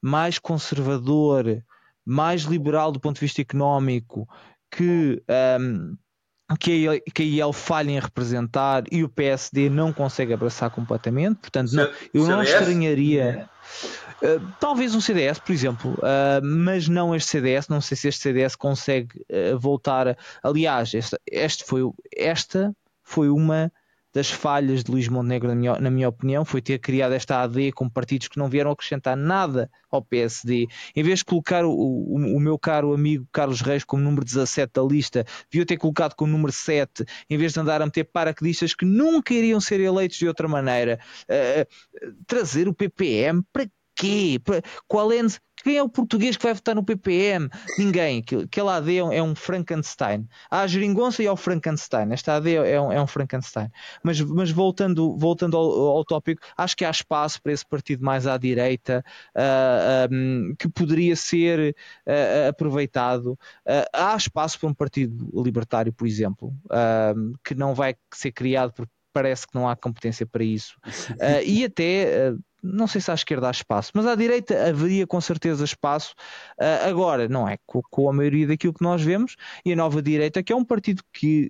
[0.00, 1.62] mais conservador,
[2.06, 4.26] mais liberal do ponto de vista económico,
[4.76, 5.22] que,
[5.60, 5.96] um,
[6.58, 11.38] que, a, que a IEL falha em representar e o PSD não consegue abraçar completamente.
[11.38, 13.48] Portanto, não, eu não estranharia.
[14.22, 17.68] Uh, talvez um CDS, por exemplo, uh, mas não este CDS.
[17.68, 20.08] Não sei se este CDS consegue uh, voltar.
[20.08, 20.16] A...
[20.42, 21.82] Aliás, esta, este foi,
[22.16, 23.70] esta foi uma
[24.14, 27.72] das falhas de Luís Montenegro, na minha, na minha opinião, foi ter criado esta AD
[27.72, 30.68] com partidos que não vieram acrescentar nada ao PSD.
[30.94, 34.72] Em vez de colocar o, o, o meu caro amigo Carlos Reis como número 17
[34.72, 38.72] da lista, devia ter colocado como número 7, em vez de andar a meter paraquedistas
[38.72, 41.00] que nunca iriam ser eleitos de outra maneira.
[41.24, 43.66] Uh, trazer o PPM para
[43.96, 44.40] quê?
[44.86, 45.20] Qual é,
[45.64, 47.48] quem é o português que vai votar no PPM?
[47.78, 48.22] Ninguém.
[48.44, 50.28] Aquele AD é um Frankenstein.
[50.50, 52.12] Há a geringonça e ao Frankenstein.
[52.12, 53.70] Esta AD é um, é um Frankenstein.
[54.02, 58.26] Mas, mas voltando, voltando ao, ao, tópico, acho que há espaço para esse partido mais
[58.26, 59.02] à direita
[59.34, 61.74] uh, ah, um, que poderia ser
[62.06, 63.32] uh, aproveitado.
[63.66, 66.54] Uh, há espaço para um partido libertário, por exemplo,
[67.42, 70.76] que não vai ser criado por parece que não há competência para isso.
[71.12, 75.06] Uh, e até, uh, não sei se à esquerda há espaço, mas à direita haveria
[75.06, 76.14] com certeza espaço.
[76.60, 80.02] Uh, agora, não é com, com, a maioria daquilo que nós vemos, e a nova
[80.02, 81.48] direita, que é um partido que.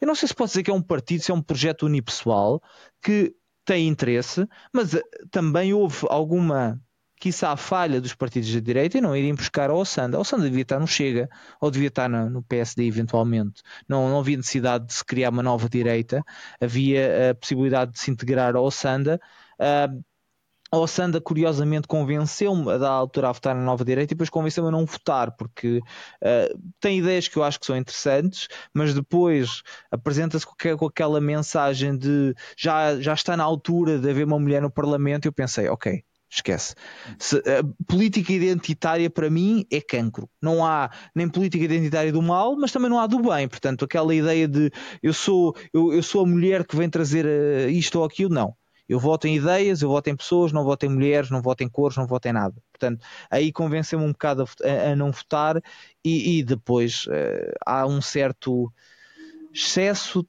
[0.00, 2.62] Eu não sei se pode dizer que é um partido, se é um projeto unipessoal
[3.02, 3.34] que
[3.64, 4.92] tem interesse, mas
[5.30, 6.80] também houve alguma
[7.26, 10.16] quiçá a falha dos partidos da direita e não irem buscar ao Sanda.
[10.16, 11.28] O Sanda devia estar no Chega,
[11.60, 13.62] ou devia estar no, no PSD eventualmente.
[13.88, 16.22] Não, não havia necessidade de se criar uma nova direita,
[16.60, 19.20] havia a possibilidade de se integrar ao Sanda.
[19.58, 20.04] Uh,
[20.72, 24.68] o Sanda curiosamente convenceu-me a dar altura a votar na nova direita e depois convenceu-me
[24.68, 29.62] a não votar, porque uh, tem ideias que eu acho que são interessantes, mas depois
[29.90, 34.62] apresenta-se com, com, aquela mensagem de já, já está na altura de haver uma mulher
[34.62, 35.24] no Parlamento.
[35.24, 36.74] E eu pensei, ok, Esquece.
[37.18, 40.28] Se, a política identitária para mim é cancro.
[40.42, 43.46] Não há nem política identitária do mal, mas também não há do bem.
[43.48, 44.70] Portanto, aquela ideia de
[45.02, 48.54] eu sou, eu, eu sou a mulher que vem trazer uh, isto ou aquilo, não.
[48.88, 51.68] Eu voto em ideias, eu voto em pessoas, não voto em mulheres, não voto em
[51.68, 52.54] cores, não voto em nada.
[52.72, 55.60] Portanto, aí convenceu-me um bocado a, a, não votar
[56.04, 58.72] e, e depois uh, há um certo
[59.52, 60.26] excesso.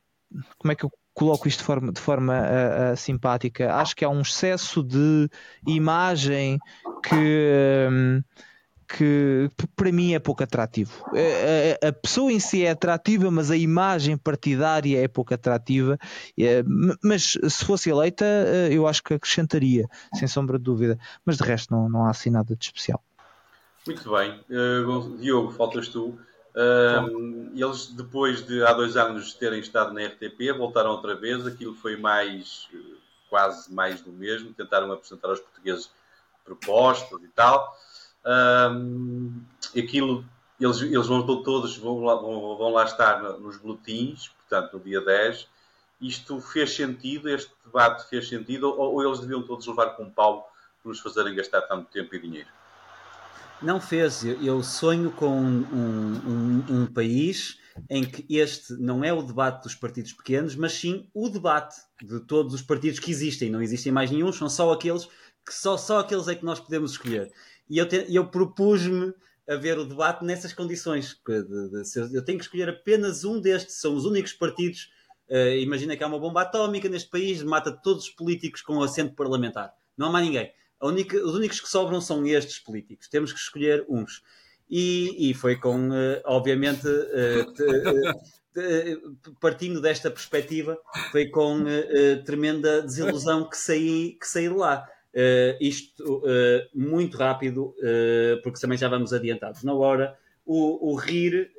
[0.58, 3.74] Como é que eu coloco isto de forma, de forma uh, uh, simpática.
[3.74, 5.28] Acho que há um excesso de
[5.66, 6.60] imagem
[7.04, 7.90] que.
[7.92, 8.22] Um,
[8.90, 11.04] que para mim é pouco atrativo.
[11.12, 15.98] A, a, pessoa em si é atrativa, mas a imagem partidária é pouco atrativa.
[16.40, 16.64] É,
[17.04, 20.98] mas se fosse eleita, eh, eu acho que acrescentaria, sem sombra de dúvida.
[21.26, 23.04] Mas de resto, não, não há assim nada de especial.
[23.86, 24.40] Muito bem.
[24.50, 26.18] Uh, Diogo, faltas tu.
[26.58, 31.46] Uh, eles, depois de há dois anos terem estado na RTP, voltaram outra vez.
[31.46, 32.68] Aquilo foi mais,
[33.30, 34.54] quase mais do mesmo.
[34.54, 35.92] Tentaram apresentar aos portugueses
[36.44, 37.78] propostas e tal.
[38.26, 39.40] Um,
[39.78, 40.26] aquilo,
[40.60, 45.48] eles, eles vão todos vão lá, vão lá estar nos boletins, portanto, no dia 10.
[46.02, 47.30] Isto fez sentido?
[47.30, 48.70] Este debate fez sentido?
[48.70, 50.52] Ou, ou eles deviam todos levar com um pau
[50.82, 52.57] por nos fazerem gastar tanto tempo e dinheiro?
[53.62, 54.24] Não fez.
[54.24, 57.58] Eu sonho com um, um, um, país
[57.90, 62.20] em que este não é o debate dos partidos pequenos, mas sim o debate de
[62.20, 63.50] todos os partidos que existem.
[63.50, 65.06] Não existem mais nenhum, são só aqueles
[65.46, 67.32] que só, só aqueles é que nós podemos escolher.
[67.70, 69.14] E eu, eu propus-me
[69.50, 71.20] a ver o debate nessas condições.
[72.14, 74.90] Eu tenho que escolher apenas um destes, são os únicos partidos.
[75.30, 79.16] Uh, imagina que há uma bomba atómica neste país, mata todos os políticos com assento
[79.16, 79.74] parlamentar.
[79.98, 80.52] Não há mais ninguém.
[80.82, 83.08] Única, os únicos que sobram são estes políticos.
[83.08, 84.22] Temos que escolher uns.
[84.70, 87.46] E, e foi com, uh, obviamente, uh,
[89.40, 90.78] partindo desta perspectiva,
[91.12, 91.64] foi com
[92.26, 94.84] tremenda desilusão que saí, que saí de lá.
[95.62, 96.24] isto
[96.74, 97.76] muito rápido,
[98.42, 100.18] porque também já vamos adiantados na hora.
[100.44, 101.52] O, o RIR,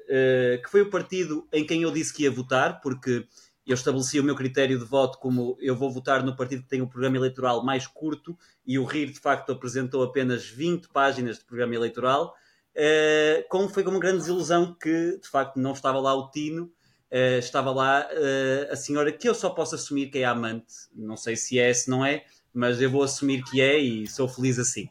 [0.60, 3.24] que foi o partido em quem eu disse que ia votar, porque
[3.68, 6.80] eu estabeleci o meu critério de voto como eu vou votar no partido que tem
[6.80, 8.36] o programa eleitoral mais curto
[8.66, 12.34] e o RIR de facto apresentou apenas 20 páginas de programa eleitoral,
[12.74, 16.64] uh, como foi com uma grande desilusão que de facto não estava lá o Tino,
[16.64, 20.74] uh, estava lá uh, a senhora que eu só posso assumir que é a amante,
[20.94, 22.24] não sei se é, se não é,
[22.54, 24.88] mas eu vou assumir que é e sou feliz assim.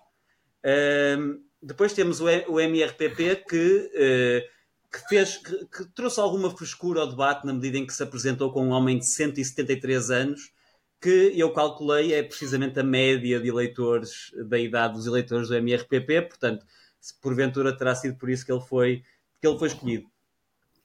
[1.59, 4.45] depois temos o, o MRPP que
[4.91, 8.51] que fez que, que, trouxe alguma frescura ao debate na medida em que se apresentou
[8.51, 10.51] com um homem de 173 anos
[11.01, 16.23] que eu calculei é precisamente a média de eleitores da idade dos eleitores do MRPP,
[16.23, 16.65] portanto,
[17.21, 19.03] porventura terá sido por isso que ele foi
[19.39, 20.07] que ele foi escolhido.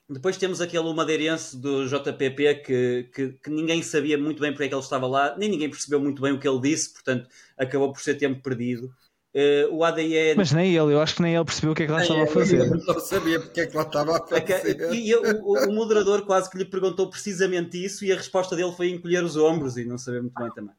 [0.08, 4.68] Depois temos aquele madeirense do JPP que, que, que, ninguém sabia muito bem porque é
[4.68, 7.92] que ele estava lá, nem ninguém percebeu muito bem o que ele disse, portanto acabou
[7.92, 8.92] por ser tempo perdido.
[9.34, 10.36] Uh, o ADN.
[10.36, 12.24] Mas nem ele, eu acho que nem ele percebeu o que é que lá estava
[12.24, 12.60] a fazer.
[12.60, 14.92] Eu não sabia porque é que lá estava a fazer.
[14.92, 18.90] E, o, o, moderador quase que lhe perguntou precisamente isso e a resposta dele foi
[18.90, 20.74] encolher os ombros e não saber muito bem também.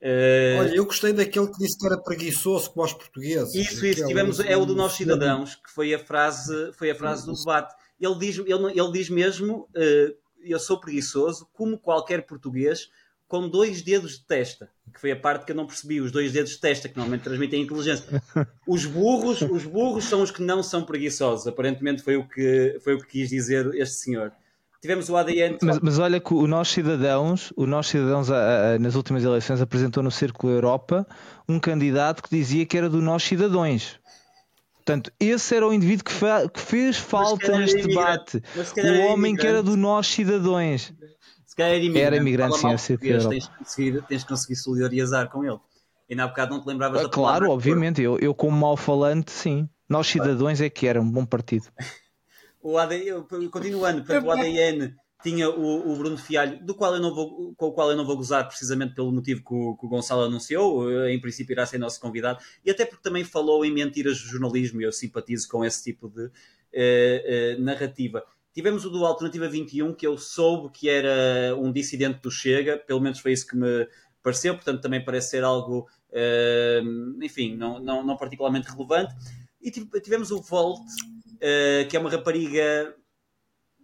[0.00, 0.60] Uh...
[0.60, 3.54] Olha, eu gostei daquele que disse que era preguiçoso como os portugueses.
[3.54, 7.26] Isso, isso, tivemos, é o do Nós Cidadãos, que foi a frase, foi a frase
[7.26, 7.74] do debate.
[8.00, 12.88] Ele diz, ele, ele diz mesmo: uh, Eu sou preguiçoso, como qualquer português,
[13.28, 16.32] com dois dedos de testa, que foi a parte que eu não percebi, os dois
[16.32, 18.22] dedos de testa que normalmente transmitem inteligência.
[18.66, 21.46] Os burros, os burros são os que não são preguiçosos.
[21.46, 24.32] Aparentemente foi o que foi o que quis dizer este senhor.
[24.80, 25.58] Tivemos o ADN.
[25.62, 29.60] Mas, mas olha que o Nós Cidadãos, o Nós Cidadãos a, a, nas últimas eleições
[29.60, 31.06] apresentou no Círculo Europa
[31.48, 33.98] um candidato que dizia que era do Nós Cidadãos.
[34.88, 36.14] Portanto, esse era o indivíduo que,
[36.54, 38.42] que fez falta neste debate.
[38.78, 40.94] O homem que era do nós cidadãos.
[41.58, 45.58] Calhar era imigrante, era imigrante sim, ser tens, conseguir, tens que conseguir solidarizar com ele.
[46.08, 48.00] E na bocado não te lembravas ah, da Claro, obviamente.
[48.00, 49.68] Eu, eu, como mal falante, sim.
[49.88, 51.66] Nós cidadãos é que era um bom partido.
[52.62, 57.12] o ADN, continuando, portanto, o ADN tinha o, o, Bruno Fialho, do qual eu não
[57.12, 59.88] vou, com o qual eu não vou gozar precisamente pelo motivo que o, que o,
[59.88, 64.20] Gonçalo anunciou, em princípio irá ser nosso convidado, e até porque também falou em mentiras
[64.20, 66.30] do jornalismo e eu simpatizo com esse tipo de
[66.72, 68.22] eh, eh, narrativa.
[68.58, 73.00] Tivemos o do Alternativa 21, que eu soube que era um dissidente do Chega, pelo
[73.00, 73.86] menos foi isso que me
[74.20, 76.82] pareceu, portanto também parece ser algo, eh,
[77.22, 79.14] enfim, não, não, não, particularmente relevante.
[79.62, 80.80] E tivemos o Volt,
[81.88, 82.96] que é uma rapariga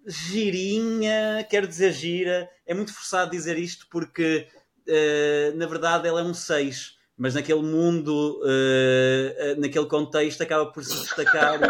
[0.08, 4.48] girinha, quero dizer gira, é muito forçado dizer isto porque
[4.88, 10.84] uh, na verdade ela é um 6, mas naquele mundo, uh, naquele contexto, acaba por
[10.84, 11.60] se destacar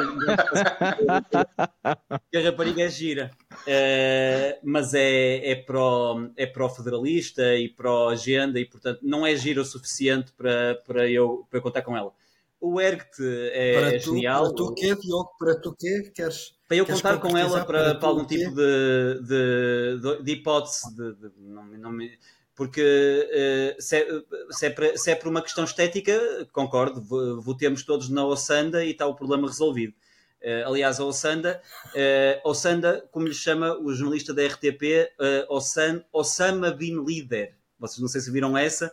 [2.31, 8.65] que a rapariga é gira, uh, mas é, é, pró, é pró-federalista e pró-agenda e
[8.65, 12.13] portanto não é gira o suficiente para, para, eu, para eu contar com ela.
[12.59, 14.45] O Ergt é, para é tu, genial.
[14.45, 15.31] Para tu quê, Diogo?
[15.39, 16.11] Para tu quê?
[16.15, 20.95] Queres para eu contar com ela para, para, para algum tipo de, de, de hipótese
[20.97, 22.19] de, de não, não me,
[22.55, 24.07] porque uh, se, é,
[24.51, 26.19] se, é para, se, é por uma questão estética,
[26.53, 27.03] concordo,
[27.41, 29.95] votemos todos na Ossanda e está o problema resolvido.
[30.41, 35.11] Uh, aliás, a Ossanda, uh, Ossanda, como lhe chama o jornalista da RTP,
[35.49, 37.57] Ossan, Osama Bin Líder.
[37.79, 38.93] Vocês não sei se viram essa.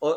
[0.00, 0.16] O,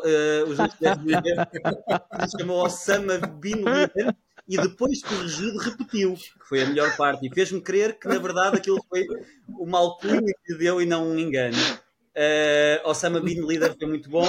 [0.54, 1.26] jornalista da RTP
[2.28, 4.14] se chamou Osama Bin Líder
[4.46, 8.56] e depois corrigido repetiu, que foi a melhor parte, e fez-me crer que na verdade
[8.56, 9.06] aquilo foi
[9.48, 11.56] o malcunho que deu e não um engano.
[12.14, 14.26] Uh, Osama Bin Laden foi muito bom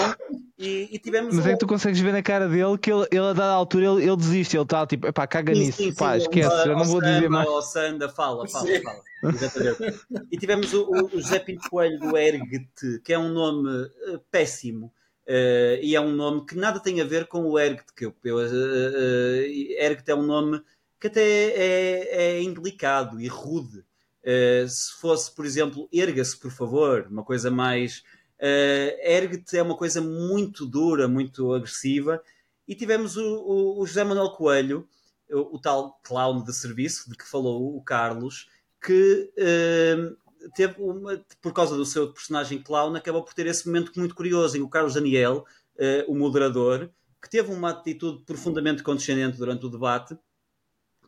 [0.58, 1.36] e, e, tivemos.
[1.36, 3.86] Mas é que tu consegues ver na cara dele que ele, ele a dada altura
[3.86, 6.66] ele, ele desiste, ele está tipo, epá, caga sim, nisso, sim, pá, sim, esquece, uma,
[6.66, 7.48] eu não vou dizer mais.
[7.50, 9.34] Osanda, fala, fala, fala.
[9.34, 10.00] Exatamente.
[10.32, 14.94] E tivemos o, o José Pinto Coelho do Ergt, que é um nome uh, péssimo
[15.28, 18.14] Uh, e é um nome que nada tem a ver com o Ergt, que eu,
[18.26, 19.44] eu, uh, uh,
[19.80, 20.62] Ergt é um nome
[21.00, 23.86] que até é, é indelicado e rude.
[24.24, 28.04] Uh, se fosse, por exemplo, erga-se, por favor, uma coisa mais.
[28.40, 32.22] Uh, Ergt é uma coisa muito dura, muito agressiva.
[32.68, 34.88] E tivemos o, o, o José Manuel Coelho,
[35.30, 38.50] o, o, tal clown de serviço de que falou o Carlos,
[38.82, 39.32] que
[40.56, 44.58] teve uma, por causa do seu personagem clown, acabou por ter esse momento muito curioso
[44.58, 45.45] em que o Carlos Daniel,
[45.76, 46.90] uh, o moderador,
[47.22, 50.18] que teve uma atitude profundamente condescendente durante o debate,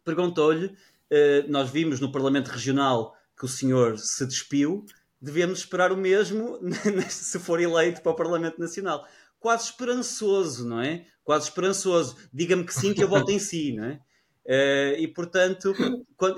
[0.04, 0.76] perguntou-lhe:
[1.12, 4.86] uh, Nós vimos no Parlamento Regional que o senhor se despiu,
[5.22, 6.60] devemos esperar o mesmo
[7.10, 9.06] se for eleito para o Parlamento Nacional.
[9.40, 11.06] Quase esperançoso, não é?
[11.24, 12.16] Quase esperançoso.
[12.34, 14.00] Diga-me que sim, que eu voto em si, não é?
[14.46, 15.74] Uh, e, portanto,
[16.16, 16.36] quando,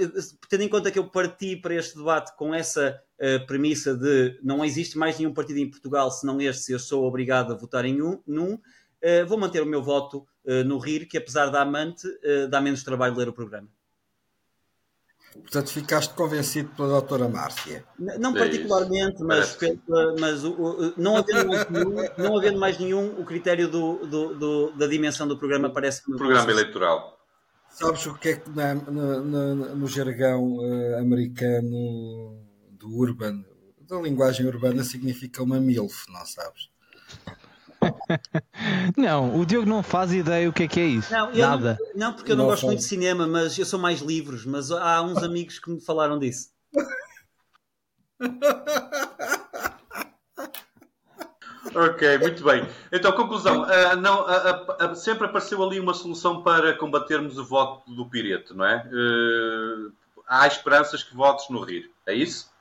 [0.50, 4.64] tendo em conta que eu parti para este debate com essa uh, premissa de não
[4.64, 8.02] existe mais nenhum partido em Portugal senão este, se eu sou obrigado a votar em
[8.02, 10.26] um, num, uh, vou manter o meu voto
[10.66, 12.08] no RIR, que apesar da amante,
[12.50, 13.68] dá menos trabalho ler o programa.
[15.42, 17.84] Portanto, ficaste convencido pela doutora Márcia.
[17.98, 19.58] Não, não é particularmente, mas,
[20.20, 24.36] mas o, o, não, havendo mais nenhum, não havendo mais nenhum, o critério do, do,
[24.36, 26.18] do da dimensão do programa parece-me...
[26.18, 27.18] Programa eleitoral.
[27.70, 32.42] Sabes o que é que na, na, na, no jargão uh, americano
[32.72, 33.46] do urban,
[33.88, 36.70] da linguagem urbana, significa uma MILF, não sabes?
[38.98, 41.12] não, o Diogo não faz ideia o que é que é isso.
[41.12, 41.78] Não, Nada.
[41.94, 42.74] Não, não porque eu não, não gosto faz.
[42.74, 46.20] muito de cinema, mas eu sou mais livros, mas há uns amigos que me falaram
[46.20, 46.50] disso.
[51.76, 52.68] Ok, muito bem.
[52.92, 53.64] Então, conclusão.
[53.64, 58.56] Uh, não, uh, uh, sempre apareceu ali uma solução para combatermos o voto do Pireto,
[58.56, 58.90] não é?
[60.28, 62.52] há esperanças que votes no RIR, é isso?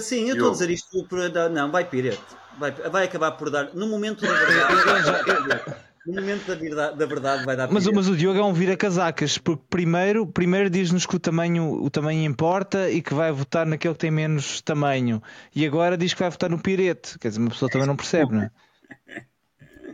[0.00, 1.18] sim, eu estou a dizer isto por.
[1.50, 2.39] Não, vai Pireto.
[2.60, 3.74] Vai, vai acabar por dar.
[3.74, 5.90] No momento da verdade.
[6.06, 9.36] No momento da verdade, da verdade vai dar mas, mas o Diogo é um vira-casacas,
[9.36, 13.94] porque primeiro, primeiro diz-nos que o tamanho, o tamanho importa e que vai votar naquele
[13.94, 15.22] que tem menos tamanho,
[15.54, 17.18] e agora diz que vai votar no pirete.
[17.18, 18.50] Quer dizer, uma pessoa também não percebe, não é?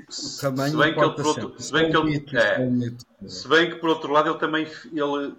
[0.08, 3.88] se bem que ele, por outro, se bem que ele, é, se bem que por
[3.88, 5.34] outro lado ele também ele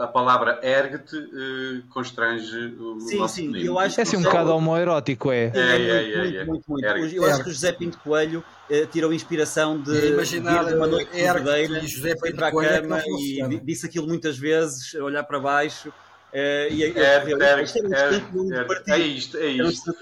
[0.00, 4.50] a palavra ergue-te uh, constrange o sim, nosso sim, eu acho é assim um bocado
[4.50, 5.52] homoerótico, é.
[5.54, 6.44] É, é, é, é, é.
[6.44, 7.14] Muito, muito, muito.
[7.14, 11.10] Eu acho que o José Pinto Coelho uh, tirou inspiração de, imaginar de uma noite
[11.12, 15.92] de José foi para a é cama e disse aquilo muitas vezes, olhar para baixo.
[16.32, 17.78] Uh, e, é, é, é, isto
[18.90, 19.94] é, isto, é isto.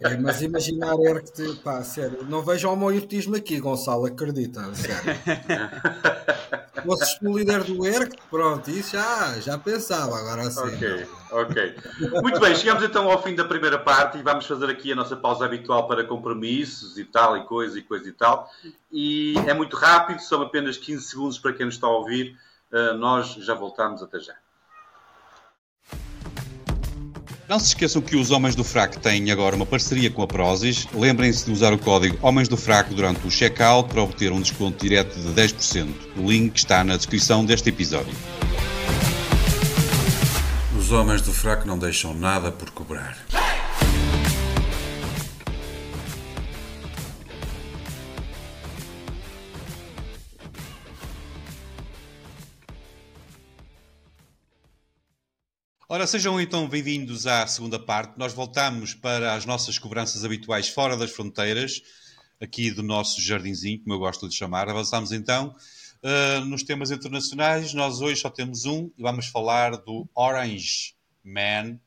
[0.00, 5.02] É, mas imaginar Erct, pá, sério, não vejo homoerotismo aqui, Gonçalo, acredita, sério.
[6.84, 10.60] fosses o líder do ERC, pronto, isso já, já pensava, agora assim.
[10.60, 11.76] Ok, ok.
[12.22, 15.16] Muito bem, chegamos então ao fim da primeira parte e vamos fazer aqui a nossa
[15.16, 18.50] pausa habitual para compromissos e tal, e coisa e coisa e tal.
[18.92, 22.36] E é muito rápido, são apenas 15 segundos para quem nos está a ouvir.
[22.72, 24.34] Uh, nós já voltamos até já.
[27.46, 30.86] Não se esqueçam que os Homens do Fraco têm agora uma parceria com a Prozis.
[30.94, 34.82] Lembrem-se de usar o código Homens do Fraco durante o checkout para obter um desconto
[34.82, 35.88] direto de 10%.
[36.16, 38.14] O link está na descrição deste episódio.
[40.78, 43.18] Os Homens do Fraco não deixam nada por cobrar.
[55.86, 58.18] Ora, sejam então bem-vindos à segunda parte.
[58.18, 61.82] Nós voltamos para as nossas cobranças habituais fora das fronteiras,
[62.40, 64.66] aqui do nosso jardinzinho, como eu gosto de chamar.
[64.66, 65.54] Avançamos então
[66.02, 67.74] uh, nos temas internacionais.
[67.74, 71.78] Nós hoje só temos um e vamos falar do Orange Man,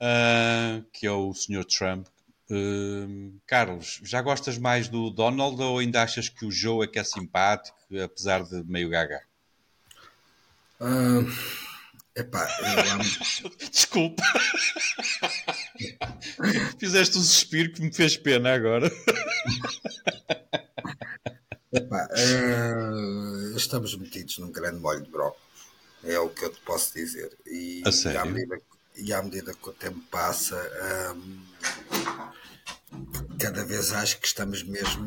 [0.00, 1.64] uh, que é o Sr.
[1.64, 2.06] Trump.
[2.48, 7.00] Uh, Carlos, já gostas mais do Donald ou ainda achas que o Joe é que
[7.00, 9.22] é simpático, apesar de meio gaga?
[10.80, 11.63] Uh...
[12.16, 13.48] Epá, eu...
[13.70, 14.22] Desculpa.
[16.78, 18.86] Fizeste um suspiro que me fez pena agora.
[21.72, 25.42] Epá, uh, estamos metidos num grande molho de brócolis.
[26.04, 27.36] É o que eu te posso dizer.
[27.46, 28.60] E, e, à, medida,
[28.96, 30.56] e à medida que o tempo passa,
[31.16, 31.42] um,
[33.40, 35.04] cada vez acho que estamos mesmo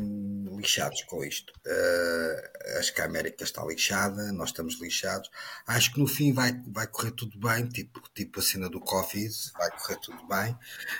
[0.58, 1.52] lixados com isto.
[1.66, 5.30] Uh, acho que a América está lixada, nós estamos lixados.
[5.66, 9.34] Acho que no fim vai, vai correr tudo bem, tipo, tipo a cena do Covid,
[9.56, 10.56] vai correr tudo bem.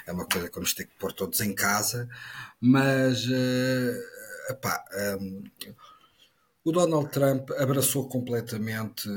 [0.07, 2.09] É uma coisa que vamos ter que pôr todos em casa,
[2.61, 4.85] mas uh, epá,
[5.21, 5.45] um,
[6.65, 9.09] o Donald Trump abraçou completamente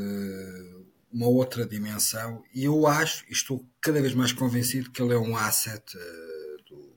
[1.11, 5.35] uma outra dimensão e eu acho, estou cada vez mais convencido que ele é um
[5.35, 6.95] asset uh, do,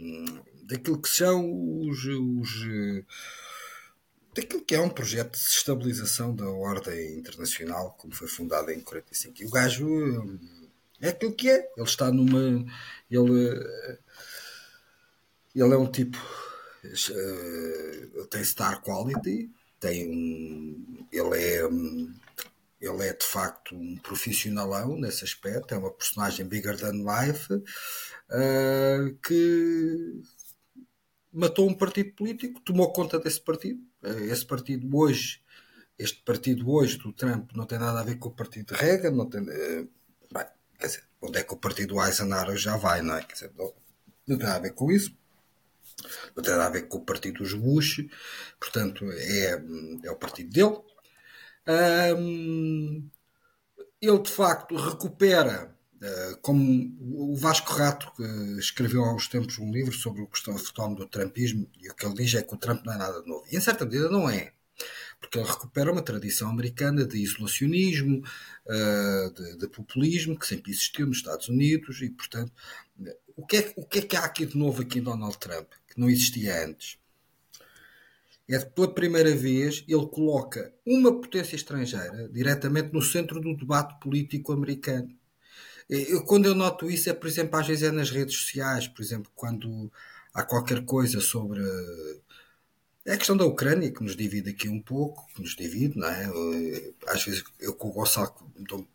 [0.00, 2.66] um, daquilo que são os, os
[4.34, 9.42] daquilo que é um projeto de estabilização da ordem internacional, como foi fundado em 45.
[9.42, 10.38] E o gajo
[11.00, 11.70] é aquilo que é.
[11.76, 12.64] Ele está numa.
[13.10, 13.66] Ele,
[15.54, 16.18] ele é um tipo.
[18.30, 21.06] Tem star quality, tem um.
[21.12, 21.62] Ele é.
[22.80, 27.46] Ele é de facto um profissionalão nesse aspecto, é uma personagem bigger than life
[29.22, 30.22] que
[31.32, 33.80] matou um partido político, tomou conta desse partido.
[34.02, 35.42] Eh, esse partido hoje,
[35.98, 39.12] este partido hoje do Trump não tem nada a ver com o partido de Reagan,
[39.12, 39.86] não tem, eh,
[40.32, 40.46] bem,
[40.78, 43.22] quer dizer, onde é que o partido Eisenhower já vai, não é?
[43.24, 43.72] Quer dizer, não,
[44.26, 45.16] não tem nada a ver com isso.
[46.36, 48.04] Não tem nada a ver com o partido dos Bush,
[48.58, 49.62] portanto, é,
[50.04, 50.80] é o partido dele.
[54.00, 55.76] Ele de facto recupera
[56.40, 58.12] como o Vasco Rato
[58.58, 62.14] escreveu há uns tempos um livro sobre o fenómeno do Trumpismo e o que ele
[62.14, 63.44] diz é que o Trump não é nada novo.
[63.50, 64.52] E em certa medida não é.
[65.20, 68.24] Porque ele recupera uma tradição americana de isolacionismo,
[68.68, 72.52] eh, de, de populismo, que sempre existiu nos Estados Unidos, e portanto,
[73.36, 75.68] o que, é, o que é que há aqui de novo aqui em Donald Trump,
[75.86, 76.98] que não existia antes?
[78.48, 83.98] é que pela primeira vez ele coloca uma potência estrangeira diretamente no centro do debate
[83.98, 85.08] político americano.
[85.88, 89.02] Eu, quando eu noto isso é, por exemplo, às vezes é nas redes sociais, por
[89.02, 89.90] exemplo, quando
[90.34, 91.62] há qualquer coisa sobre
[93.04, 96.06] é a questão da Ucrânia que nos divide aqui um pouco, que nos divide, não
[96.06, 96.30] é?
[97.08, 98.32] Às vezes eu com o Gonçalo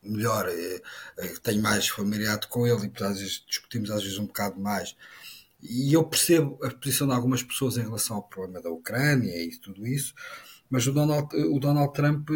[0.02, 0.82] melhor, eh,
[1.18, 4.96] eh, tenho mais familiaridade com ele e às vezes discutimos às vezes um bocado mais.
[5.62, 9.58] E eu percebo a posição de algumas pessoas em relação ao problema da Ucrânia e
[9.58, 10.14] tudo isso,
[10.70, 12.30] mas o Donald, o Donald Trump,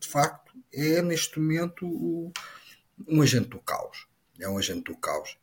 [0.00, 2.32] de facto, é neste momento o,
[3.08, 4.06] um agente do caos.
[4.40, 5.36] É um agente do caos.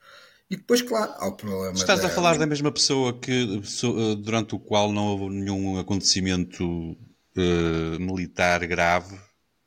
[0.49, 1.73] E depois, claro, há o problema.
[1.73, 2.07] Estás da...
[2.07, 7.99] a falar da mesma pessoa que eh, durante o qual não houve nenhum acontecimento uh,
[7.99, 9.15] militar grave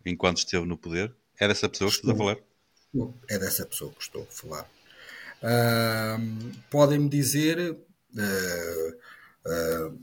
[0.04, 1.14] enquanto esteve no poder?
[1.38, 2.36] É dessa pessoa que estás a falar?
[3.30, 4.68] É dessa pessoa que estou a falar.
[5.42, 7.76] Uh, Podem-me dizer.
[8.12, 9.98] Uh,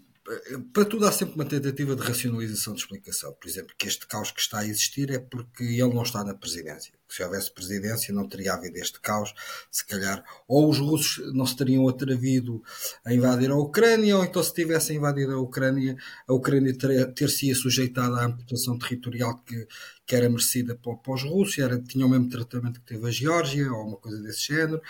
[0.74, 3.34] para tudo há sempre uma tentativa de racionalização de explicação.
[3.34, 6.36] Por exemplo, que este caos que está a existir é porque ele não está na
[6.36, 6.94] presidência.
[7.08, 9.34] Se houvesse presidência, não teria havido este caos.
[9.72, 12.62] Se calhar, ou os russos não se teriam atrevido
[13.04, 15.98] a invadir a Ucrânia, ou então, se tivessem invadido a Ucrânia,
[16.28, 16.78] a Ucrânia
[17.16, 19.68] ter-se sujeitado à amputação territorial que,
[20.06, 23.12] que era merecida para, para os russos, era, tinha o mesmo tratamento que teve a
[23.12, 24.82] Geórgia, ou uma coisa desse género.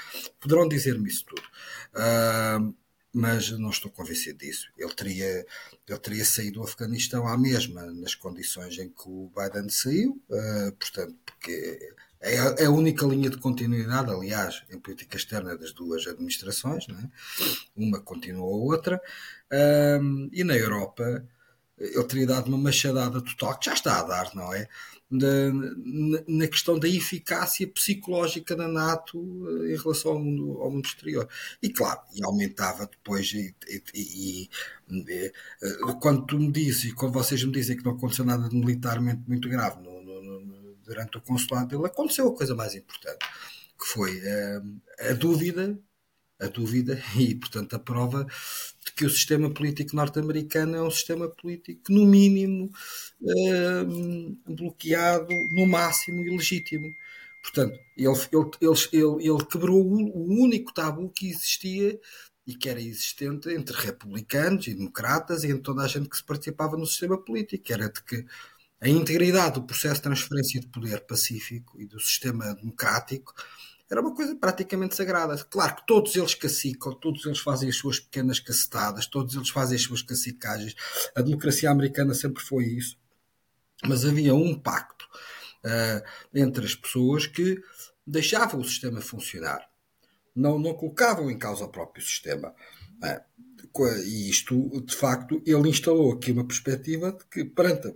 [0.42, 1.44] Poderão dizer-me isso tudo.
[1.96, 2.76] Uh,
[3.20, 4.72] mas não estou convencido disso.
[4.78, 5.46] Ele teria,
[5.88, 10.72] ele teria saído do Afeganistão à mesma, nas condições em que o Biden saiu, uh,
[10.74, 11.52] portanto, porque
[12.22, 17.10] é é a, única linha de continuidade, aliás, em política externa das duas administrações, é?
[17.76, 19.02] uma continua a outra,
[20.02, 21.26] um, e na Europa
[21.78, 24.68] ele teria dado uma machadada total, que já está a dar, não é?
[25.12, 29.18] Na, questão da eficácia psicológica da NATO
[29.64, 31.28] eh, em relação ao mundo, ao mundo exterior.
[31.64, 34.50] E claro, e aumentava depois, e, e, e,
[34.92, 35.32] eh,
[36.00, 39.82] quando tu me dizes, quando vocês me dizem que não aconteceu nada militarmente muito grave
[39.82, 43.26] no, no, no, durante o consulado dele, aconteceu a coisa mais importante,
[43.80, 44.62] que foi eh,
[45.10, 45.80] a dúvida
[46.40, 48.26] a dúvida e, portanto, a prova
[48.86, 52.72] de que o sistema político norte-americano é um sistema político, no mínimo,
[53.22, 53.84] eh,
[54.48, 56.88] bloqueado, no máximo, ilegítimo.
[57.42, 58.50] Portanto, ele, ele,
[58.94, 62.00] ele, ele quebrou o único tabu que existia
[62.46, 66.24] e que era existente entre republicanos e democratas e entre toda a gente que se
[66.24, 68.26] participava no sistema político, era de que
[68.82, 73.34] a integridade do processo de transferência de poder pacífico e do sistema democrático
[73.90, 75.36] era uma coisa praticamente sagrada.
[75.46, 79.76] Claro que todos eles cacicam, todos eles fazem as suas pequenas cacetadas, todos eles fazem
[79.76, 80.76] as suas cacicagens.
[81.16, 82.98] A democracia americana sempre foi isso.
[83.84, 85.08] Mas havia um pacto
[85.66, 87.62] uh, entre as pessoas que
[88.06, 89.68] deixavam o sistema funcionar.
[90.36, 92.54] Não, não colocavam em causa o próprio sistema.
[93.04, 93.30] Uh,
[94.06, 97.96] e isto, de facto, ele instalou aqui uma perspectiva de que, perante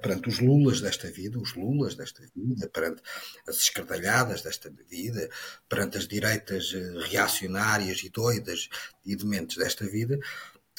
[0.00, 3.02] perante os Lulas desta vida, os Lulas desta vida, perante
[3.46, 5.28] as escardalhadas desta vida,
[5.68, 8.68] perante as direitas eh, reacionárias e doidas
[9.04, 10.18] e dementes desta vida,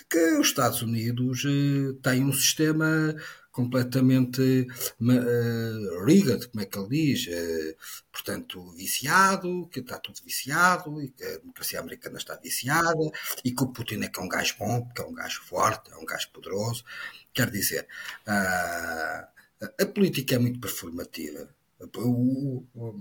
[0.10, 3.16] que os Estados Unidos eh, têm um sistema
[3.56, 4.68] completamente
[5.00, 7.76] uh, rigged, como é que ele diz, uh,
[8.12, 13.10] portanto, viciado, que está tudo viciado, e que a democracia americana está viciada,
[13.46, 15.90] e que o Putin é que é um gajo bom, porque é um gajo forte,
[15.90, 16.84] é um gajo poderoso,
[17.36, 17.86] Quer dizer,
[18.26, 19.28] a,
[19.80, 21.54] a política é muito performativa.
[21.98, 22.96] O, o,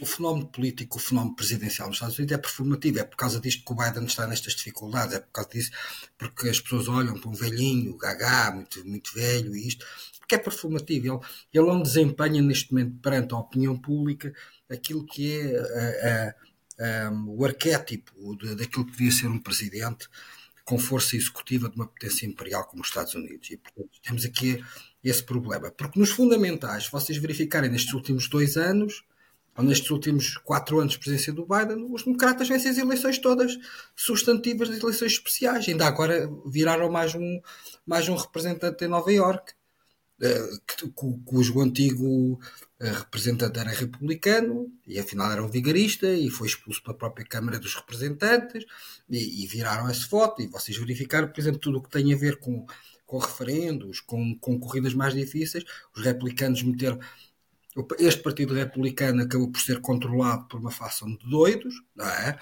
[0.00, 2.98] o, fenómeno político, o fenómeno presidencial nos Estados Unidos é performativo.
[2.98, 5.14] É por causa disto que o Biden está nestas dificuldades.
[5.14, 5.70] É por causa disso,
[6.18, 9.86] porque as pessoas olham para um velhinho, gaga, muito, muito velho, e isto,
[10.18, 11.06] porque é performativo.
[11.06, 11.20] Ele,
[11.54, 14.32] ele não desempenha neste momento perante a opinião pública
[14.70, 16.34] aquilo que é
[16.78, 20.06] a, a, a, o arquétipo de, daquilo que devia ser um presidente
[20.68, 23.50] com força executiva de uma potência imperial como os Estados Unidos.
[23.50, 24.62] E, portanto, temos aqui
[25.02, 25.70] esse problema.
[25.70, 29.02] Porque nos fundamentais, vocês verificarem nestes últimos dois anos,
[29.56, 33.58] ou nestes últimos quatro anos de presidência do Biden, os democratas vencem as eleições todas
[33.96, 35.66] substantivas das eleições especiais.
[35.66, 37.40] Ainda agora viraram mais um,
[37.86, 39.54] mais um representante em Nova Iorque,
[40.20, 40.50] eh,
[41.24, 42.38] cujo antigo
[42.80, 47.74] representante era republicano e afinal era um vigarista e foi expulso pela própria Câmara dos
[47.74, 48.64] Representantes
[49.10, 52.16] e, e viraram esse voto e vocês verificaram, por exemplo, tudo o que tem a
[52.16, 52.64] ver com,
[53.04, 55.64] com referendos, com, com corridas mais difíceis,
[55.94, 57.00] os republicanos meteram
[57.98, 62.38] este partido republicano acabou por ser controlado por uma facção de doidos, não é?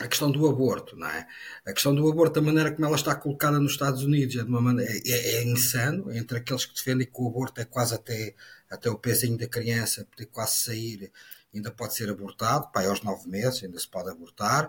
[0.00, 1.26] a questão do aborto, não é?
[1.66, 4.48] A questão do aborto, da maneira como ela está colocada nos Estados Unidos, é, de
[4.48, 8.34] uma maneira, é, é insano, entre aqueles que defendem que o aborto é quase até,
[8.70, 11.12] até o pezinho da criança, poder quase sair,
[11.54, 14.68] ainda pode ser abortado, pai, aos nove meses ainda se pode abortar,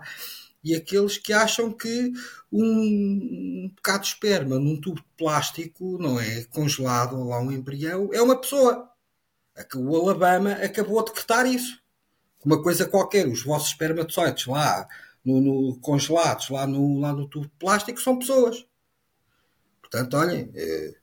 [0.62, 2.12] e aqueles que acham que
[2.52, 6.44] um, bocado de esperma num tubo de plástico, não é?
[6.44, 8.90] Congelado, ou lá um embrião, é uma pessoa.
[9.74, 11.80] O Alabama acabou de decretar isso.
[12.44, 14.86] Uma coisa qualquer, os vossos espermatozoides lá
[15.24, 18.66] no, no, congelados lá no, lá no tubo de plástico são pessoas.
[19.80, 20.94] Portanto, olhem, é,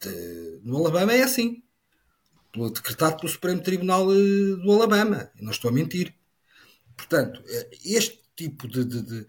[0.00, 1.62] de, no Alabama é assim.
[2.70, 5.30] Decretado pelo Supremo Tribunal eh, do Alabama.
[5.40, 6.14] não estou a mentir.
[6.96, 9.26] Portanto, eh, este tipo de, de, de,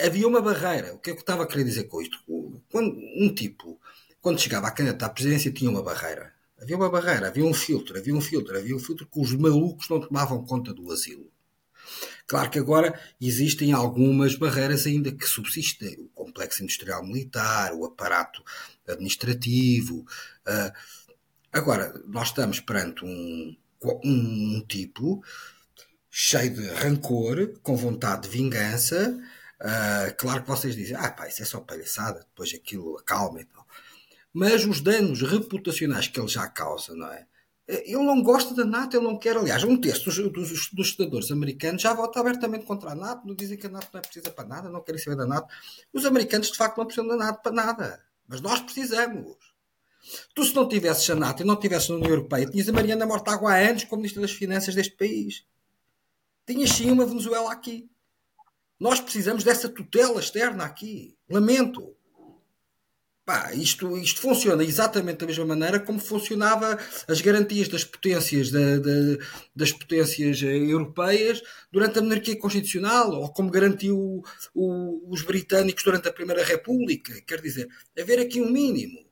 [0.00, 0.94] Havia uma barreira.
[0.94, 2.18] O que é que eu estava a querer dizer com isto?
[2.70, 3.80] Quando, um tipo,
[4.20, 6.32] quando chegava a candidatar à presidência, tinha uma barreira.
[6.60, 9.88] Havia uma barreira, havia um filtro, havia um filtro, havia um filtro que os malucos
[9.88, 11.30] não tomavam conta do asilo.
[12.26, 15.96] Claro que agora existem algumas barreiras ainda que subsistem.
[16.00, 18.42] O complexo industrial militar, o aparato
[18.86, 20.04] administrativo.
[20.46, 20.72] Uh,
[21.58, 23.56] agora, nós estamos perante um,
[24.04, 25.22] um tipo
[26.10, 29.18] cheio de rancor, com vontade de vingança.
[29.60, 33.44] Uh, claro que vocês dizem, ah pá, isso é só palhaçada, depois aquilo acalma e
[33.44, 33.66] tal.
[34.32, 37.26] Mas os danos reputacionais que ele já causa, não é?
[37.66, 39.36] Ele não gosta da NATO, ele não quer.
[39.36, 43.34] Aliás, um terço dos, dos, dos senadores americanos já vota abertamente contra a NATO, não
[43.34, 45.52] dizem que a NATO não é precisa para nada, não querem saber da NATO.
[45.92, 48.02] Os americanos, de facto, não precisam da NATO para nada.
[48.26, 49.36] Mas nós precisamos.
[50.34, 53.06] Tu, se não tivesses a NATO e não tivesses na União Europeia, tinhas a Mariana
[53.06, 55.44] Mortágua há anos como Ministra das Finanças deste país.
[56.46, 57.88] Tinhas sim uma Venezuela aqui.
[58.80, 61.16] Nós precisamos dessa tutela externa aqui.
[61.28, 61.94] Lamento.
[63.24, 68.78] Pá, isto, isto funciona exatamente da mesma maneira como funcionava as garantias das potências, da,
[68.78, 69.18] da,
[69.54, 74.22] das potências europeias durante a monarquia constitucional, ou como garantiu
[74.54, 77.20] o, os britânicos durante a Primeira República.
[77.26, 77.68] Quer dizer,
[78.00, 79.07] haver aqui um mínimo.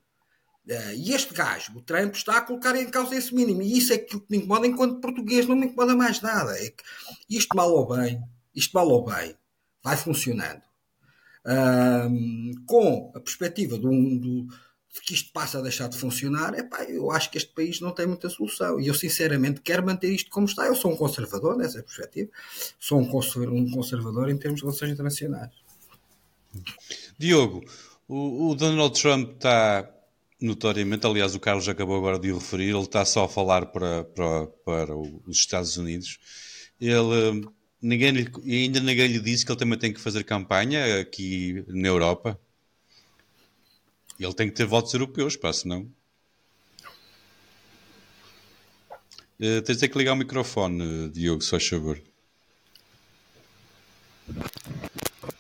[0.69, 3.63] Uh, e este gajo, o Trump, está a colocar em causa esse mínimo.
[3.63, 6.59] E isso é que me incomoda enquanto português, não me incomoda mais nada.
[6.59, 6.83] É que
[7.29, 8.21] isto mal ou bem,
[8.55, 9.37] isto mal ou bem,
[9.83, 10.67] vai funcionando
[12.67, 14.47] com a perspectiva de, um, de,
[15.05, 18.07] que isto passa a deixar de funcionar, epá, eu acho que este país não tem
[18.07, 18.81] muita solução.
[18.81, 20.67] E eu, sinceramente, quero manter isto como está.
[20.67, 22.31] Eu sou um conservador nessa perspectiva,
[22.81, 23.09] sou um
[23.71, 25.53] conservador em termos de relações internacionais.
[27.19, 27.65] Diogo,
[28.09, 29.89] o, o Donald Trump está
[30.41, 34.05] notoriamente, aliás, o Carlos acabou agora de o referir, ele está só a falar para,
[34.05, 36.19] para, para os Estados Unidos.
[36.81, 37.47] Ele
[37.81, 41.89] ninguém lhe, ainda ninguém lhe disse que ele também tem que fazer campanha aqui na
[41.89, 42.39] Europa.
[44.19, 45.89] Ele tem que ter votos europeus, pá, senão.
[49.39, 52.01] Uh, tens de que ligar o microfone, Diogo, se faz favor.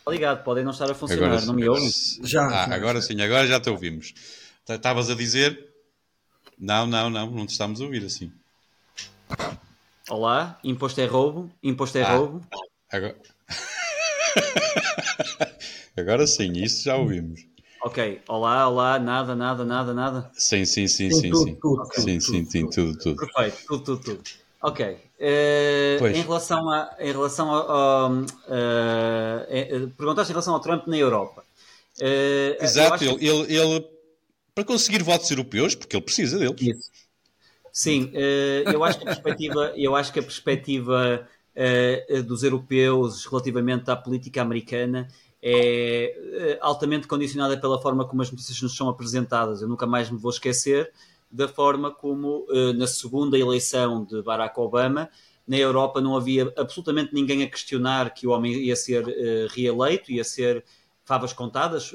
[0.09, 1.91] Ligado, podem não estar a funcionar, agora, não me ouvem?
[2.23, 2.47] Já.
[2.47, 4.15] Ah, agora sim, agora já te ouvimos.
[4.69, 5.69] Estavas a dizer?
[6.59, 8.33] Não, não, não, não te estamos a ouvir assim.
[10.11, 12.45] Olá, imposto é roubo, imposto é ah, roubo.
[12.91, 13.17] Agora...
[15.97, 17.47] agora sim, isso já ouvimos.
[17.83, 20.31] Ok, olá, olá, nada, nada, nada, nada.
[20.35, 21.55] Sim, sim, sim, sim, tudo, sim.
[21.55, 22.03] Tudo, okay.
[22.03, 23.17] sim, sim, sim, tudo, tudo.
[23.17, 24.23] Perfeito, tudo, tudo, tudo.
[24.63, 24.99] Ok.
[25.21, 30.89] Uh, em relação a, em relação ao, ao uh, uh, perguntaste em relação ao Trump
[30.89, 31.45] na Europa.
[32.61, 33.96] Exato, ele, ele, ele,
[34.57, 36.63] para conseguir votos europeus, porque ele precisa deles.
[36.63, 36.91] Isso.
[37.71, 43.27] Sim, eh, eu acho que a perspectiva, eu acho que a perspectiva eh, dos europeus
[43.27, 45.09] relativamente à política americana
[45.43, 49.61] é eh, altamente condicionada pela forma como as notícias nos são apresentadas.
[49.61, 50.91] Eu nunca mais me vou esquecer
[51.31, 52.47] da forma como,
[52.77, 55.11] na segunda eleição de Barack Obama,
[55.47, 59.05] na Europa não havia absolutamente ninguém a questionar que o homem ia ser
[59.51, 60.65] reeleito, ia ser
[61.07, 61.91] favas contadas,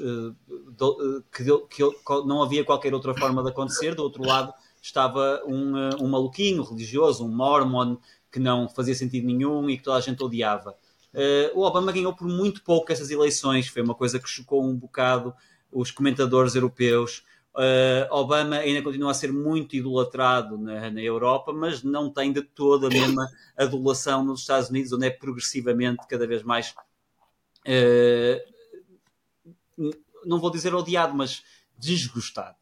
[1.30, 1.82] que,
[2.26, 3.94] não havia qualquer outra forma de acontecer.
[3.94, 7.96] Do outro lado, estava um, eh, um maluquinho religioso, um mormon,
[8.32, 10.74] que não fazia sentido nenhum e que toda a gente odiava.
[11.54, 15.34] O Obama ganhou por muito pouco essas eleições, foi uma coisa que chocou um bocado
[15.72, 17.24] os comentadores europeus.
[17.54, 22.42] Uh, Obama ainda continua a ser muito idolatrado na, na, Europa, mas não tem de
[22.42, 28.51] toda a mesma adulação nos Estados Unidos, onde é progressivamente cada vez mais, uh,
[30.24, 31.42] não vou dizer odiado, mas
[31.78, 32.56] desgostado.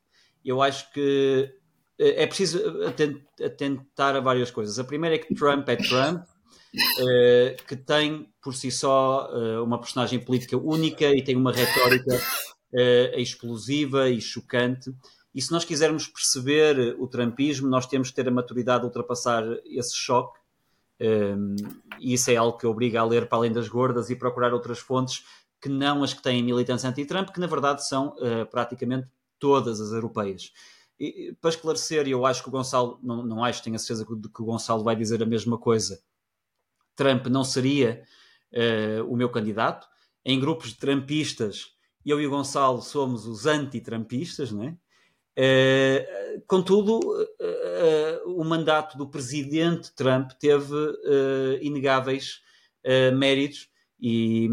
[0.45, 1.53] Eu acho que
[1.99, 2.63] é preciso
[3.45, 4.79] atentar a várias coisas.
[4.79, 6.25] A primeira é que Trump é Trump,
[6.99, 12.19] eh, que tem por si só eh, uma personagem política única e tem uma retórica
[12.73, 14.95] eh, explosiva e chocante.
[15.35, 19.45] E se nós quisermos perceber o trumpismo, nós temos que ter a maturidade de ultrapassar
[19.65, 20.39] esse choque.
[21.99, 24.79] e isso é algo que obriga a ler para além das gordas e procurar outras
[24.79, 25.25] fontes
[25.61, 28.15] que não as que têm militância anti-Trump, que na verdade são
[28.51, 29.09] praticamente
[29.39, 30.53] todas as europeias.
[31.01, 34.29] E, para esclarecer, eu acho que o Gonçalo, não, não acho, tenho a certeza de
[34.29, 35.99] que o Gonçalo vai dizer a mesma coisa.
[36.95, 38.05] Trump não seria
[38.53, 39.89] uh, o meu candidato.
[40.23, 41.73] Em grupos de Trumpistas,
[42.05, 44.77] eu e o Gonçalo somos os anti-Trumpistas, não é?
[45.39, 50.75] Uh, contudo, uh, o mandato do presidente Trump teve
[51.63, 52.43] inegáveis
[53.15, 54.51] méritos e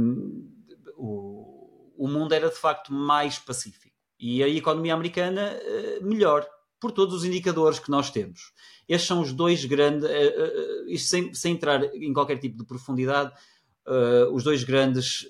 [0.98, 3.88] o, o mundo era de facto mais pacífico
[4.20, 6.48] e a economia americana eh, melhor,
[6.80, 8.52] por todos os indicadores que nós temos.
[8.88, 12.66] Estes são os dois grandes, eh, eh, isto sem, sem entrar em qualquer tipo de
[12.66, 13.32] profundidade,
[14.34, 15.26] os dois grandes,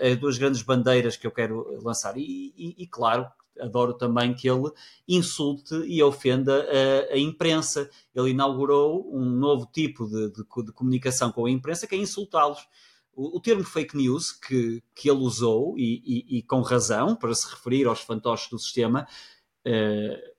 [0.00, 2.16] as duas grandes bandeiras que eu quero lançar.
[2.16, 3.30] E, e, e claro,
[3.60, 4.70] adoro também que ele
[5.06, 7.90] insulte e ofenda a, a, imprensa.
[8.14, 12.66] Ele inaugurou um novo tipo de, de, de comunicação com a imprensa que é insultá-los
[13.14, 17.34] o, o termo fake news que, que ele usou, e, e, e, com razão, para
[17.34, 19.06] se referir aos fantoches do sistema,
[19.66, 20.32] uh,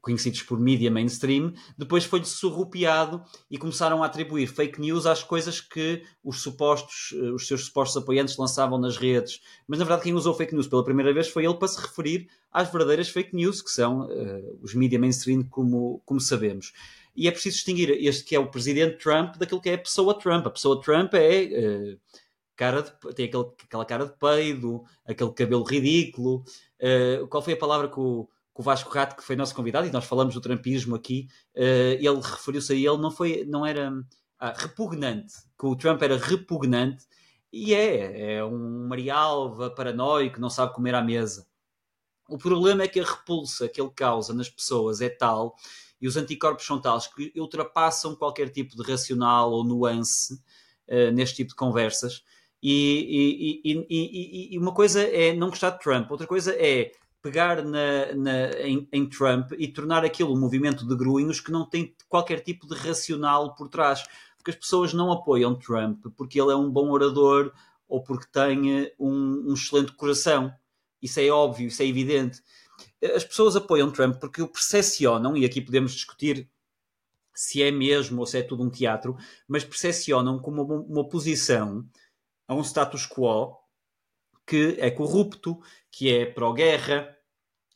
[0.00, 5.60] conhecidos por mídia mainstream, depois foi-lhe surrupiado e começaram a atribuir fake news às coisas
[5.60, 9.40] que os supostos, eh, os seus supostos apoiantes lançavam nas redes.
[9.66, 12.28] Mas na verdade quem usou fake news pela primeira vez foi ele para se referir
[12.50, 16.72] às verdadeiras fake news, que são uh, os mídia mainstream como, como sabemos
[17.18, 20.16] e é preciso distinguir este que é o presidente Trump daquilo que é a pessoa
[20.16, 20.46] Trump.
[20.46, 22.00] A pessoa Trump é uh,
[22.54, 26.44] cara de, tem aquele, aquela cara de peido, aquele cabelo ridículo.
[26.80, 29.88] Uh, qual foi a palavra que o, que o, Vasco Rato, que foi nosso convidado,
[29.88, 31.26] e nós falamos do trumpismo aqui,
[31.56, 33.92] uh, ele referiu-se a ele, não, foi, não era
[34.38, 37.04] ah, repugnante, que o Trump era repugnante,
[37.52, 41.48] E é, é um marialva paranoico, não sabe comer à mesa.
[42.28, 45.56] O problema é que a repulsa que ele causa nas pessoas é tal
[46.00, 50.34] e os anticorpos são tais que ultrapassam qualquer tipo de racional ou nuance
[50.88, 52.22] uh, neste tipo de conversas.
[52.62, 56.90] E, e, e, uma coisa é não gostar de Trump, outra coisa é
[57.22, 61.68] pegar na, na, em, em, Trump e tornar aquilo um movimento de gruinhos que não
[61.68, 64.02] tem qualquer tipo de racional por trás.
[64.36, 67.52] Porque as pessoas não apoiam Trump porque ele é um bom orador
[67.88, 70.52] ou porque tem um, um excelente coração.
[71.02, 72.42] Isso é óbvio, isso é evidente.
[73.14, 76.48] As pessoas apoiam Trump porque o percepcionam, e aqui podemos discutir
[77.34, 79.16] se é mesmo ou se é tudo um teatro,
[79.46, 81.88] mas percepcionam como uma, oposição
[82.48, 83.56] a um status quo
[84.44, 85.60] que é corrupto,
[85.90, 87.14] que é pró-guerra,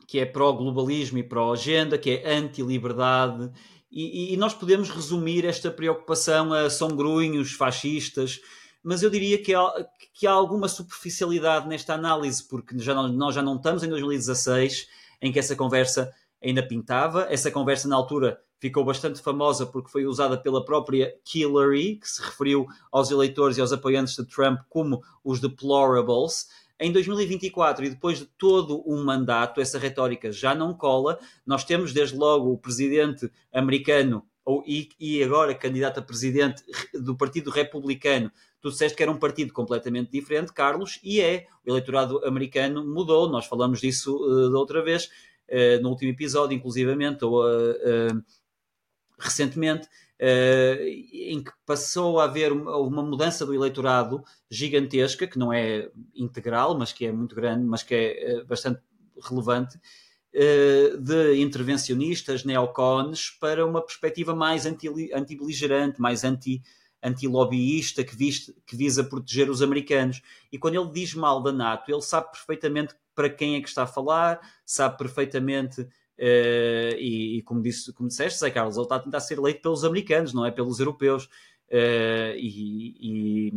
[0.09, 3.53] que é pró-globalismo e pró-agenda, que é anti-liberdade.
[3.91, 8.41] E, e, nós podemos resumir esta preocupação a são grunhos, fascistas,
[8.83, 9.71] mas eu diria que há,
[10.15, 14.89] que há alguma superficialidade nesta análise, porque já não, nós já não estamos em 2016,
[15.23, 16.13] em que essa conversa
[16.43, 17.29] ainda pintava.
[17.31, 22.21] Essa conversa, na altura, ficou bastante famosa porque foi usada pela própria Hillary, que se
[22.21, 26.49] referiu aos eleitores e aos apoiantes de Trump como os deplorables.
[26.79, 31.19] Em 2024, e depois de todo um mandato, essa retórica já não cola.
[31.47, 36.63] Nós temos, desde logo, o presidente americano ou, e, e agora candidato a presidente
[36.93, 38.31] do Partido Republicano.
[38.63, 41.47] Tu disseste que era um partido completamente diferente, Carlos, e é.
[41.67, 45.07] O eleitorado americano mudou, nós falamos disso uh, da outra vez,
[45.49, 48.23] uh, no último episódio, inclusivamente, ou uh,
[49.19, 49.89] recentemente,
[50.21, 56.79] em que passou a haver uma, uma, mudança do eleitorado gigantesca, que não é integral,
[56.79, 58.81] mas que é muito grande, mas que é bastante
[59.21, 59.81] relevante,
[60.33, 66.63] de intervencionistas, neocons, para uma perspectiva mais anti-beligerante, mais anti
[67.03, 68.17] anti-lobbyista que,
[68.67, 70.23] que visa proteger os americanos.
[70.51, 73.83] E quando ele diz mal da NATO, ele sabe perfeitamente para quem é que está
[73.83, 75.87] a falar, sabe perfeitamente
[76.19, 79.61] Uh, e, e, como, disse, como disseste, Zé Carlos, ele está a tentar ser eleito
[79.61, 81.25] pelos americanos, não é pelos europeus.
[81.69, 83.51] Uh, e,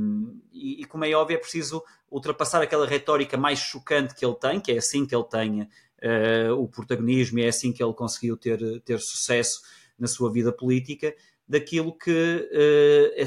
[0.54, 4.60] e, e, como é óbvio, é preciso ultrapassar aquela retórica mais chocante que ele tem,
[4.60, 8.38] que é assim que ele tem uh, o protagonismo e é assim que ele conseguiu
[8.38, 9.62] ter, ter sucesso
[10.00, 11.14] na sua vida política,
[11.48, 12.50] daquilo que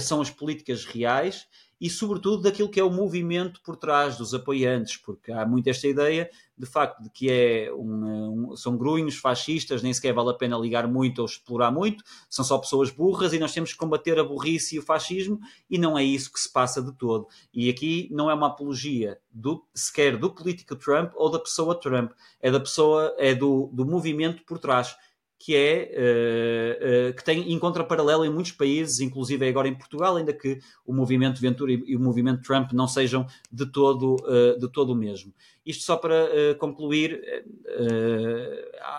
[0.00, 1.46] são as políticas reais
[1.80, 5.86] e, sobretudo, daquilo que é o movimento por trás dos apoiantes, porque há muito esta
[5.86, 10.34] ideia, de facto, de que é um, um, são grunhos fascistas, nem sequer vale a
[10.34, 14.18] pena ligar muito ou explorar muito, são só pessoas burras e nós temos que combater
[14.18, 15.38] a burrice e o fascismo,
[15.70, 17.28] e não é isso que se passa de todo.
[17.54, 22.10] E aqui não é uma apologia do, sequer do político Trump ou da pessoa Trump,
[22.40, 24.96] é da pessoa, é do, do movimento por trás
[25.38, 30.16] que é uh, uh, que tem encontra paralelo em muitos países, inclusive agora em Portugal,
[30.16, 34.58] ainda que o movimento Ventura e, e o movimento Trump não sejam de todo uh,
[34.58, 35.32] de todo o mesmo.
[35.64, 37.20] Isto só para concluir,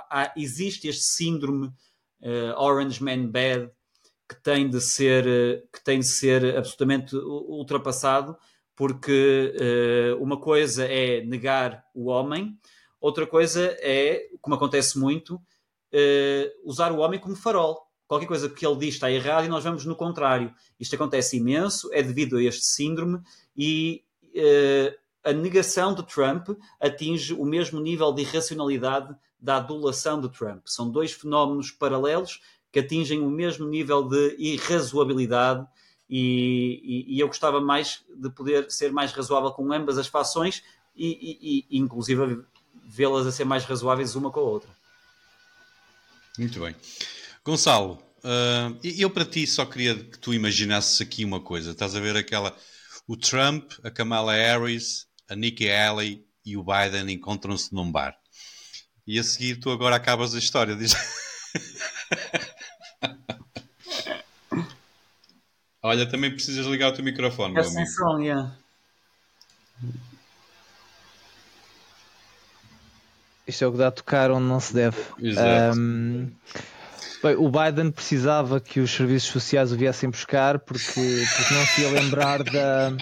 [0.07, 1.71] há, existe este síndrome
[2.57, 3.71] Orange Man Bad
[4.27, 5.23] que tem de ser
[5.73, 8.37] que tem de ser absolutamente ultrapassado,
[8.75, 9.51] porque
[10.19, 12.55] uma coisa é negar o homem,
[13.01, 15.41] outra coisa é, como acontece muito,
[15.93, 17.87] uh, usar o homem como farol.
[18.07, 20.53] Qualquer coisa que ele diz está errado e nós vamos no contrário.
[20.79, 23.19] Isto acontece imenso, é devido a este síndrome
[23.55, 24.03] e
[24.35, 26.49] uh, a negação de Trump
[26.79, 30.63] atinge o mesmo nível de irracionalidade da adulação de Trump.
[30.65, 32.41] São dois fenómenos paralelos
[32.71, 35.65] que atingem o mesmo nível de irrazoabilidade
[36.09, 40.63] e, e, e eu gostava mais de poder ser mais razoável com ambas as fações
[40.95, 42.43] e, e inclusive
[42.83, 44.78] vê-las a ser mais razoáveis uma com a outra.
[46.39, 46.73] Muito bem.
[47.43, 51.71] Gonçalo, uh, eu para ti só queria que tu imaginasses aqui uma coisa.
[51.71, 52.55] Estás a ver aquela.
[53.05, 58.15] O Trump, a Kamala Harris, a Nikki Haley e o Biden encontram-se num bar.
[59.05, 60.77] E a seguir tu agora acabas a história.
[60.77, 60.95] Diz...
[65.83, 67.85] Olha, também precisas ligar o teu microfone, meu amigo.
[67.87, 68.55] Som, yeah.
[73.49, 74.97] Isto é o que dá a tocar onde não se deve.
[75.19, 76.27] Um,
[77.23, 81.81] bem, o Biden precisava que os serviços sociais o viessem buscar porque, porque não se
[81.81, 82.93] ia lembrar da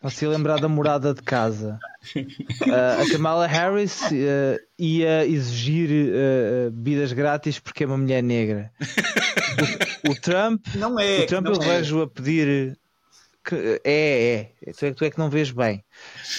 [0.00, 1.80] não se ia lembrar da morada de casa.
[2.14, 8.70] Uh, a Kamala Harris uh, ia exigir uh, bebidas grátis porque é uma mulher negra.
[10.06, 11.58] O, o Trump, não é, o Trump eu é.
[11.58, 12.78] vejo a pedir
[13.48, 15.82] que é, é, tu é, tu é que não vês bem.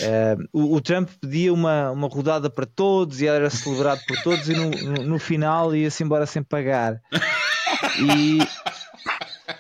[0.02, 4.48] Uh, o, o, Trump pedia uma, uma rodada para todos e era celebrado por todos
[4.48, 7.02] e no, no, no final ia-se embora sem pagar.
[7.98, 8.40] E,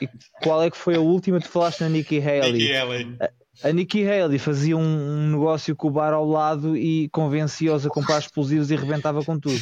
[0.04, 0.10] e,
[0.44, 1.40] qual é que foi a última?
[1.40, 2.52] Tu falaste na Nikki Haley.
[2.52, 3.18] Nikki Haley.
[3.64, 7.90] A Nikki Haley fazia um, um, negócio com o bar ao lado e convencia-os a
[7.90, 9.60] comprar explosivos e rebentava com tudo.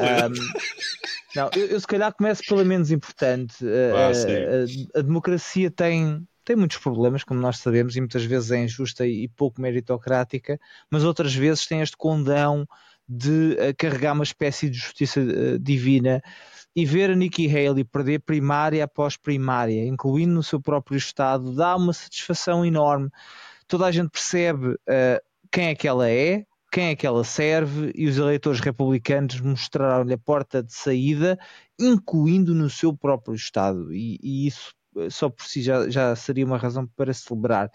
[0.00, 3.54] um, não, eu, eu, se calhar começo pela menos importante.
[3.62, 8.50] Ah, a, a, a, democracia tem, tem muitos problemas, como nós sabemos, e muitas vezes
[8.50, 10.58] é injusta e pouco meritocrática,
[10.90, 12.66] mas outras vezes tem este condão
[13.08, 16.22] de uh, carregar uma espécie de justiça uh, divina
[16.76, 21.76] e ver a Nikki Haley perder primária após primária, incluindo no seu próprio estado, dá
[21.76, 23.08] uma satisfação enorme.
[23.66, 27.92] Toda a gente percebe uh, quem é que ela é, quem é que ela serve,
[27.94, 31.38] e os eleitores republicanos mostraram-lhe a porta de saída,
[31.78, 36.44] incluindo no seu próprio estado, e, e isso eh, só por si já, já seria
[36.44, 37.70] uma razão para celebrar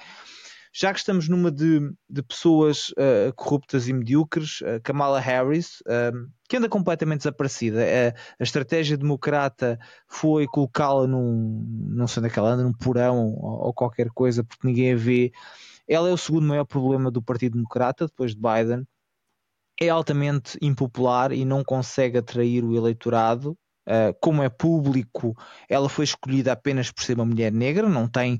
[0.72, 6.30] já que estamos numa de, de pessoas uh, corruptas e medíocres, uh, Kamala Harris, uh,
[6.48, 7.82] que anda completamente desaparecida.
[8.40, 13.34] a estratégia democrata foi colocá-la num, não sei onde é que ela anda, num porão
[13.34, 15.32] ou, ou, qualquer coisa, porque ninguém a vê.
[15.88, 18.88] Ela é o segundo maior problema do Partido Democrata, depois de Biden.
[19.82, 23.58] É altamente impopular e não consegue atrair o eleitorado.
[23.90, 25.36] Uh, como é público,
[25.68, 28.38] ela foi escolhida apenas por ser uma mulher negra, não tem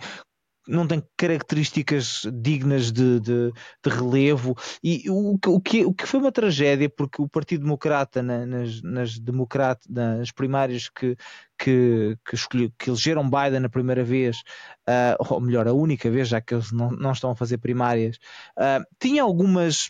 [0.70, 3.52] não tem características dignas de, de,
[3.84, 4.56] de relevo.
[4.84, 8.82] E o, o, que, o que foi uma tragédia porque o Partido Democrata na, nas,
[8.84, 9.20] nas,
[9.90, 11.18] nas primárias que,
[11.58, 14.38] que, que, escolheu, que elegeram Biden a primeira vez,
[14.88, 18.18] uh, ou melhor, a única vez, já que eles não, não estão a fazer primárias,
[18.58, 19.90] uh, tinha algumas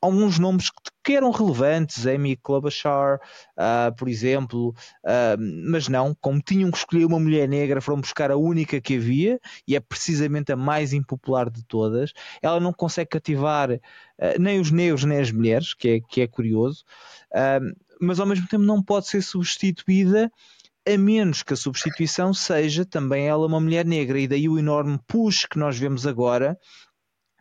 [0.00, 0.70] alguns nomes
[1.04, 3.20] que eram relevantes, Amy Klobuchar,
[3.56, 4.74] uh, por exemplo,
[5.04, 8.96] uh, mas não, como tinham que escolher uma mulher negra, foram buscar a única que
[8.96, 12.12] havia e é precisamente a mais impopular de todas.
[12.40, 13.78] Ela não consegue cativar uh,
[14.38, 16.84] nem os negros nem as mulheres, que é, que é curioso,
[18.00, 20.30] mas ao mesmo tempo não pode ser substituída
[20.86, 24.98] a menos que a substituição seja também ela uma mulher negra, e daí o enorme
[25.06, 26.58] push que nós vemos agora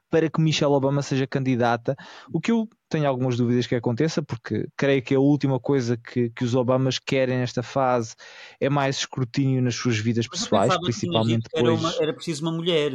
[0.10, 1.96] para que Michelle Obama seja candidata,
[2.34, 6.30] o que eu tenho algumas dúvidas que aconteça, porque creio que a última coisa que,
[6.32, 8.16] que os Obamas querem nesta fase
[8.60, 11.64] é mais escrutínio nas suas vidas pessoais, principalmente depois...
[11.64, 12.92] Era, uma, era preciso uma mulher.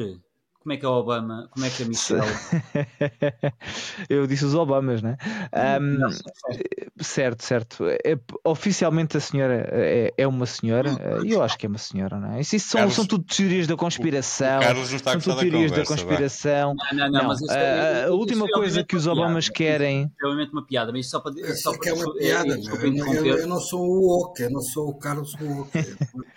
[0.65, 1.47] Como é que é o Obama?
[1.51, 2.23] Como é que é a Michelle?
[4.09, 5.19] eu disse os Obamas, né?
[5.79, 6.09] Um, não,
[7.03, 7.85] certo, certo.
[7.87, 10.89] É, oficialmente a senhora é, é uma senhora,
[11.23, 12.41] e eu acho que é uma senhora, não é?
[12.41, 14.57] Isso, isso são, Carlos, são tudo teorias da conspiração.
[14.57, 16.75] O Carlos não está são tudo teorias da, conversa, da conspiração.
[16.75, 17.29] Não, não, não, não.
[17.29, 20.05] Mas é, a, a última coisa que os Obamas querem.
[20.05, 21.35] É realmente uma piada, mas só para.
[21.57, 24.95] Só para, é uma piada, eu, eu, não sou o Oak, eu não sou o
[24.95, 25.37] Carlos.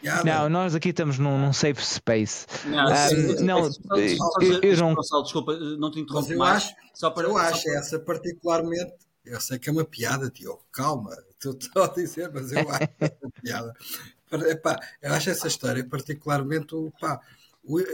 [0.03, 2.45] É não, nós aqui estamos num, num safe space.
[2.65, 4.95] Não, um, não eu, eu.
[4.95, 6.63] Gonçalo, desculpa, não te interrompo eu mais.
[6.63, 7.79] Acho, só para, eu acho para...
[7.79, 8.93] essa particularmente,
[9.25, 13.29] eu sei que é uma piada, Diogo, calma, estou a dizer, mas eu acho essa
[13.41, 13.73] piada.
[14.49, 17.19] Epá, eu acho essa história particularmente, pá,
[17.63, 17.85] o, é,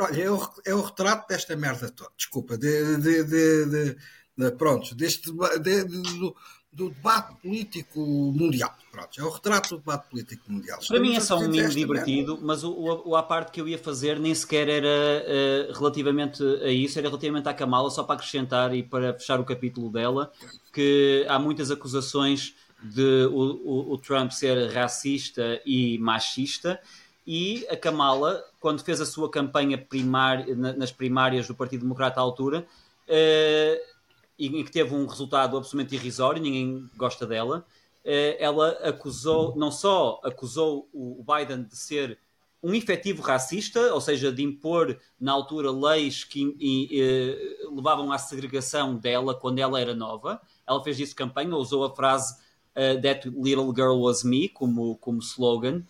[0.00, 3.96] olha, é o, é o retrato desta merda toda, desculpa, de, de, de, de,
[4.36, 5.30] de pronto, deste,
[5.60, 6.34] de, de,
[6.78, 8.72] do debate político mundial.
[8.92, 10.78] Pronto, é o retrato do debate político mundial.
[10.86, 13.76] Para mim é só um mimo divertido, mas o, o, a parte que eu ia
[13.76, 18.72] fazer nem sequer era uh, relativamente a isso, era relativamente à Kamala, só para acrescentar
[18.72, 20.30] e para fechar o capítulo dela,
[20.72, 26.80] que há muitas acusações de o, o, o Trump ser racista e machista,
[27.26, 32.22] e a Kamala, quando fez a sua campanha primária, nas primárias do Partido Democrata à
[32.22, 32.64] altura,
[33.08, 33.97] uh,
[34.38, 37.66] e que teve um resultado absolutamente irrisório, ninguém gosta dela.
[38.04, 42.18] Eh, ela acusou, não só acusou o Biden de ser
[42.62, 48.18] um efetivo racista, ou seja, de impor na altura leis que e, e, levavam à
[48.18, 50.40] segregação dela quando ela era nova.
[50.66, 52.34] Ela fez isso campanha, usou a frase
[52.74, 55.84] uh, That Little Girl Was Me como, como slogan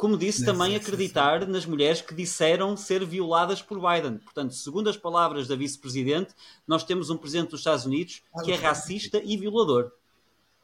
[0.00, 4.16] como disse, também acreditar nas mulheres que disseram ser violadas por Biden.
[4.16, 6.30] Portanto, segundo as palavras da vice-presidente,
[6.66, 9.92] nós temos um presidente dos Estados Unidos que é racista e violador.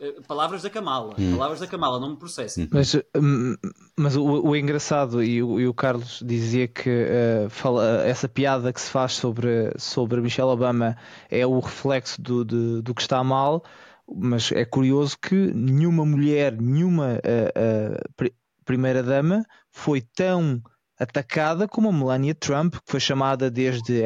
[0.01, 1.33] Eh, palavras da Kamala, hum.
[1.33, 2.67] palavras da Kamala, não me processem.
[2.73, 3.55] Mas, hum,
[3.95, 8.73] mas o, o engraçado, e o, e o, Carlos dizia que uh, fala, essa piada
[8.73, 10.97] que se faz sobre, sobre Michelle Obama
[11.31, 13.63] é o reflexo do, do, do que está mal,
[14.09, 18.33] mas é curioso que nenhuma mulher, nenhuma uh, uh,
[18.67, 20.61] primeira-dama foi tão
[20.99, 24.03] atacada como a Melania Trump, que foi chamada desde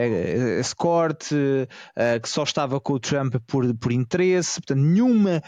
[0.59, 1.28] escort,
[2.20, 4.61] que só estava com o Trump por, por interesse.
[4.61, 5.41] Portanto, nenhuma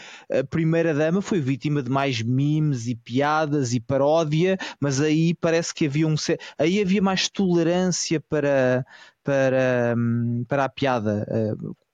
[0.49, 6.07] primeira-dama foi vítima de mais memes e piadas e paródia, mas aí parece que havia
[6.07, 6.15] um.
[6.57, 8.85] Aí havia mais tolerância para,
[9.21, 11.25] para, hum, para a piada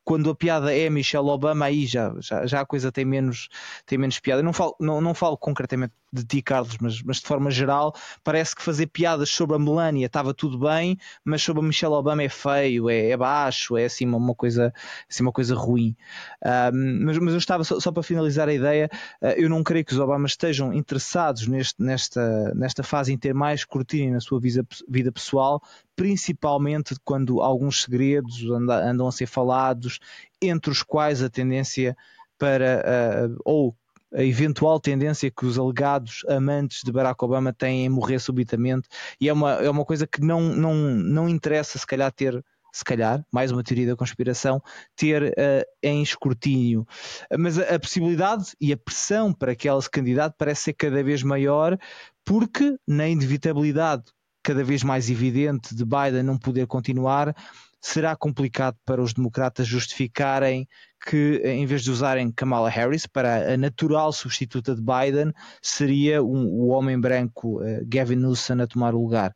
[0.09, 3.47] quando a piada é Michelle Obama, aí já, já, já a coisa tem menos,
[3.85, 4.41] tem menos piada.
[4.41, 7.93] Eu não falo, não, não falo concretamente de ti, Carlos, mas, mas de forma geral,
[8.23, 12.23] parece que fazer piadas sobre a Melania estava tudo bem, mas sobre a Michelle Obama
[12.23, 14.73] é feio, é, é baixo, é assim uma coisa,
[15.07, 15.95] assim uma coisa ruim.
[16.43, 18.89] Um, mas, mas eu estava, só, só, para finalizar a ideia,
[19.21, 23.35] uh, eu não creio que os Obamas estejam interessados neste, nesta, nesta fase em ter
[23.35, 25.61] mais escrutínio na sua vida, vida pessoal,
[25.95, 29.98] principalmente quando alguns segredos andam a ser falados,
[30.41, 31.95] entre os quais a tendência
[32.37, 33.75] para, uh, ou
[34.13, 38.87] a eventual tendência que os alegados amantes de Barack Obama têm em morrer subitamente,
[39.21, 42.43] e é uma, é uma coisa que não, não, não interessa, se calhar, ter.
[42.71, 44.61] Se calhar, mais uma teoria da conspiração,
[44.95, 46.87] ter uh, em escrutínio.
[47.35, 51.03] Mas a, a, possibilidade e a pressão para que ela se candidate parece ser cada
[51.03, 51.79] vez maior,
[52.23, 54.03] porque na inevitabilidade
[54.43, 57.35] cada vez mais evidente de Biden não poder continuar,
[57.81, 60.67] será complicado para os democratas justificarem
[61.07, 65.31] que, em vez de usarem Kamala Harris para a natural substituta de Biden,
[65.61, 69.33] seria um, o homem branco uh, Gavin Newsom a tomar o lugar.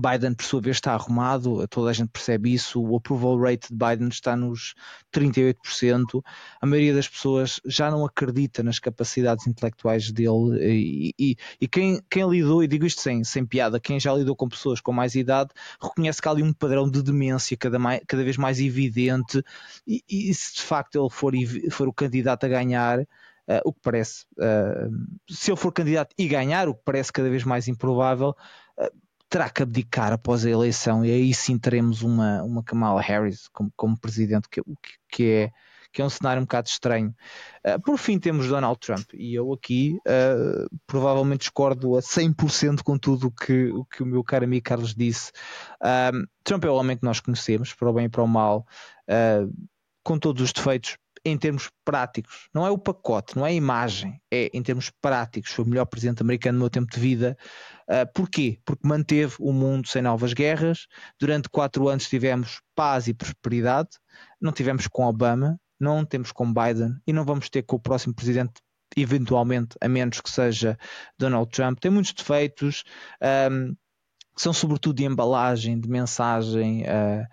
[0.00, 2.82] Biden, por sua vez, está arrumado, toda a gente percebe isso.
[2.82, 4.74] O approval rate de Biden está nos
[5.12, 6.22] 38%.
[6.60, 10.58] A maioria das pessoas já não acredita nas capacidades intelectuais dele.
[10.60, 14.36] E, e, e quem, quem, lidou, e digo isto sem, sem piada, quem já lidou
[14.36, 15.50] com pessoas com mais idade,
[15.80, 19.42] reconhece que há ali um padrão de demência cada, mais, cada vez mais evidente.
[19.86, 21.32] E, e, se de facto ele for,
[21.70, 23.06] for o candidato a ganhar,
[23.48, 24.90] Uh, o que parece, uh,
[25.30, 28.34] se ele for candidato e ganhar, o que parece cada vez mais improvável,
[28.76, 28.90] uh,
[29.36, 33.70] terá que abdicar após a eleição e aí sim teremos uma, uma Kamala Harris como,
[33.76, 34.62] como presidente, que,
[35.10, 35.52] que, é,
[35.92, 37.14] que é um cenário um bocado estranho.
[37.62, 42.96] Uh, por fim, temos Donald Trump e eu aqui uh, provavelmente discordo a 100% com
[42.96, 45.32] tudo que, o que o meu caro amigo Carlos disse.
[45.82, 48.64] Uh, Trump é o homem que nós conhecemos, para o bem e para o mal,
[50.02, 50.96] com todos os defeitos,
[51.26, 55.50] em termos práticos, não é o pacote, não é a imagem, é em termos práticos,
[55.50, 57.36] foi o melhor presidente americano no meu tempo de vida.
[57.88, 58.60] Uh, porquê?
[58.64, 60.86] Porque manteve o mundo sem novas guerras.
[61.18, 63.90] Durante quatro anos tivemos paz e prosperidade.
[64.40, 68.14] Não tivemos com Obama, não temos com Biden e não vamos ter com o próximo
[68.14, 68.54] presidente
[68.96, 70.78] eventualmente, a menos que seja
[71.18, 71.78] Donald Trump.
[71.80, 72.84] Tem muitos defeitos.
[73.50, 73.74] Um,
[74.36, 76.82] são sobretudo de embalagem, de mensagem.
[76.82, 77.26] Uh,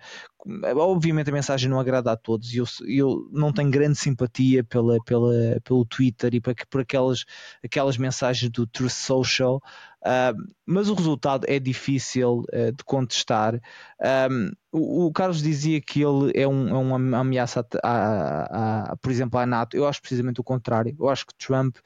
[0.76, 4.98] obviamente a mensagem não agrada a todos e eu, eu não tenho grande simpatia pela,
[5.04, 5.32] pela,
[5.62, 7.24] pelo Twitter e por, por aquelas,
[7.64, 9.56] aquelas mensagens do Truth Social,
[10.02, 13.60] uh, mas o resultado é difícil uh, de contestar.
[14.30, 18.96] Um, o, o, Carlos dizia que ele é, um, é uma ameaça, a, a, a,
[18.96, 19.76] por exemplo, à NATO.
[19.76, 20.94] Eu acho precisamente o contrário.
[20.98, 21.76] Eu acho que Trump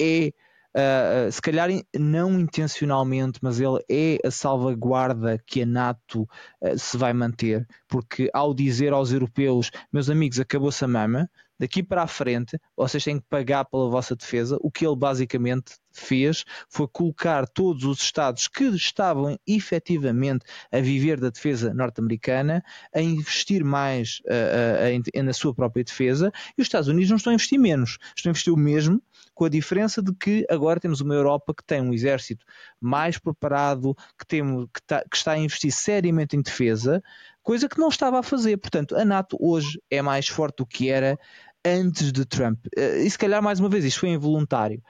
[0.00, 0.32] é
[0.78, 1.68] Uh, se calhar
[1.98, 6.22] não intencionalmente, mas ele é a salvaguarda que a NATO
[6.60, 11.28] uh, se vai manter, porque ao dizer aos europeus, meus amigos, acabou-se a mama,
[11.58, 15.72] daqui para a frente vocês têm que pagar pela vossa defesa, o que ele basicamente
[15.90, 22.62] fez foi colocar todos os Estados que estavam efetivamente a viver da defesa norte-americana
[22.94, 27.34] a investir mais uh, na sua própria defesa e os Estados Unidos não estão a
[27.34, 29.02] investir menos, estão a investir o mesmo
[29.38, 32.44] com a diferença de que agora temos uma Europa que tem um exército
[32.80, 37.00] mais preparado, que, que, tá, que está a investir seriamente em defesa,
[37.40, 38.56] coisa que não estava a fazer.
[38.56, 41.16] Portanto, a NATO hoje é mais forte do que era
[41.64, 42.58] antes de Trump.
[42.76, 44.82] Eh, e se calhar, mais uma vez, isto foi involuntário.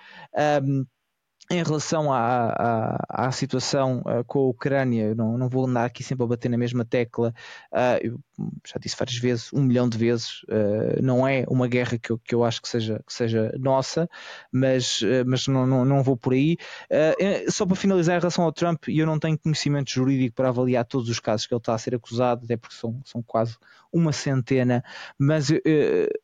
[0.65, 0.87] Um,
[1.51, 6.05] em relação à, à, à situação uh, com a Ucrânia, não, não vou andar aqui
[6.05, 7.33] sempre a bater na mesma tecla,
[7.73, 8.21] uh, eu
[8.67, 12.19] já disse várias vezes, um milhão de vezes, uh, não é uma guerra que eu,
[12.19, 14.09] que eu acho que seja, que seja nossa,
[14.53, 16.57] mas, mas não, não, não vou por aí.
[17.49, 21.09] só para finalizar em relação ao Trump, eu não tenho conhecimento jurídico para avaliar todos
[21.09, 23.57] os casos que ele está a ser acusado, até porque são, são quase
[23.93, 24.85] uma centena,
[25.19, 25.49] mas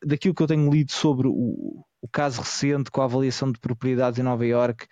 [0.05, 4.19] daquilo que eu tenho lido sobre o o caso recente com a avaliação de propriedades
[4.19, 4.85] em Nova Iorque,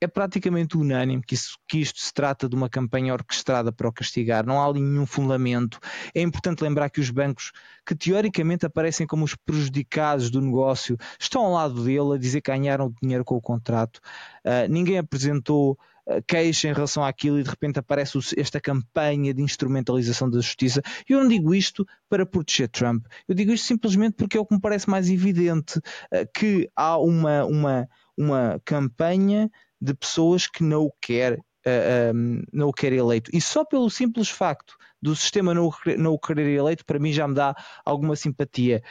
[0.00, 3.92] é praticamente unânime que, isso, que isto se trata de uma campanha orquestrada para o
[3.92, 5.78] castigar, não há ali nenhum fundamento.
[6.14, 7.52] É importante lembrar que os bancos,
[7.86, 12.50] que teoricamente aparecem como os prejudicados do negócio, estão ao lado dele a dizer que
[12.50, 14.00] ganharam dinheiro com o contrato.
[14.44, 15.78] Uh, ninguém apresentou
[16.26, 20.82] queixa em relação àquilo e de repente aparece esta campanha de instrumentalização da justiça.
[21.08, 24.54] Eu não digo isto para proteger Trump, eu digo isto simplesmente porque é o que
[24.54, 29.50] me parece mais evidente eh, que há uma, uma, uma campanha
[29.80, 33.30] de pessoas que não o quer uh, eh, um, ehm, não o quer eleito.
[33.34, 37.26] E só pelo simples facto do sistema não, não o querer eleito, para mim já
[37.26, 37.54] me dá
[37.84, 38.82] alguma simpatia.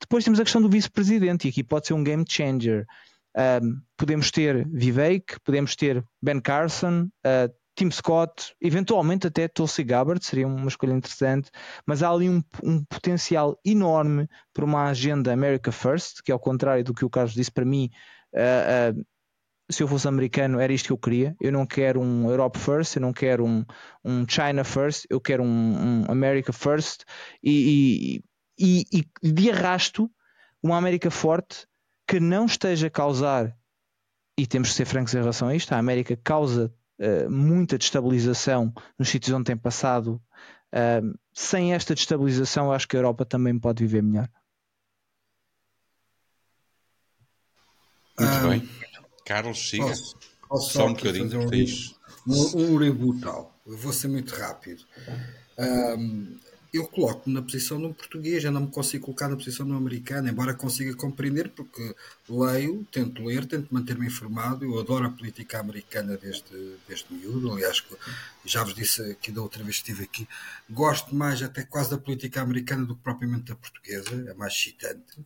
[0.00, 2.86] Depois temos a questão do vice-presidente, e aqui pode ser um game changer.
[3.62, 10.24] Um, podemos ter Vivek, podemos ter Ben Carson, uh, Tim Scott, eventualmente até Tulsi Gabbard,
[10.24, 11.50] seria uma escolha interessante,
[11.86, 16.82] mas há ali um, um, potencial enorme para uma agenda America First, que ao contrário
[16.82, 17.88] do que o Carlos disse para mim,
[18.34, 19.04] uh, uh,
[19.70, 21.36] se eu fosse americano era isto que eu queria.
[21.40, 23.64] Eu não quero um Europe First, eu não quero um,
[24.04, 27.04] um China First, eu quero um, um America First
[27.42, 28.22] e,
[28.58, 30.10] e, e, e de arrasto
[30.62, 31.66] uma América forte
[32.06, 33.56] que não esteja a causar,
[34.36, 38.72] e temos que ser francos em relação a isto, a América causa uh, muita destabilização
[38.98, 40.20] nos sítios onde tem passado.
[40.72, 44.28] Uh, sem esta destabilização, acho que a Europa também pode viver melhor.
[48.18, 48.79] Muito bem.
[49.30, 49.86] Carlos, siga.
[49.86, 50.16] Posso,
[50.48, 51.30] posso só um bocadinho.
[52.26, 53.24] Um, um, um reboot
[53.64, 54.84] Eu vou ser muito rápido.
[55.56, 56.36] Um,
[56.74, 59.70] eu coloco-me na posição de um português, já não me consigo colocar na posição de
[59.72, 61.94] um americano, embora consiga compreender, porque
[62.28, 64.64] leio, tento ler, tento manter-me informado.
[64.64, 67.52] Eu adoro a política americana desde, desde miúdo.
[67.52, 67.84] Aliás,
[68.44, 70.28] já vos disse aqui da outra vez que estive aqui,
[70.68, 75.24] gosto mais até quase da política americana do que propriamente da portuguesa, é mais excitante.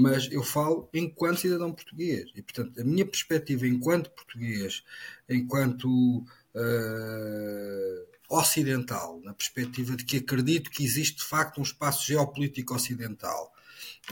[0.00, 2.30] Mas eu falo enquanto cidadão português.
[2.34, 4.84] E, portanto, a minha perspectiva enquanto português,
[5.28, 6.24] enquanto.
[6.54, 13.52] Uh, ocidental, na perspectiva de que acredito que existe de facto um espaço geopolítico ocidental,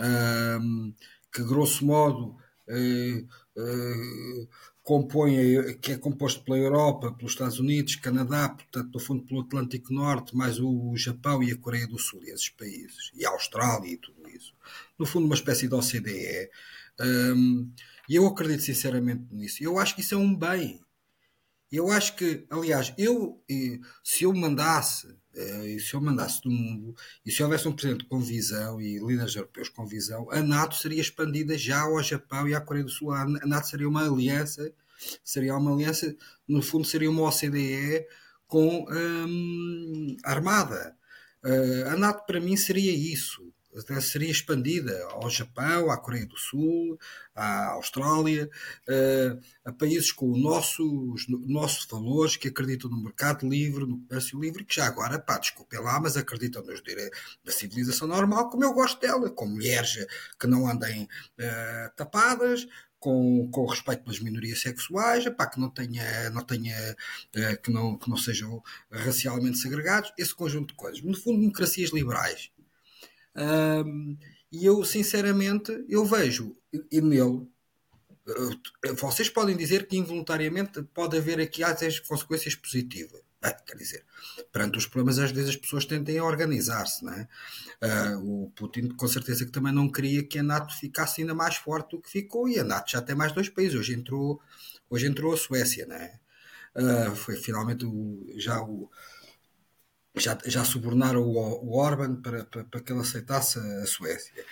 [0.01, 0.95] um,
[1.33, 2.37] que grosso modo
[2.69, 3.29] uh,
[3.61, 4.49] uh,
[4.87, 9.93] compõe, que é composto pela Europa, pelos Estados Unidos, Canadá, portanto, no fundo pelo Atlântico
[9.93, 13.97] Norte, mais o Japão e a Coreia do Sul, esses países, e a Austrália e
[13.97, 14.55] tudo isso.
[14.97, 16.49] No fundo, uma espécie de OCDE.
[17.01, 17.69] Um,
[18.09, 19.61] e eu acredito sinceramente nisso.
[19.61, 20.81] Eu acho que isso é um bem.
[21.71, 23.43] Eu acho que, aliás, eu
[24.05, 26.95] se eu mandasse, eh, se eu mandasse do mundo,
[27.25, 31.01] e se houvesse um presidente com visão e líderes europeus com visão, a NATO seria
[31.01, 33.13] expandida já ao Japão e à Coreia do Sul.
[33.13, 34.73] A NATO seria uma aliança,
[35.23, 36.17] seria uma aliança,
[36.49, 38.07] no fundo seria uma OCDE
[38.47, 40.97] com hum, armada.
[41.45, 43.53] Uh, a NATO para mim seria isso
[44.01, 46.99] seria expandida ao Japão, à Coreia do Sul,
[47.35, 48.49] à Austrália,
[48.89, 54.65] eh, a países com os nossos, valores, que acreditam no mercado livre, no comércio livre,
[54.65, 58.73] que já agora, pá, desculpem lá, mas acreditam nos direitos da civilização normal, como eu
[58.73, 60.07] gosto dela, com mulheres
[60.39, 62.67] que não andem uh, tapadas,
[62.99, 66.97] com, com respeito pelas minorias sexuais, epá, que não tenha, não tenha
[67.37, 71.03] uh, que, não, que não sejam racialmente segregados, esse conjunto de coisas.
[71.03, 72.51] No fundo, democracias liberais.
[73.37, 74.17] Um,
[74.51, 76.57] e eu, sinceramente, eu vejo
[76.91, 77.47] e nele.
[78.97, 83.21] Vocês podem dizer que involuntariamente pode haver aqui às consequências positivas.
[83.43, 84.05] Ah, quer dizer,
[84.51, 87.29] perante os problemas, às vezes as pessoas tendem a organizar-se, é?
[88.17, 91.57] Uh, o Putin, com certeza, que também não queria que a NATO ficasse ainda mais
[91.57, 93.79] forte do que ficou, e a NATO já tem mais dois países.
[93.79, 94.41] Hoje entrou,
[94.91, 96.19] hoje entrou a Suécia, é?
[96.75, 98.91] Uh, foi finalmente o, já o,
[100.17, 104.45] já, já subornaram o, o Orban para, para, para, que ele aceitasse a Suécia.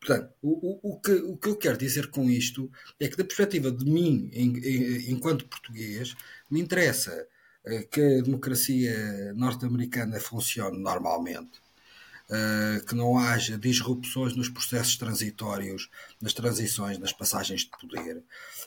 [0.00, 3.24] Portanto, o, o, o, que, o que eu quero dizer com isto é que, da
[3.24, 6.14] perspectiva de mim, em, em, enquanto português,
[6.50, 7.26] me interessa
[7.64, 11.61] uh, que a democracia norte-americana funcione normalmente,
[12.86, 15.88] que não haja disrupções nos processos transitórios,
[16.20, 18.22] nas transições, nas passagens de poder.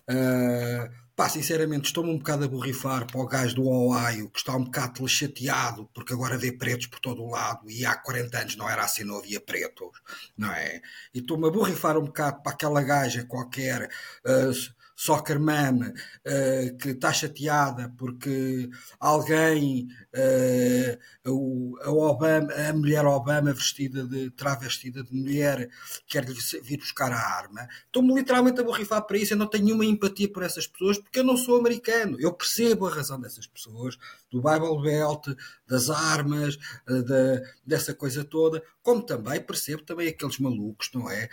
[0.10, 4.53] Uh, Pá, sinceramente, estou-me um bocado a borrifar para o gajo do Ohio, que está
[4.53, 8.56] um bocado chateado, porque agora vê pretos por todo o lado, e há 40 anos
[8.57, 9.91] não era assim, não havia pretos,
[10.38, 10.82] não é?
[11.14, 13.90] E estou-me a borrifar um bocado para aquela gaja qualquer,
[14.26, 14.52] uh,
[14.95, 23.53] Soccer Mom, uh, que está chateada porque alguém, uh, o, a, Obama, a mulher Obama
[23.53, 25.69] vestida de, travestida de mulher,
[26.07, 27.67] quer vir buscar a arma.
[27.85, 29.34] Estou-me literalmente a borrifar para isso.
[29.34, 32.17] Eu não tenho nenhuma empatia por essas pessoas porque eu não sou americano.
[32.19, 33.97] Eu percebo a razão dessas pessoas,
[34.31, 35.27] do Bible Belt,
[35.67, 36.55] das armas,
[36.88, 41.30] uh, da, dessa coisa toda, como também percebo também aqueles malucos, não é?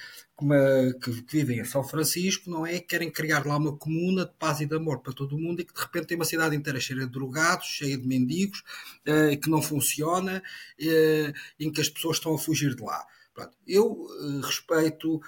[1.01, 2.81] que, que, vivem em São Francisco, não é?
[2.81, 5.75] Querem criar lá uma comuna de paz e de amor para todo mundo e que
[5.75, 8.63] de repente tem uma cidade inteira cheia de drogados, cheia de mendigos,
[9.05, 10.43] eh, que não funciona,
[10.81, 13.05] eh, em que as pessoas estão a fugir de lá.
[13.35, 15.21] Pronto, eu eh, respeito.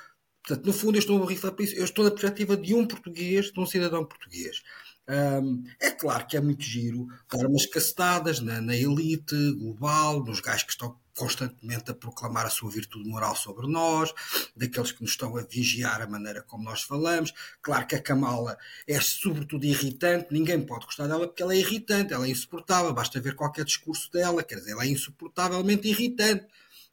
[0.46, 1.32] Portanto, no fundo, eu estou a.
[1.74, 4.62] Eu estou na perspectiva de um português, de um cidadão português.
[5.06, 10.40] Um, é claro que é muito giro dar umas cacetadas na, na elite global, nos
[10.40, 14.12] gajos que estão constantemente a proclamar a sua virtude moral sobre nós,
[14.56, 17.32] daqueles que nos estão a vigiar a maneira como nós falamos.
[17.62, 22.12] Claro que a Kamala é sobretudo irritante, ninguém pode gostar dela porque ela é irritante,
[22.12, 26.46] ela é insuportável, basta ver qualquer discurso dela, quer dizer, ela é insuportavelmente irritante.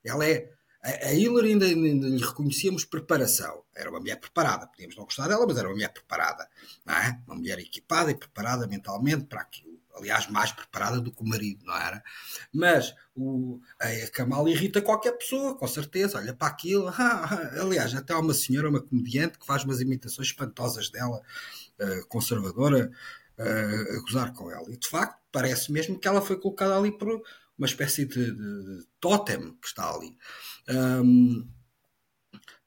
[0.04, 0.52] Ela é.
[0.84, 3.64] A Hillary ainda, ainda lhe reconhecíamos preparação.
[3.76, 4.68] Era uma mulher preparada.
[4.68, 6.48] Podíamos não gostar dela, mas era uma mulher preparada.
[6.86, 7.22] Não é?
[7.28, 11.66] Uma mulher equipada e preparada mentalmente para aquilo aliás, mais preparada do que o marido,
[11.66, 12.04] não era?
[12.52, 16.92] Mas o, a Kamala irrita qualquer pessoa, com certeza, olha para aquilo.
[17.60, 21.22] aliás, até há uma senhora, uma comediante, que faz umas imitações espantosas dela,
[21.80, 22.92] uh, conservadora,
[23.38, 24.70] uh, a gozar com ela.
[24.72, 27.22] E de facto, parece mesmo que ela foi colocada ali por
[27.58, 30.18] uma espécie de, de, de totem que está ali.
[30.72, 31.48] Um,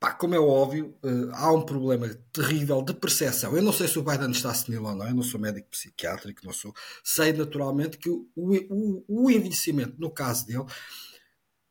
[0.05, 3.57] Pá, como é óbvio, uh, há um problema terrível de percepção.
[3.57, 6.45] Eu não sei se o Biden está senil ou não, eu não sou médico psiquiátrico,
[6.45, 6.75] não sou.
[7.03, 10.67] Sei naturalmente que o, o, o envelhecimento, no caso dele,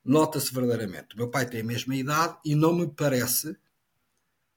[0.04, 1.14] nota-se verdadeiramente.
[1.14, 3.56] O meu pai tem a mesma idade e não me parece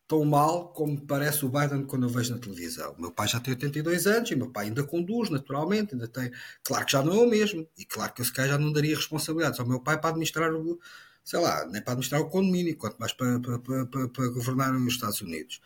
[0.08, 2.94] tão mal como parece o Biden quando eu vejo na televisão.
[2.96, 6.32] O meu pai já tem 82 anos e meu pai ainda conduz, naturalmente, ainda tem.
[6.64, 8.72] Claro que já não é o mesmo, e claro que eu se calhar já não
[8.72, 10.80] daria responsabilidades ao meu pai para administrar o
[11.26, 14.94] sei lá, nem para administrar o condomínio, quanto mais para, para, para, para governar os
[14.94, 15.60] Estados Unidos.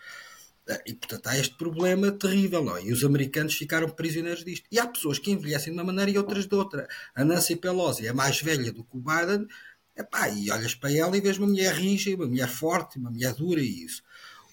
[0.66, 2.85] Eh, e, portanto, há este problema terrível, não é?
[2.85, 4.66] E os americanos ficaram prisioneiros disto.
[4.73, 6.89] E há pessoas que envelhecem de uma maneira e outras de outra.
[7.15, 9.47] A Nancy Pelosi é mais velha do que o Biden,
[9.95, 13.35] epá, e olhas para ela e vês uma mulher rija, uma mulher forte, uma mulher
[13.35, 14.03] dura e isso.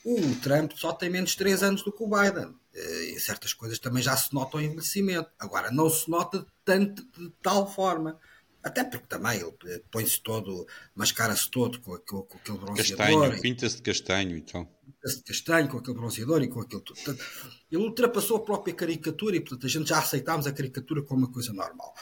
[0.04, 2.54] O Trump só tem menos de 3 anos do que o Biden.
[2.74, 5.30] Eh, em certas coisas também já se nota o envelhecimento.
[5.40, 8.20] Agora, não se nota tanto de tal forma.
[8.64, 12.98] Até porque também ele põe-se todo, mascara-se todo com, com, com aquele bronzeador.
[12.98, 14.66] Castanho, pinta-se de castanho então.
[14.86, 17.02] Pinta-se de castanho com aquele bronzeador e com aquilo tudo.
[17.02, 17.26] Portanto,
[17.72, 21.32] ele ultrapassou a própria caricatura e, portanto, a gente já aceitámos a caricatura como uma
[21.32, 21.94] coisa normal.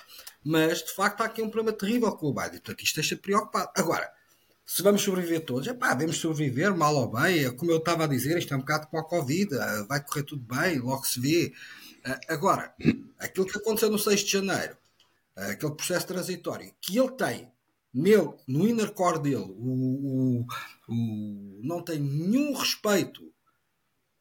[0.43, 2.59] Mas, de facto, há aqui um problema terrível com o Biden.
[2.59, 3.69] Portanto, isto deixa preocupado.
[3.75, 4.11] Agora,
[4.65, 7.45] se vamos sobreviver todos, é pá, devemos sobreviver, mal ou bem.
[7.45, 10.03] É como eu estava a dizer, isto é um bocado com a Covid, ah, vai
[10.03, 11.53] correr tudo bem, logo se vê.
[12.03, 12.73] Ah, agora,
[13.19, 14.75] aquilo que aconteceu no 6 de janeiro,
[15.35, 17.51] aquele processo transitório, que ele tem
[17.93, 20.45] nele, no inner core dele, o, o,
[20.89, 23.21] o, não tem nenhum respeito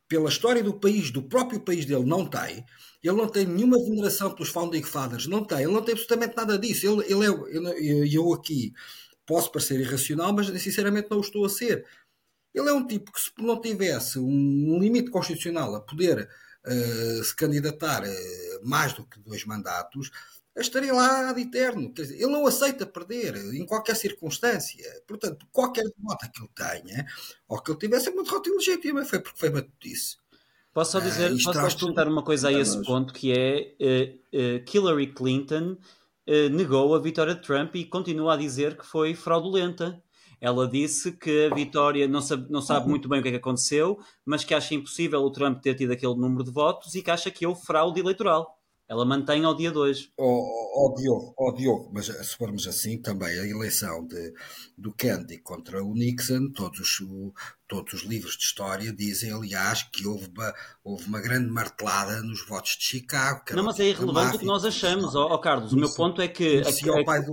[0.07, 2.65] pela história do país, do próprio país dele, não tem.
[3.03, 5.63] Ele não tem nenhuma veneração pelos founding fathers, não tem.
[5.63, 6.87] Ele não tem absolutamente nada disso.
[6.87, 8.73] Ele, ele é, eu, eu aqui
[9.27, 11.85] posso parecer irracional, mas sinceramente não o estou a ser.
[12.55, 16.29] Ele é um tipo que, se não tivesse um limite constitucional a poder
[16.65, 20.11] uh, se candidatar uh, mais do que dois mandatos,
[20.63, 21.93] estaria lá de eterno.
[21.93, 24.85] Quer dizer, ele não aceita perder em qualquer circunstância.
[25.07, 27.07] Portanto, qualquer derrota que ele tenha,
[27.49, 30.17] ou que ele tivesse, é uma derrota ilegítima, foi porque foi batutice.
[30.73, 34.65] Posso só dizer, uh, posso perguntar uma coisa a esse ponto, que é uh, uh,
[34.73, 35.77] Hillary Clinton
[36.53, 40.03] negou a vitória de Trump e continua a dizer que foi fraudulenta.
[40.41, 43.37] Ela disse que a vitória não sabe, não sabe muito bem o que é que
[43.37, 47.11] aconteceu, mas que acha impossível o Trump ter tido aquele número de votos e que
[47.11, 48.54] acha que houve fraude eleitoral.
[48.89, 50.11] Ela mantém ao dia 2.
[50.19, 54.35] Ó oh, oh, Diogo, oh, Diogo, mas se formos assim, também a eleição de,
[54.77, 57.33] do Kennedy contra o Nixon, todos, o,
[57.67, 60.55] todos os livros de história dizem, aliás, que houve uma,
[60.85, 63.43] houve uma grande martelada nos votos de Chicago.
[63.53, 65.73] Não, mas é irrelevante o que nós achamos, ó oh, Carlos.
[65.73, 67.25] O meu ponto é que a, a,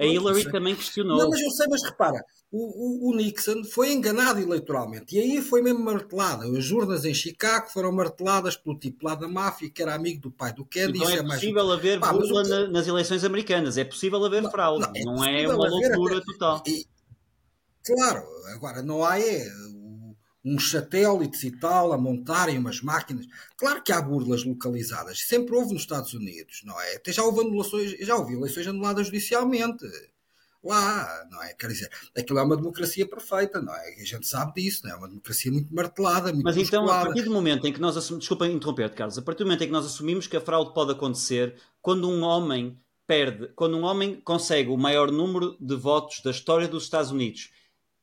[0.00, 1.18] a Hillary também questionou.
[1.18, 5.14] Não, mas eu sei, mas repara, o, o, o, Nixon foi enganado eleitoralmente.
[5.14, 6.56] E aí foi mesmo martelado.
[6.56, 10.30] As urnas em Chicago foram marteladas pelo tipo lá da máfia, que era amigo do
[10.30, 10.98] pai do Kennedy.
[10.98, 11.78] Então é, é possível mais...
[11.78, 13.76] haver Pá, burla na, nas eleições americanas.
[13.76, 14.88] É possível haver não, fraude.
[15.04, 16.24] Não, é, não é uma loucura até...
[16.24, 16.62] total.
[16.66, 16.86] E,
[17.84, 18.22] claro,
[18.54, 19.46] agora não há é,
[20.44, 23.26] uns satélites e tal a montarem umas máquinas.
[23.56, 25.20] Claro que há burlas localizadas.
[25.20, 26.96] Sempre houve nos Estados Unidos, não é?
[26.96, 29.84] Até já houve anulações, já houve eleições anuladas judicialmente
[30.62, 31.54] lá, não é?
[31.54, 33.94] Quer dizer, aquilo é uma democracia perfeita, não é?
[34.00, 34.94] A gente sabe disso, não é?
[34.94, 37.96] É uma democracia muito martelada, muito Mas então, a partir do momento em que nós
[37.96, 40.74] assumimos, desculpa interromper Carlos, a partir do momento em que nós assumimos que a fraude
[40.74, 46.20] pode acontecer quando um homem perde, quando um homem consegue o maior número de votos
[46.22, 47.50] da história dos Estados Unidos,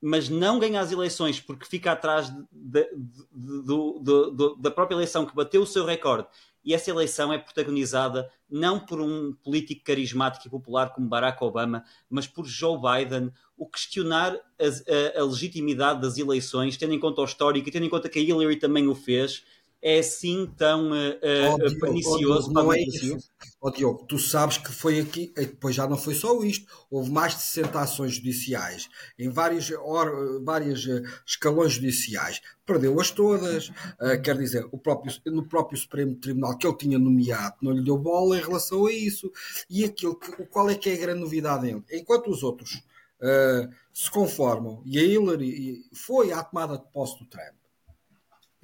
[0.01, 2.83] mas não ganha as eleições porque fica atrás de,
[3.31, 6.27] de, de, da própria eleição que bateu o seu recorde.
[6.63, 11.83] E essa eleição é protagonizada não por um político carismático e popular como Barack Obama,
[12.09, 17.21] mas por Joe Biden, o questionar a, a, a legitimidade das eleições, tendo em conta
[17.21, 19.45] o histórico e tendo em conta que a Hillary também o fez,
[19.87, 23.17] é assim tão uh, uh, pernicioso oh, para a democracia?
[23.61, 27.35] Oh, Diogo, tu sabes que foi aqui, depois já não foi só isto, houve mais
[27.35, 28.89] de 60 ações judiciais.
[29.17, 30.85] Em vários, or, vários
[31.25, 36.77] escalões judiciais, perdeu-as todas, uh, quer dizer, o próprio, no próprio Supremo Tribunal que ele
[36.77, 39.31] tinha nomeado não lhe deu bola em relação a isso,
[39.69, 41.81] e aquilo que, qual é que é a grande novidade nele?
[41.93, 42.83] Enquanto os outros
[43.21, 47.55] uh, se conformam, e a Hillary foi à tomada de posse do Trump,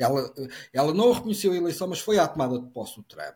[0.03, 0.33] ela,
[0.71, 3.35] ela não reconheceu a eleição, mas foi à tomada de posse do Trump.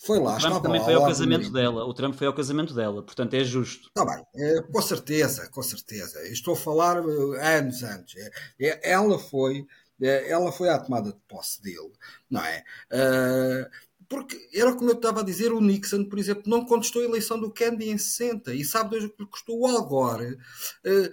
[0.00, 1.84] Foi lá, o Trump também foi ao casamento dela.
[1.84, 3.88] O Trump foi ao casamento dela, portanto é justo.
[3.88, 6.22] Está bem, é, com certeza, com certeza.
[6.28, 8.14] estou a falar eh, anos antes.
[8.16, 8.30] É,
[8.60, 9.66] é, ela foi,
[10.00, 11.90] é, ela foi à tomada de posse dele,
[12.30, 12.62] não é?
[12.92, 13.68] Uh,
[14.08, 17.38] porque era como eu estava a dizer, o Nixon, por exemplo, não contestou a eleição
[17.38, 20.38] do Kennedy em 60 e sabe Deus o que lhe custou o Al Gore.
[20.86, 21.10] Uh,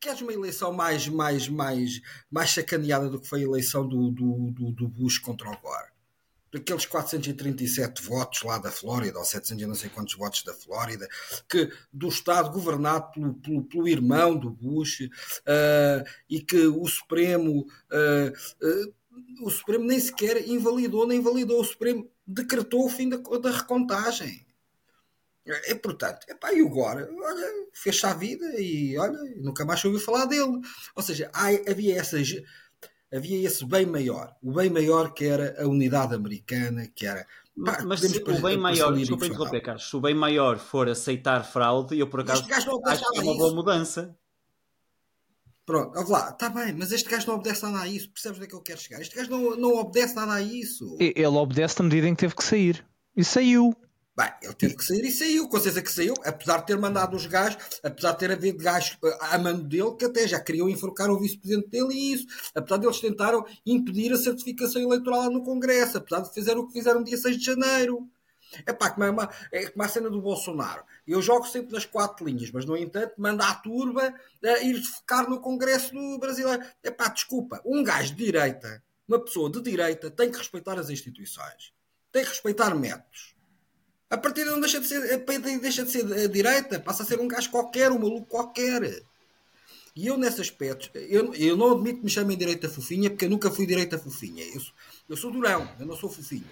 [0.00, 4.50] queres uma eleição mais, mais, mais, mais sacaneada do que foi a eleição do, do,
[4.50, 5.92] do, do Bush contra o Gore?
[6.52, 11.08] Daqueles 437 votos lá da Flórida, ou 700 não sei quantos votos da Flórida,
[11.48, 17.66] que do Estado governado pelo, pelo, pelo irmão do Bush, uh, e que o Supremo
[17.90, 18.94] uh,
[19.40, 21.60] o Supremo nem sequer invalidou, nem invalidou.
[21.60, 24.43] O Supremo decretou o fim da, da recontagem.
[25.46, 27.08] É, portanto, epá, e agora?
[27.12, 30.60] Olha, fez-se vida e olha, nunca mais ouviu falar dele.
[30.96, 32.34] Ou seja, há, havia essas
[33.14, 37.26] havia esse bem maior, o bem maior que era a unidade americana, que era.
[37.64, 41.44] Pá, mas se o bem maior, desculpa interromper, Carlos, se o bem maior for aceitar
[41.44, 44.16] fraude, eu por acaso acho que é uma boa mudança.
[45.64, 48.46] Pronto, vamos lá, está bem, mas este gajo não obedece nada a isso, percebes onde
[48.46, 49.00] é que eu quero chegar?
[49.00, 50.96] Este gajo não, não obedece nada a isso.
[51.00, 52.84] Ele obedece na medida em que teve que sair.
[53.16, 53.74] E saiu.
[54.16, 57.16] Bem, ele teve que sair e saiu, com certeza que saiu, apesar de ter mandado
[57.16, 60.68] os gajos, apesar de ter havido gajos eh, a mando dele que até já queriam
[60.68, 65.42] enforcar o vice-presidente dele e isso, apesar de eles tentaram impedir a certificação eleitoral no
[65.42, 68.08] Congresso, apesar de fazer o que fizeram no dia 6 de janeiro.
[68.64, 70.84] É pá, como é, uma, é como a cena do Bolsonaro.
[71.04, 75.28] Eu jogo sempre nas quatro linhas, mas no entanto manda a turba a ir ficar
[75.28, 76.62] no Congresso do brasileiro.
[76.84, 80.88] É pá, desculpa, um gajo de direita, uma pessoa de direita, tem que respeitar as
[80.88, 81.72] instituições,
[82.12, 83.33] tem que respeitar métodos.
[84.10, 85.24] A partir de onde deixa de ser,
[85.60, 89.02] deixa de ser a direita, passa a ser um gajo qualquer, um maluco qualquer.
[89.96, 93.30] E eu, nesse aspecto, eu, eu não admito que me chamem direita fofinha, porque eu
[93.30, 94.44] nunca fui direita fofinha.
[94.44, 94.60] Eu,
[95.10, 96.44] eu sou durão, eu não sou fofinho.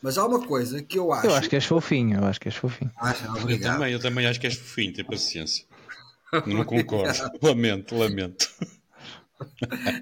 [0.00, 1.26] Mas há uma coisa que eu acho.
[1.26, 2.92] Eu acho que és fofinho, eu acho que és fofinho.
[2.96, 3.14] Ah,
[3.48, 5.64] eu, também, eu também acho que és fofinho, tem paciência.
[6.46, 7.12] Não concordo.
[7.42, 8.48] lamento, lamento.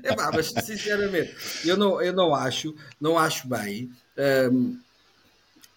[0.03, 3.91] É pá, mas sinceramente, eu não, eu não acho, não acho bem
[4.53, 4.79] hum,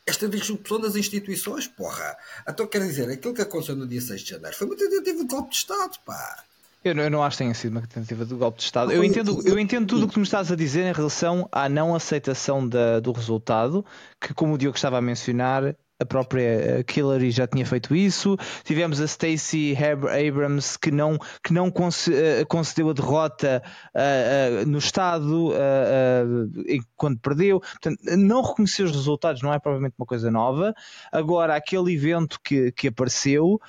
[0.07, 2.17] esta disrupção das instituições, porra.
[2.47, 5.27] Então quer dizer, aquilo que aconteceu no dia 6 de janeiro foi uma tentativa de
[5.27, 6.43] golpe de Estado, pá.
[6.83, 8.91] Eu não, eu não, acho que tenha sido uma tentativa de golpe de Estado.
[8.93, 11.67] Eu entendo, eu entendo tudo o que tu me estás a dizer em relação à
[11.67, 13.85] não aceitação da, do resultado,
[14.21, 18.37] que, como o Diogo estava a mencionar, a própria Hillary já tinha feito isso.
[18.63, 23.63] Tivemos a Stacey Abrams que não, que não eh, concedeu a derrota
[23.95, 27.59] uh, uh, no Estado uh, quando perdeu.
[27.59, 30.73] Portanto, não reconheceu os resultados não é provavelmente uma coisa nova.
[31.11, 33.59] Agora, aquele evento que, que apareceu,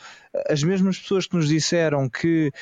[0.49, 2.53] as mesmas pessoas que nos disseram que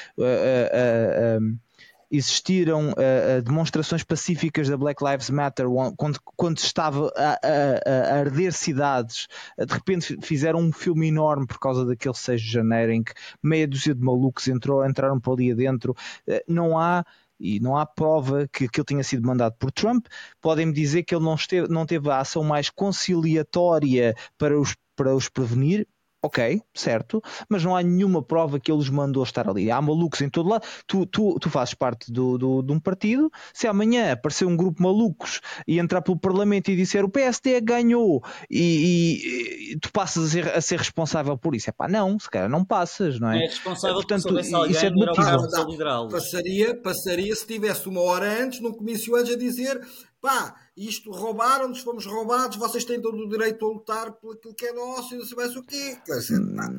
[2.11, 8.53] existiram uh, demonstrações pacíficas da Black Lives Matter quando, quando estava a, a, a, arder
[8.53, 9.27] cidades,
[9.59, 13.13] de repente fizeram um filme enorme por causa daquele 6 de janeiro em que
[13.43, 15.95] meia dúzia de malucos entrou, entraram por ali adentro.
[16.29, 17.05] Uh, não há
[17.39, 20.07] e não há prova que aquilo tenha sido mandado por Trump.
[20.41, 25.15] Podem-me dizer que ele não, esteve, não teve a ação mais conciliatória para os, para
[25.15, 25.87] os prevenir
[26.27, 29.71] ok, certo, mas não há nenhuma prova que ele os mandou estar ali.
[29.71, 30.67] Há malucos em todo lado.
[30.87, 33.31] Tu, tu, tu fazes parte do, do, de um partido.
[33.53, 37.61] Se amanhã aparecer um grupo de malucos e entrar pelo Parlamento e disser o PSD
[37.61, 41.89] ganhou e, e, e tu passas a ser, a ser, responsável por isso, é pá,
[41.89, 43.45] não, se calhar não passas, não é?
[43.45, 46.09] É responsável Portanto, por alguém, isso é debatível.
[46.09, 49.81] Passaria, passaria se tivesse uma hora antes, num comício antes, a dizer
[50.27, 54.67] pá, isto roubaram-nos, fomos roubados, vocês têm todo o direito a lutar por aquilo que
[54.67, 55.97] é nosso e não sei mais o quê.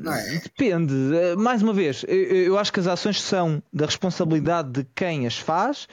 [0.04, 0.40] Não é?
[0.40, 0.94] Depende.
[1.16, 5.38] Eh, mais uma vez, eu acho que as ações são da responsabilidade de quem as
[5.38, 5.88] faz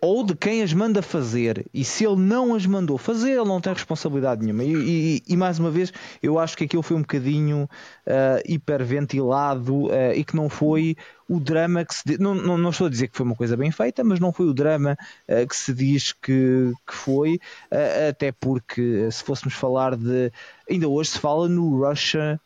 [0.00, 1.66] ou de quem as manda fazer.
[1.72, 4.64] E se ele não as mandou fazer, ele não tem responsabilidade nenhuma.
[4.64, 7.68] E, e, e mais uma vez, eu acho que aquilo foi um bocadinho
[8.06, 10.96] uh, hiperventilado uh, e que não foi
[11.28, 12.18] o drama que se.
[12.18, 14.46] Não, não, não, estou a dizer que foi uma coisa bem feita, mas não foi
[14.46, 14.96] o drama
[15.28, 17.40] uh, que se diz que, que foi,
[18.08, 20.30] até porque se fôssemos falar de.
[20.70, 22.40] Ainda hoje se fala no Russia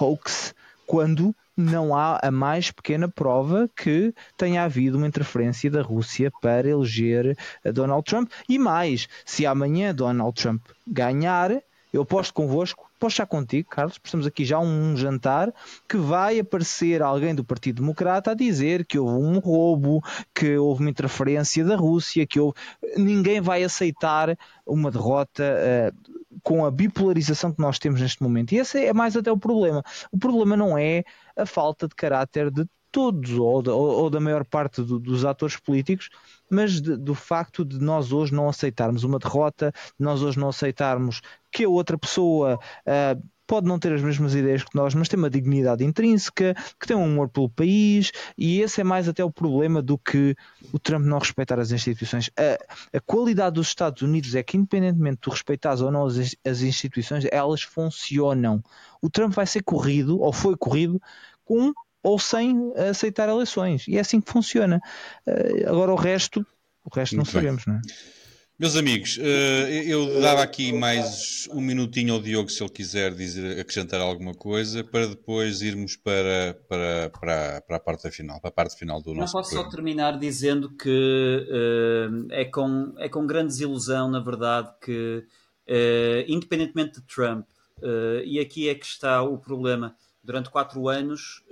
[0.00, 0.54] hoax
[0.86, 6.68] quando não há a mais pequena prova que tenha havido uma interferência da Rússia para
[6.68, 7.36] eleger
[7.72, 8.30] Donald Trump.
[8.48, 14.26] E mais, se amanhã Donald Trump ganhar, eu posto convosco, posso já contigo, Carlos, estamos
[14.26, 15.52] aqui já um jantar,
[15.88, 20.02] que vai aparecer alguém do Partido Democrata a dizer que houve um roubo,
[20.34, 22.56] que houve uma interferência da Rússia, que houve...
[22.96, 28.52] ninguém vai aceitar uma derrota uh, com a bipolarização que nós temos neste momento.
[28.52, 29.82] E esse é mais até o problema.
[30.10, 31.04] O problema não é
[31.36, 35.56] a falta de caráter de todos ou, ou, ou da maior parte do, dos atores
[35.56, 36.10] políticos,
[36.48, 40.50] mas de, do facto de nós hoje não aceitarmos uma derrota, de nós hoje não
[40.50, 45.08] aceitarmos que a outra pessoa uh, pode não ter as mesmas ideias que nós, mas
[45.08, 49.24] tem uma dignidade intrínseca, que tem um amor pelo país, e esse é mais até
[49.24, 50.34] o problema do que
[50.72, 52.30] o Trump não respeitar as instituições.
[52.34, 56.34] A, a qualidade dos Estados Unidos é que, independentemente de tu respeitares ou não as,
[56.46, 58.62] as instituições, elas funcionam.
[59.02, 61.00] O Trump vai ser corrido, ou foi corrido,
[61.44, 61.72] com
[62.02, 63.86] ou sem aceitar eleições.
[63.88, 64.80] E é assim que funciona.
[65.26, 66.44] Uh, agora o resto,
[66.84, 67.74] o resto Muito não sabemos, bem.
[67.74, 68.22] não é?
[68.62, 73.58] Meus amigos, eh, eu dava aqui mais um minutinho ao Diogo se ele quiser dizer,
[73.58, 78.52] acrescentar alguma coisa, para depois irmos para, para, para, para a parte final, para a
[78.52, 79.68] parte final do nosso Não posso programa.
[79.68, 85.24] só terminar dizendo que uh, é, com, é com grande desilusão, na verdade, que
[85.68, 87.44] uh, independentemente de Trump,
[87.78, 91.42] uh, e aqui é que está o problema, durante quatro anos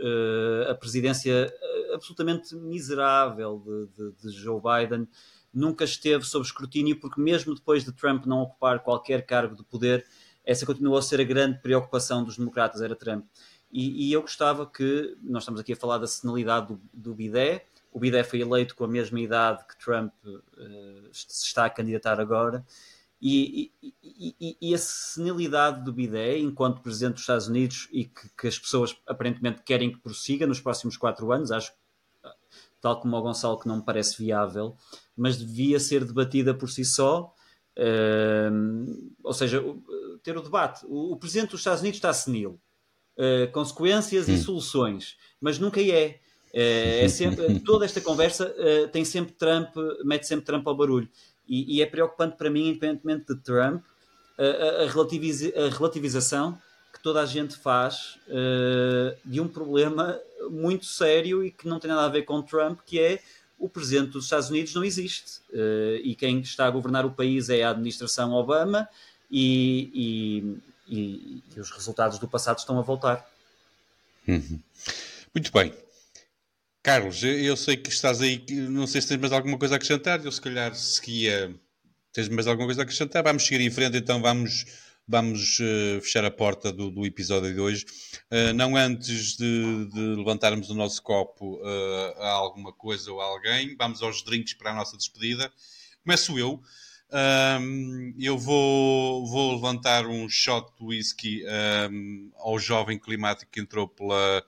[0.69, 1.53] a presidência
[1.93, 5.09] absolutamente miserável de, de, de Joe Biden
[5.53, 10.07] nunca esteve sob escrutínio, porque mesmo depois de Trump não ocupar qualquer cargo de poder,
[10.45, 13.27] essa continuou a ser a grande preocupação dos democratas, era Trump.
[13.73, 17.67] E, e eu gostava que, nós estamos aqui a falar da senilidade do, do Bidé,
[17.93, 20.39] o Bidé foi eleito com a mesma idade que Trump uh,
[21.13, 22.65] se está a candidatar agora,
[23.21, 28.29] e, e, e, e, a senilidade do Bidé, enquanto Presidente dos Estados Unidos, e que,
[28.37, 31.71] que, as pessoas aparentemente querem que prossiga nos próximos quatro anos, acho,
[32.81, 34.75] tal como o Gonçalo, que não me parece viável,
[35.15, 37.35] mas devia ser debatida por si só.
[37.77, 39.63] Uh, ou seja,
[40.23, 40.85] ter o debate.
[40.87, 42.61] O, o, presidente dos Estados Unidos está senil.
[43.17, 46.21] Uh, consequências e soluções, mas nunca é.
[46.53, 49.69] Uh, é sempre, toda esta conversa eh, tem sempre Trump,
[50.05, 51.09] mete sempre Trump ao barulho.
[51.51, 53.83] E, e é preocupante para mim, independentemente de Trump,
[54.39, 56.57] a, a, a relativização
[56.93, 58.19] que toda a gente faz
[59.25, 60.19] de um problema
[60.51, 63.20] muito sério e que não tem nada a ver com Trump, que é
[63.61, 65.41] o presidente dos Estados Unidos não existe.
[65.51, 68.89] Uh, e quem está a governar o país é a administração Obama
[69.31, 73.29] e, e, e, e os resultados do passado estão a voltar.
[74.27, 74.59] Uhum.
[75.35, 75.75] Muito bem.
[76.91, 80.25] Carlos, eu sei que estás aí, não sei se tens mais alguma coisa a acrescentar,
[80.25, 81.55] eu se calhar seguia.
[82.12, 83.23] Tens mais alguma coisa a acrescentar?
[83.23, 84.65] Vamos seguir em frente, então vamos
[85.07, 87.86] vamos uh, fechar a porta do, do, episódio de hoje.
[88.28, 93.25] Uh, não antes de, de, levantarmos o nosso copo uh, a alguma coisa ou a
[93.25, 95.49] alguém, vamos aos drinks para a nossa despedida.
[96.02, 96.60] Começo eu.
[97.12, 101.44] Um, eu vou, vou levantar um shot de whisky
[101.89, 104.44] um, ao jovem climático que entrou pela,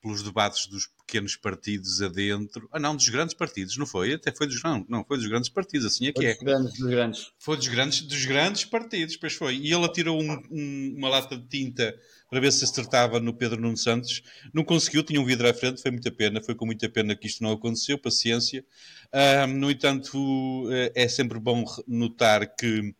[0.00, 2.66] pelos debates dos pequenos partidos adentro.
[2.72, 4.14] Ah, não, dos grandes partidos, não foi?
[4.14, 6.32] Até foi dos não, não foi dos grandes partidos, assim é que é.
[6.32, 7.32] Dos grandes, dos grandes.
[7.38, 9.56] Foi dos grandes, dos grandes partidos, pois foi.
[9.56, 11.94] E ele atirou um, um, uma lata de tinta
[12.30, 14.22] para ver se acertava no Pedro Nuno Santos.
[14.54, 17.26] Não conseguiu, tinha um vidro à frente, foi muita pena, foi com muita pena que
[17.26, 18.64] isto não aconteceu, paciência.
[19.12, 22.94] Um, no entanto, eh, é sempre bom notar que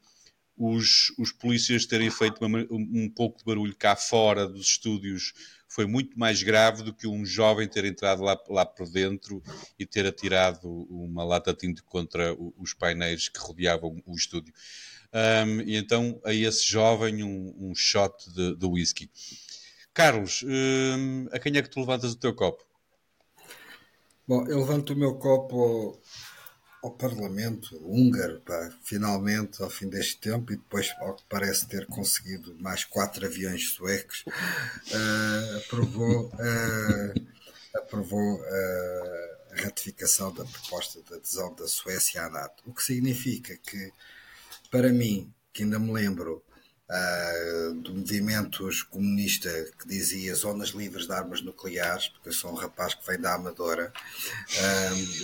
[0.55, 5.33] os, os polícias terem feito uma, um pouco de barulho cá fora dos estúdios
[5.73, 9.43] foi muito mais grave do que um jovem ter entrado lá, lá por dentro
[9.79, 14.53] e ter atirado uma lata tinta contra os painéis que rodeavam o estúdio.
[15.15, 19.11] Um, e então a esse jovem um, um shot de, de whisky.
[19.95, 22.63] Carlos, um, a quem é que tu levantas o teu copo?
[24.29, 25.99] Bom, eu levanto o meu copo
[26.83, 31.87] ao Parlamento húngaro, pá, finalmente, ao fim deste tempo, e depois, ao que parece ter
[31.87, 37.27] conseguido mais quatro aviões suecos, uh, aprovou, uh,
[37.77, 42.65] aprovou uh, a ratificação da proposta de adesão da Suécia à NATO.
[42.67, 43.93] O que significa que,
[44.69, 46.43] para mim, que ainda me lembro
[46.91, 52.57] uh, do movimento comunista que dizia zonas livres de armas nucleares, porque eu sou um
[52.57, 53.93] rapaz que vem da Amadora,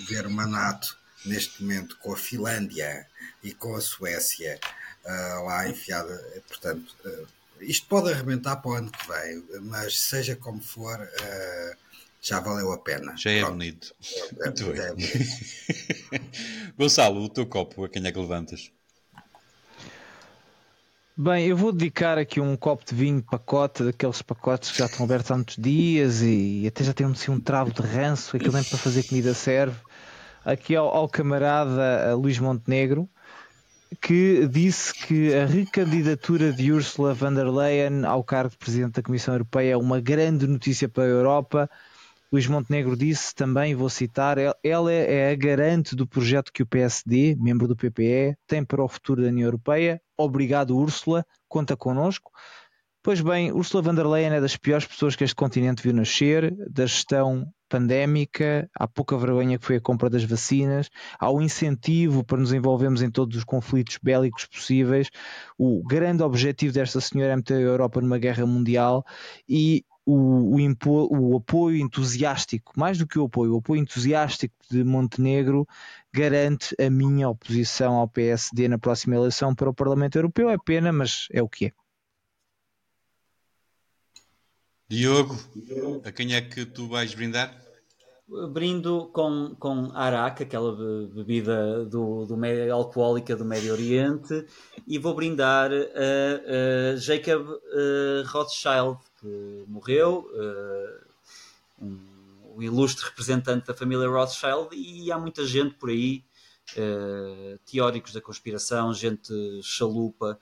[0.07, 3.07] ver uma NATO neste momento com a Finlândia
[3.43, 4.59] e com a Suécia
[5.05, 6.43] uh, lá enfiada.
[6.47, 7.27] Portanto, uh,
[7.61, 11.77] isto pode arrebentar para o ano que vem, mas seja como for, uh,
[12.21, 13.15] já valeu a pena.
[13.17, 13.53] Já é Pronto.
[13.53, 13.95] bonito.
[14.41, 15.07] É, Muito é, bem.
[16.13, 18.71] É Gonçalo, o teu copo, a quem é que levantas?
[21.21, 25.05] Bem, eu vou dedicar aqui um copo de vinho pacote, daqueles pacotes que já estão
[25.05, 28.63] abertos há muitos dias e até já tem assim, um travo de ranço, aquilo nem
[28.63, 29.77] para fazer comida serve
[30.45, 33.09] aqui ao, ao camarada Luís Montenegro,
[34.01, 39.03] que disse que a recandidatura de Ursula von der Leyen ao cargo de Presidente da
[39.03, 41.71] Comissão Europeia é uma grande notícia para a Europa.
[42.31, 47.35] Luís Montenegro disse também, vou citar, ela é a garante do projeto que o PSD,
[47.41, 50.01] membro do PPE, tem para o futuro da União Europeia.
[50.17, 52.31] Obrigado, Úrsula, conta connosco.
[53.03, 56.55] Pois bem, Ursula von der Leyen é das piores pessoas que este continente viu nascer,
[56.69, 60.89] da gestão pandémica, há pouca vergonha que foi a compra das vacinas,
[61.19, 65.11] há o incentivo para nos envolvermos em todos os conflitos bélicos possíveis.
[65.57, 69.05] O grande objetivo desta senhora é meter a Europa numa guerra mundial
[69.49, 74.55] e o, o, impo, o, apoio entusiástico, mais do que o apoio, o apoio entusiástico
[74.71, 75.69] de Montenegro
[76.11, 80.49] garante a minha oposição ao PSD na próxima eleição para o Parlamento Europeu.
[80.49, 81.73] É pena, mas é o que é.
[84.91, 85.39] Diogo,
[86.03, 87.55] a quem é que tu vais brindar?
[88.51, 90.75] Brindo com, com Arak, aquela
[91.07, 92.35] bebida do, do
[92.73, 94.47] alcoólica do Médio Oriente,
[94.87, 97.47] e vou brindar a, Jacob
[98.29, 100.27] Rothschild, que morreu,
[101.79, 101.99] um,
[102.57, 106.25] o ilustre representante da família Rothschild, e há muita gente por aí,
[107.67, 110.39] teóricos da conspiração, gente chalupa,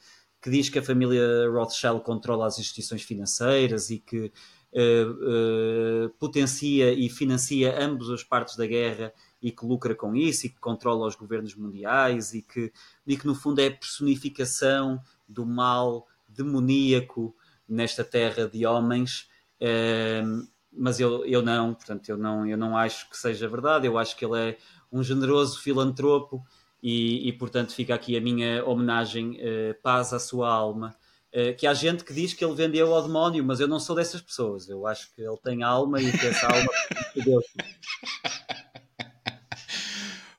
[0.46, 4.26] que diz que a família Rothschild controla as instituições financeiras e que
[4.72, 10.46] uh, uh, potencia e financia ambas as partes da guerra e que lucra com isso
[10.46, 12.72] e que controla os governos mundiais e que,
[13.04, 17.34] e que no fundo é a personificação do mal demoníaco
[17.68, 19.28] nesta terra de homens.
[19.60, 23.88] Uh, mas eu, eu não, portanto, eu não, eu não acho que seja verdade.
[23.88, 24.58] Eu acho que ele é
[24.92, 26.40] um generoso filantropo
[26.88, 30.94] e, e, portanto fica aqui a minha homenagem, uh, paz à sua alma.
[31.34, 33.96] Uh, que há gente que diz que ele vendeu ao demónio, mas eu não sou
[33.96, 34.68] dessas pessoas.
[34.68, 36.70] Eu acho que ele tem alma e que essa alma
[37.16, 37.44] é Deus.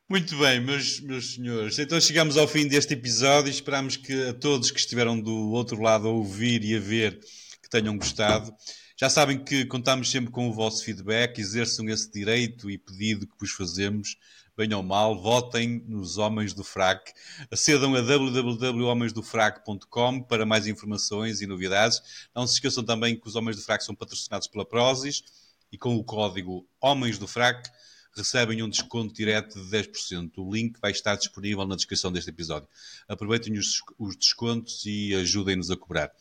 [0.09, 1.77] Muito bem, meus, meus senhores.
[1.80, 3.51] Então chegamos ao fim deste episódio.
[3.51, 7.19] Esperamos que a todos que estiveram do outro lado a ouvir e a ver
[7.61, 8.56] que tenham gostado.
[8.98, 13.35] Já sabem que contamos sempre com o vosso feedback, exerçam esse direito e pedido que
[13.38, 14.16] vos fazemos
[14.58, 17.14] bem ou mal, votem nos Homens do Frac.
[17.52, 22.02] Acedam a www.homensdofrac.com para mais informações e novidades.
[22.36, 25.24] Não se esqueçam também que os Homens do Frac são patrocinados pela Prozis
[25.72, 27.69] e com o código Homens do Frac
[28.16, 30.32] recebem um desconto direto de 10%.
[30.38, 32.68] O link vai estar disponível na descrição deste episódio.
[33.08, 36.11] Aproveitem os, os descontos e ajudem-nos a cobrar.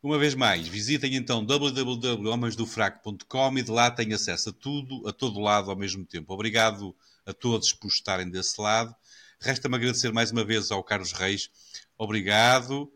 [0.00, 5.40] Uma vez mais, visitem então www.homensdofrac.com e de lá têm acesso a tudo, a todo
[5.40, 6.32] lado ao mesmo tempo.
[6.32, 6.94] Obrigado
[7.28, 8.94] a todos por estarem desse lado.
[9.40, 11.50] Resta-me agradecer mais uma vez ao Carlos Reis.
[11.96, 12.90] Obrigado.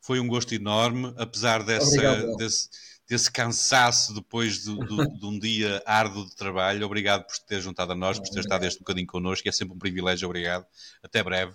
[0.00, 2.68] Foi um gosto enorme, apesar dessa, desse,
[3.08, 6.84] desse, cansaço depois de, de, de, um dia árduo de trabalho.
[6.86, 9.48] Obrigado por ter juntado a nós, por ter estado este bocadinho connosco.
[9.48, 10.28] É sempre um privilégio.
[10.28, 10.66] Obrigado.
[11.02, 11.52] Até breve.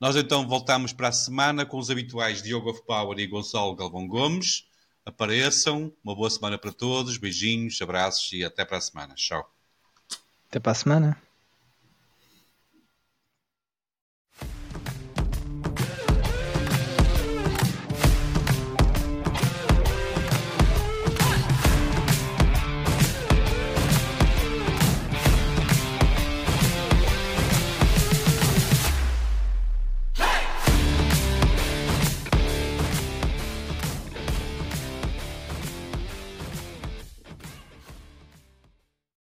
[0.00, 4.06] Nós então voltamos para a semana com os habituais Diogo of Power e Gonçalo Galvão
[4.06, 4.64] Gomes.
[5.04, 5.92] Apareçam.
[6.02, 7.18] Uma boa semana para todos.
[7.18, 9.14] Beijinhos, abraços e até para a semana.
[9.14, 9.52] Tchau.
[10.48, 11.29] Até para a semana.